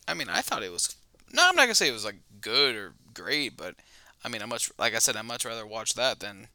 [0.08, 0.96] I mean, I thought it was.
[1.32, 3.76] No, I'm not gonna say it was like good or great, but
[4.24, 6.48] I mean, I much like I said, I much rather watch that than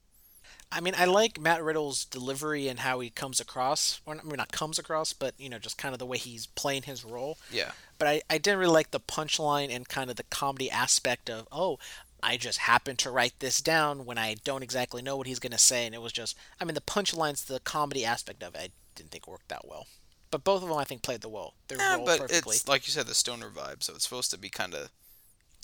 [0.76, 4.02] I mean, I like Matt Riddle's delivery and how he comes across.
[4.06, 6.48] Or, I mean, not comes across, but, you know, just kind of the way he's
[6.48, 7.38] playing his role.
[7.50, 7.72] yeah.
[7.98, 11.48] But I, I didn't really like the punchline and kind of the comedy aspect of,
[11.50, 11.80] oh,
[12.22, 15.54] I just happened to write this down when I don't exactly know what he's going
[15.54, 15.86] to say.
[15.86, 19.12] And it was just, I mean, the punchlines, the comedy aspect of it, I didn't
[19.12, 19.88] think worked that well.
[20.30, 21.54] But both of them, I think, played the well.
[21.70, 22.56] Their Yeah, role but perfectly.
[22.58, 24.90] it's like you said, the stoner vibe, so it's supposed to be kind of.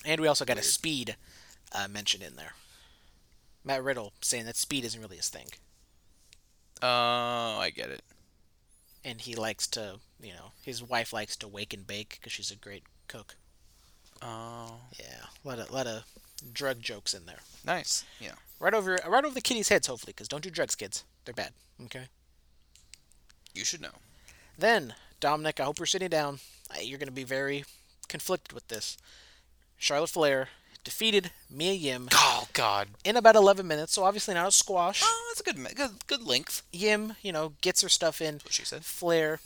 [0.06, 1.18] And we also got a speed
[1.74, 2.54] uh, mentioned in there.
[3.64, 5.48] Matt Riddle saying that speed isn't really his thing.
[6.82, 6.88] Oh,
[7.60, 8.02] I get it.
[9.06, 12.52] and he likes to, you know, his wife likes to wake and bake because she's
[12.52, 13.36] a great cook.
[14.22, 16.04] Oh, Yeah, a lot of lot of
[16.54, 17.40] drug jokes in there.
[17.66, 18.04] nice.
[18.20, 18.34] Yeah.
[18.60, 21.04] Right over right over the kiddies' heads, hopefully, because don't do drugs, kids.
[21.26, 21.54] They're bad.
[21.86, 22.06] Okay.
[23.54, 23.96] You should know.
[24.58, 26.40] Then Dominic, I hope you're sitting down.
[26.82, 27.66] You're going to be very
[28.08, 28.98] conflicted with this.
[29.78, 30.50] Charlotte Flair
[30.84, 32.90] defeated Mia Yim Oh God.
[33.04, 35.02] in about 11 minutes, so obviously not a squash.
[35.04, 36.64] Oh, that's a good, good, good length.
[36.72, 38.36] Yim, you know, gets her stuff in.
[38.36, 38.84] What she said.
[38.84, 39.40] Flair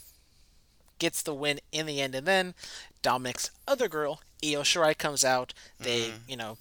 [0.98, 2.54] gets the win in the end, and then
[3.02, 5.52] Dominic's other girl, Io Shirai, comes out.
[5.78, 6.16] They, mm-hmm.
[6.28, 6.56] you know,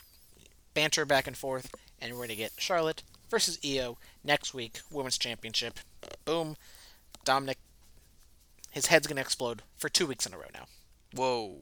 [0.74, 5.80] banter back and forth, and we're gonna get Charlotte versus Io next week, Women's Championship.
[6.26, 6.58] Boom,
[7.24, 7.58] Dominic.
[8.72, 10.66] His head's gonna explode for two weeks in a row now.
[11.14, 11.60] Whoa.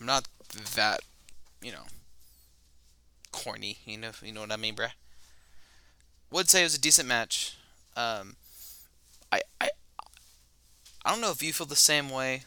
[0.00, 0.28] I'm not
[0.74, 1.00] that,
[1.64, 1.86] you know,
[3.32, 3.78] corny.
[3.86, 4.90] You know, you know what I mean, bruh.
[6.30, 7.56] Would say it was a decent match.
[7.96, 8.36] Um,
[9.32, 9.70] I, I,
[11.04, 12.42] I don't know if you feel the same way,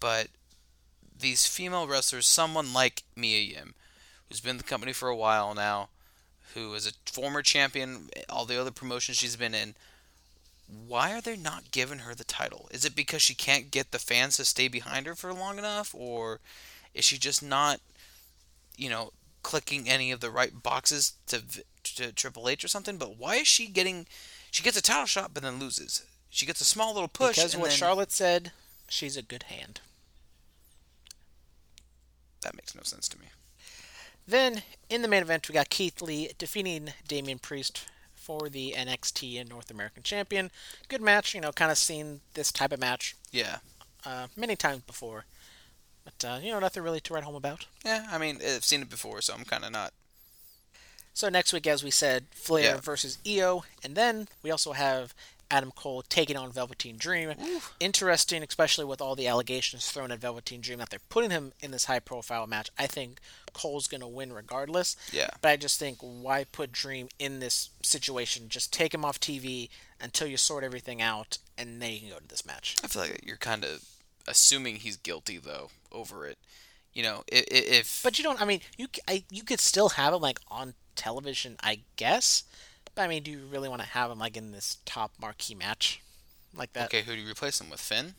[0.00, 0.28] but
[1.18, 3.74] these female wrestlers, someone like Mia Yim,
[4.28, 5.88] who's been in the company for a while now,
[6.54, 9.74] who is a former champion, all the other promotions she's been in,
[10.66, 12.68] why are they not giving her the title?
[12.70, 15.94] Is it because she can't get the fans to stay behind her for long enough,
[15.94, 16.40] or
[16.94, 17.80] is she just not,
[18.76, 19.12] you know,
[19.42, 21.42] clicking any of the right boxes to
[21.96, 22.96] to Triple H or something?
[22.96, 24.06] But why is she getting?
[24.50, 26.04] She gets a title shot, but then loses.
[26.30, 27.36] She gets a small little push.
[27.36, 28.52] because what then- Charlotte said,
[28.88, 29.80] she's a good hand.
[32.42, 33.26] that makes no sense to me.
[34.26, 37.84] Then in the main event, we got Keith Lee defeating Damian Priest
[38.14, 40.50] for the NXT and North American Champion.
[40.88, 43.58] Good match, you know, kind of seen this type of match Yeah,
[44.04, 45.24] uh, many times before,
[46.04, 47.66] but uh, you know, nothing really to write home about.
[47.84, 48.06] yeah.
[48.10, 49.92] I mean, I've seen it before, so I'm kind of not.
[51.12, 52.80] So next week, as we said, Flair Yeah.
[52.80, 55.14] versus Io, and then we also have
[55.50, 57.32] Adam Cole taking on Velveteen Dream.
[57.78, 61.70] Interesting, especially with all the allegations thrown at Velveteen Dream that they're putting him in
[61.70, 62.70] this high-profile match.
[62.78, 63.20] I think
[63.52, 64.96] Cole's going to win regardless.
[65.12, 65.28] Yeah.
[65.40, 68.48] But I just think why put Dream in this situation?
[68.48, 69.68] Just take him off TV
[70.00, 72.74] until you sort everything out, and then you can go to this match.
[72.82, 73.84] I feel like you're kind of
[74.26, 76.38] assuming he's guilty though over it.
[76.92, 78.40] You know, if, if But you don't.
[78.40, 82.44] I mean, you I, you could still have him like on television, I guess.
[82.94, 85.54] But I mean, do you really want to have him like in this top marquee
[85.54, 86.00] match
[86.56, 86.86] like that?
[86.86, 87.80] okay, who do you replace him with?
[87.80, 88.14] Finn?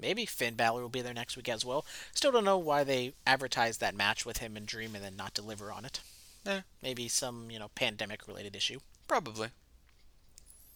[0.00, 1.84] Maybe Finn Balor will be there next week as well.
[2.12, 5.34] Still don't know why they advertised that match with him and Dream and then not
[5.34, 6.00] deliver on it.
[6.44, 6.62] Yeah.
[6.82, 8.80] Maybe some you know pandemic related issue.
[9.06, 9.48] Probably.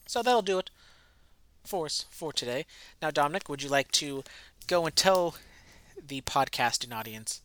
[0.07, 0.71] So that'll do it
[1.67, 2.65] for us for today.
[3.03, 4.23] Now, Dominic, would you like to
[4.67, 5.37] go and tell
[6.07, 7.41] the podcasting audience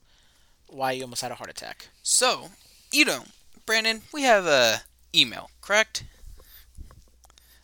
[0.68, 1.88] why you almost had a heart attack?
[2.04, 2.50] So,
[2.92, 3.24] you know,
[3.66, 4.82] Brandon, we have a
[5.16, 6.04] email, correct?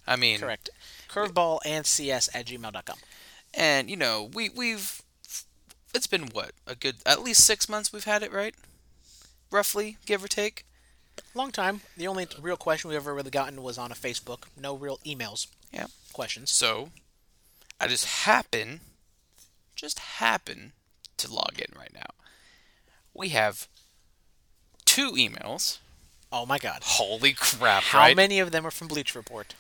[0.06, 0.70] I mean, Correct.
[1.10, 2.98] Curveball and cs at gmail.com.
[3.54, 5.02] and you know, we we've
[5.94, 8.56] it's been what a good at least six months we've had it right,
[9.52, 10.66] roughly, give or take.
[11.34, 11.82] Long time.
[11.98, 14.44] The only real question we've ever really gotten was on a Facebook.
[14.60, 15.48] No real emails.
[15.72, 15.88] Yeah.
[16.14, 16.52] Questions.
[16.52, 16.90] So,
[17.80, 18.82] I just happen,
[19.76, 20.74] just happen
[21.18, 22.10] to log in right now.
[23.14, 23.68] We have
[24.86, 25.80] two emails.
[26.32, 26.82] Oh my God!
[26.84, 27.84] Holy crap!
[27.84, 28.16] How right?
[28.16, 29.56] many of them are from Bleach Report?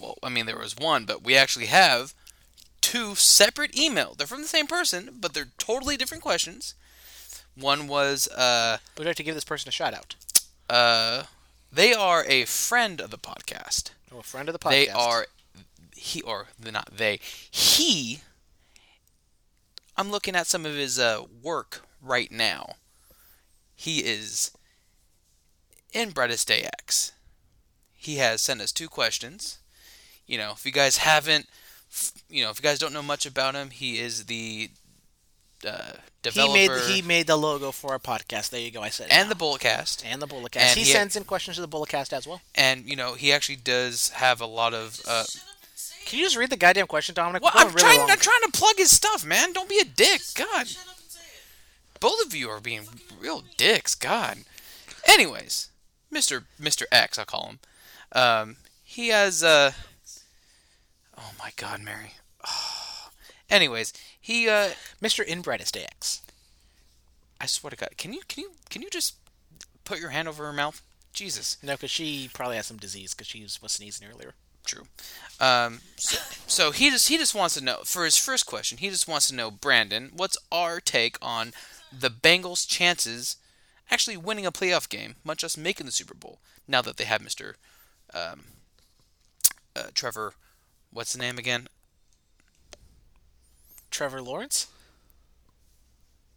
[0.00, 2.12] Well, I mean, there was one, but we actually have
[2.82, 4.16] two separate emails.
[4.18, 6.74] They're from the same person, but they're totally different questions.
[7.56, 10.14] One was, uh, Would you like to give this person a shout out?
[10.70, 11.24] uh,
[11.72, 13.90] they are a friend of the podcast.
[14.12, 14.70] Oh, a friend of the podcast.
[14.70, 15.26] They are
[15.94, 17.20] he or not they.
[17.50, 18.20] He
[19.96, 22.74] I'm looking at some of his uh, work right now.
[23.74, 24.52] He is
[25.92, 27.12] in Brightest Day X.
[27.96, 29.58] He has sent us two questions.
[30.26, 31.46] You know, if you guys haven't,
[32.28, 34.70] you know, if you guys don't know much about him, he is the
[35.66, 35.94] uh,
[36.34, 38.50] He made he made the logo for our podcast.
[38.50, 38.82] There you go.
[38.82, 39.34] I said and now.
[39.34, 40.04] the Bulletcast.
[40.04, 40.56] and the Bulletcast.
[40.60, 42.40] and he, he- sends in questions to the Bulletcast as well.
[42.54, 45.00] And you know, he actually does have a lot of.
[45.06, 47.42] Uh, Shut up and say Can you just read the goddamn question, Dominic?
[47.42, 47.98] well, I'm really trying.
[48.00, 48.10] long.
[48.10, 49.52] I'm trying to plug his stuff, man.
[49.52, 50.20] Don't be a dick.
[50.34, 50.62] God.
[50.62, 50.68] it.
[50.68, 52.00] Shut up and say it.
[52.00, 52.82] both of you are being
[53.20, 53.94] real dicks.
[53.94, 54.38] God.
[55.06, 55.70] Anyways,
[56.10, 57.58] Mister Mister X, I call him.
[58.12, 59.42] Um, he has.
[59.44, 59.72] Uh,
[61.16, 62.12] oh my God, Mary.
[63.50, 63.92] Anyways,
[64.28, 64.46] he.
[64.46, 64.70] Uh,
[65.02, 65.24] Mr.
[65.24, 66.20] Inbrightest X.
[67.40, 69.14] I swear to God, can you can you can you just
[69.84, 70.82] put your hand over her mouth?
[71.14, 71.56] Jesus.
[71.62, 74.34] No, because she probably has some disease because she was, sneezing earlier.
[74.66, 74.82] True.
[75.40, 78.76] Um, so, so he just he just wants to know for his first question.
[78.76, 81.52] He just wants to know, Brandon, what's our take on
[81.90, 83.36] the Bengals' chances
[83.90, 86.38] actually winning a playoff game, much less making the Super Bowl?
[86.68, 87.56] Now that they have Mister
[88.12, 88.44] um,
[89.74, 90.34] uh, Trevor,
[90.92, 91.68] what's the name again?
[93.90, 94.68] Trevor Lawrence?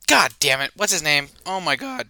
[0.08, 0.72] God damn it!
[0.76, 1.28] What's his name?
[1.46, 2.08] Oh my God.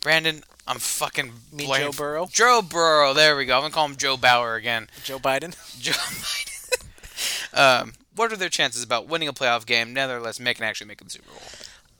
[0.00, 2.28] Brandon, I'm fucking Me Joe Burrow?
[2.30, 3.12] Joe Burrow.
[3.12, 3.56] There we go.
[3.56, 4.88] I'm gonna call him Joe Bauer again.
[5.02, 5.56] Joe Biden?
[5.80, 6.52] Joe Biden.
[7.82, 11.10] um, what are their chances about winning a playoff game, nevertheless making actually making the
[11.10, 11.42] Super Bowl?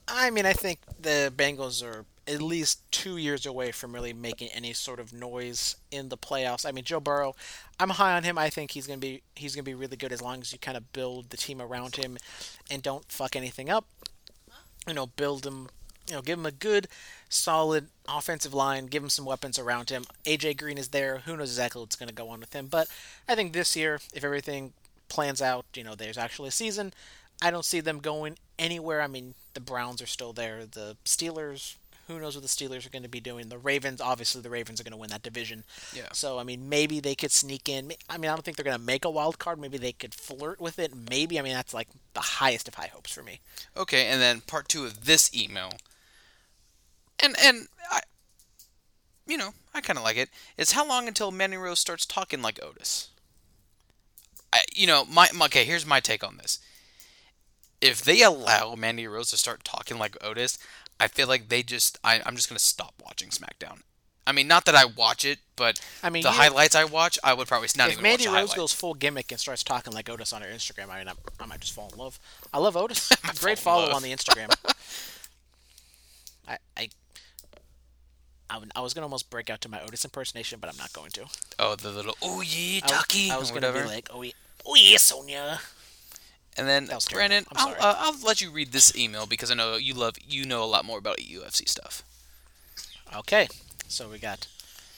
[0.07, 4.49] I mean, I think the Bengals are at least two years away from really making
[4.49, 6.65] any sort of noise in the playoffs.
[6.65, 7.35] I mean, Joe Burrow,
[7.79, 8.37] I'm high on him.
[8.37, 10.77] I think he's gonna be he's gonna be really good as long as you kind
[10.77, 12.17] of build the team around him
[12.69, 13.85] and don't fuck anything up.
[14.87, 15.69] You know, build him.
[16.09, 16.87] You know, give him a good,
[17.27, 18.85] solid offensive line.
[18.85, 20.05] Give him some weapons around him.
[20.23, 21.17] AJ Green is there.
[21.25, 22.67] Who knows exactly what's going to go on with him?
[22.67, 22.87] But
[23.27, 24.71] I think this year, if everything
[25.09, 26.93] plans out, you know, there's actually a season.
[27.41, 29.01] I don't see them going anywhere.
[29.01, 30.65] I mean, the Browns are still there.
[30.65, 31.75] The Steelers,
[32.07, 33.49] who knows what the Steelers are going to be doing?
[33.49, 35.63] The Ravens, obviously, the Ravens are going to win that division.
[35.93, 36.07] Yeah.
[36.13, 37.91] So I mean, maybe they could sneak in.
[38.09, 39.59] I mean, I don't think they're going to make a wild card.
[39.59, 40.93] Maybe they could flirt with it.
[41.09, 41.37] Maybe.
[41.37, 43.39] I mean, that's like the highest of high hopes for me.
[43.75, 45.71] Okay, and then part two of this email,
[47.21, 48.01] and and I,
[49.27, 50.29] you know, I kind of like it.
[50.57, 53.09] Is how long until Mandy Rose starts talking like Otis?
[54.53, 55.65] I, you know, my, my okay.
[55.65, 56.59] Here's my take on this.
[57.81, 60.57] If they allow Mandy Rose to start talking like Otis,
[60.99, 61.99] I feel like they just.
[62.03, 63.79] I, I'm just gonna stop watching SmackDown.
[64.25, 67.17] I mean, not that I watch it, but I mean, the you- highlights I watch,
[67.23, 69.93] I would probably not if even Mandy watch Rose goes full gimmick and starts talking
[69.93, 72.19] like Otis on her Instagram, I mean, I, I might just fall in love.
[72.53, 73.09] I love Otis.
[73.39, 74.53] Great follow on the Instagram.
[76.47, 76.89] I, I,
[78.49, 81.11] I, I was gonna almost break out to my Otis impersonation, but I'm not going
[81.11, 81.25] to.
[81.59, 83.83] oh, the little oh yeah, I, was- Ducky, I was gonna whatever.
[83.87, 84.31] be like, oh yeah,
[84.65, 85.59] oh yeah, Sonia.
[86.57, 87.27] And then That was terrible.
[87.29, 90.45] Brandon, I'll, uh, I'll let you read this email because I know you love you
[90.45, 92.03] know a lot more about UFC stuff.
[93.15, 93.47] Okay,
[93.87, 94.47] so we got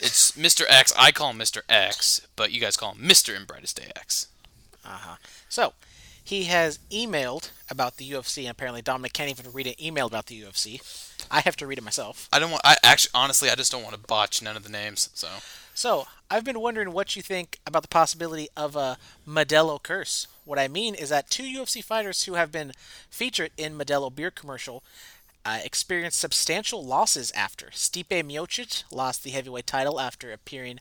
[0.00, 0.64] It's Mr.
[0.68, 0.92] X.
[0.98, 1.62] I call him Mr.
[1.68, 3.34] X, but you guys call him Mr.
[3.34, 4.26] in Brightest Day X.
[4.84, 5.16] uh huh.
[5.48, 5.72] so
[6.22, 10.26] he has emailed about the UFC, and apparently Dominic can't even read an email about
[10.26, 10.80] the UFC.
[11.30, 12.28] I have to read it myself.
[12.32, 12.62] I don't want.
[12.64, 15.10] I actually, honestly, I just don't want to botch none of the names.
[15.14, 15.28] So
[15.76, 18.96] So, I've been wondering what you think about the possibility of a
[19.28, 20.28] Modelo curse.
[20.44, 22.72] What I mean is that two UFC fighters who have been
[23.10, 24.84] featured in Modelo beer commercial
[25.44, 27.66] uh, experienced substantial losses after.
[27.72, 30.78] Stipe Miocic lost the heavyweight title after appearing.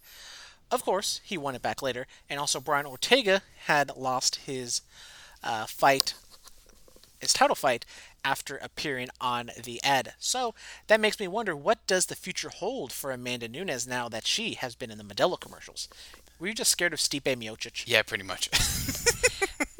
[0.69, 4.81] Of course, he won it back later, and also Brian Ortega had lost his
[5.43, 6.13] uh, fight,
[7.19, 7.83] his title fight,
[8.23, 10.13] after appearing on the ad.
[10.19, 10.53] So
[10.87, 14.53] that makes me wonder, what does the future hold for Amanda Nunes now that she
[14.55, 15.87] has been in the Modelo commercials?
[16.39, 17.83] Were you just scared of Stipe Miocic?
[17.87, 18.49] yeah, pretty much.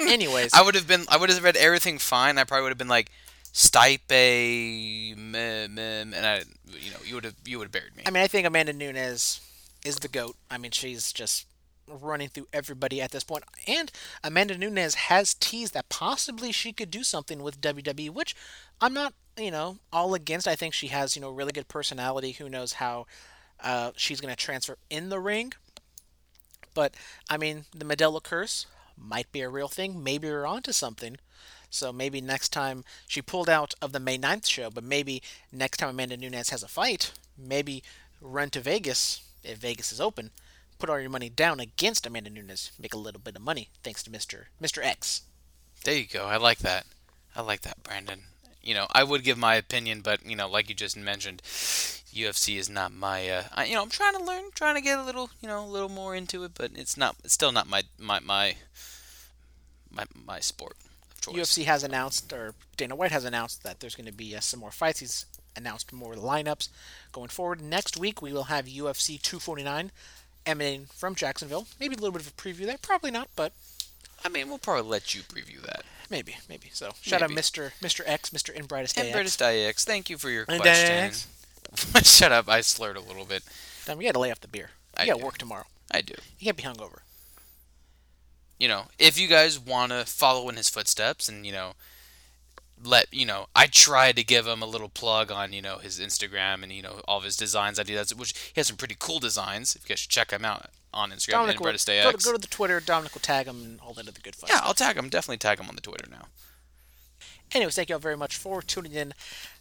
[0.00, 1.04] Anyways, I would have been.
[1.08, 2.38] I would have read everything fine.
[2.38, 3.10] I probably would have been like
[3.52, 8.02] Stipe, meh, meh, and I, you know, you would have you would have buried me.
[8.06, 9.40] I mean, I think Amanda Nunes
[9.84, 10.36] is the goat.
[10.50, 11.46] I mean, she's just
[11.88, 13.44] running through everybody at this point.
[13.66, 13.90] And
[14.22, 18.34] Amanda Nunes has teased that possibly she could do something with WWE, which
[18.80, 20.48] I'm not, you know, all against.
[20.48, 22.32] I think she has, you know, really good personality.
[22.32, 23.06] Who knows how
[23.62, 25.52] uh, she's going to transfer in the ring.
[26.74, 26.94] But
[27.30, 28.66] I mean, the Modelo curse
[28.96, 30.02] might be a real thing.
[30.02, 31.16] Maybe we're onto something.
[31.70, 35.78] So maybe next time she pulled out of the May 9th show, but maybe next
[35.78, 37.82] time Amanda Nunes has a fight, maybe
[38.20, 40.30] run to Vegas if Vegas is open.
[40.78, 44.02] Put all your money down against Amanda Nunes, make a little bit of money thanks
[44.02, 44.44] to Mr.
[44.60, 44.84] Mr.
[44.84, 45.22] X.
[45.84, 46.26] There you go.
[46.26, 46.86] I like that.
[47.36, 48.22] I like that, Brandon.
[48.62, 52.56] You know, I would give my opinion, but you know, like you just mentioned, UFC
[52.56, 53.28] is not my.
[53.28, 55.64] Uh, I, you know, I'm trying to learn, trying to get a little, you know,
[55.64, 57.16] a little more into it, but it's not.
[57.24, 58.56] It's still not my my my
[59.90, 60.76] my, my sport
[61.12, 61.34] of choice.
[61.34, 64.60] UFC has announced, or Dana White has announced that there's going to be uh, some
[64.60, 65.00] more fights.
[65.00, 65.26] He's
[65.56, 66.68] announced more lineups
[67.12, 67.60] going forward.
[67.60, 69.92] Next week we will have UFC 249
[70.46, 71.66] emanating from Jacksonville.
[71.80, 72.78] Maybe a little bit of a preview there.
[72.80, 73.52] Probably not, but
[74.24, 75.82] I mean, we'll probably let you preview that.
[76.10, 76.70] maybe, maybe.
[76.72, 77.34] So shout Maybe.
[77.34, 77.72] out Mr.
[77.80, 78.02] Mr.
[78.06, 78.52] X, Mr.
[78.54, 81.12] In Brightest And Day British X, thank you for your And question.
[82.04, 82.48] Shut up!
[82.48, 83.42] I slurred a little bit.
[83.86, 84.70] Then we got to lay off the beer.
[84.96, 85.64] I You got to work tomorrow.
[85.90, 86.14] I do.
[86.38, 86.98] You can't be hungover.
[88.58, 91.72] you know, if you guys want to follow in his footsteps and, you know,
[92.82, 96.00] let, you know, I tried to give him a little plug on, you know, his
[96.00, 98.60] Instagram and, you know, all of his designs I do that he does, which he
[98.60, 99.74] has some pretty cool designs.
[99.74, 102.32] If you guys should check him out on Instagram, Dominic and will, go, to, go
[102.32, 102.80] to the Twitter.
[102.80, 104.48] Dominic will tag him and all that other good fun.
[104.48, 104.68] Yeah, stuff.
[104.68, 105.08] I'll tag him.
[105.08, 106.26] Definitely tag him on the Twitter now.
[107.52, 109.12] Anyways, thank you all very much for tuning in.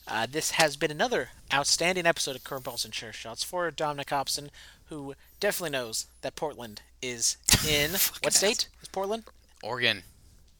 [0.07, 4.49] Uh, this has been another outstanding episode of Curveballs and Chair Shots for Dominic Hobson,
[4.89, 7.37] who definitely knows that Portland is
[7.69, 7.91] in
[8.21, 9.23] what state is Portland?
[9.61, 10.03] Oregon.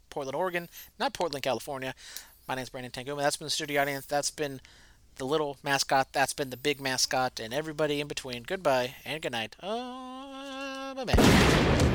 [0.09, 0.69] Portland, Oregon,
[0.99, 1.95] not Portland, California.
[2.47, 3.19] My name's Brandon Tanguma.
[3.21, 4.05] That's been the studio audience.
[4.05, 4.59] That's been
[5.15, 6.11] the little mascot.
[6.11, 8.43] That's been the big mascot, and everybody in between.
[8.43, 9.55] Goodbye and good night.
[9.61, 11.89] Uh, bye bye.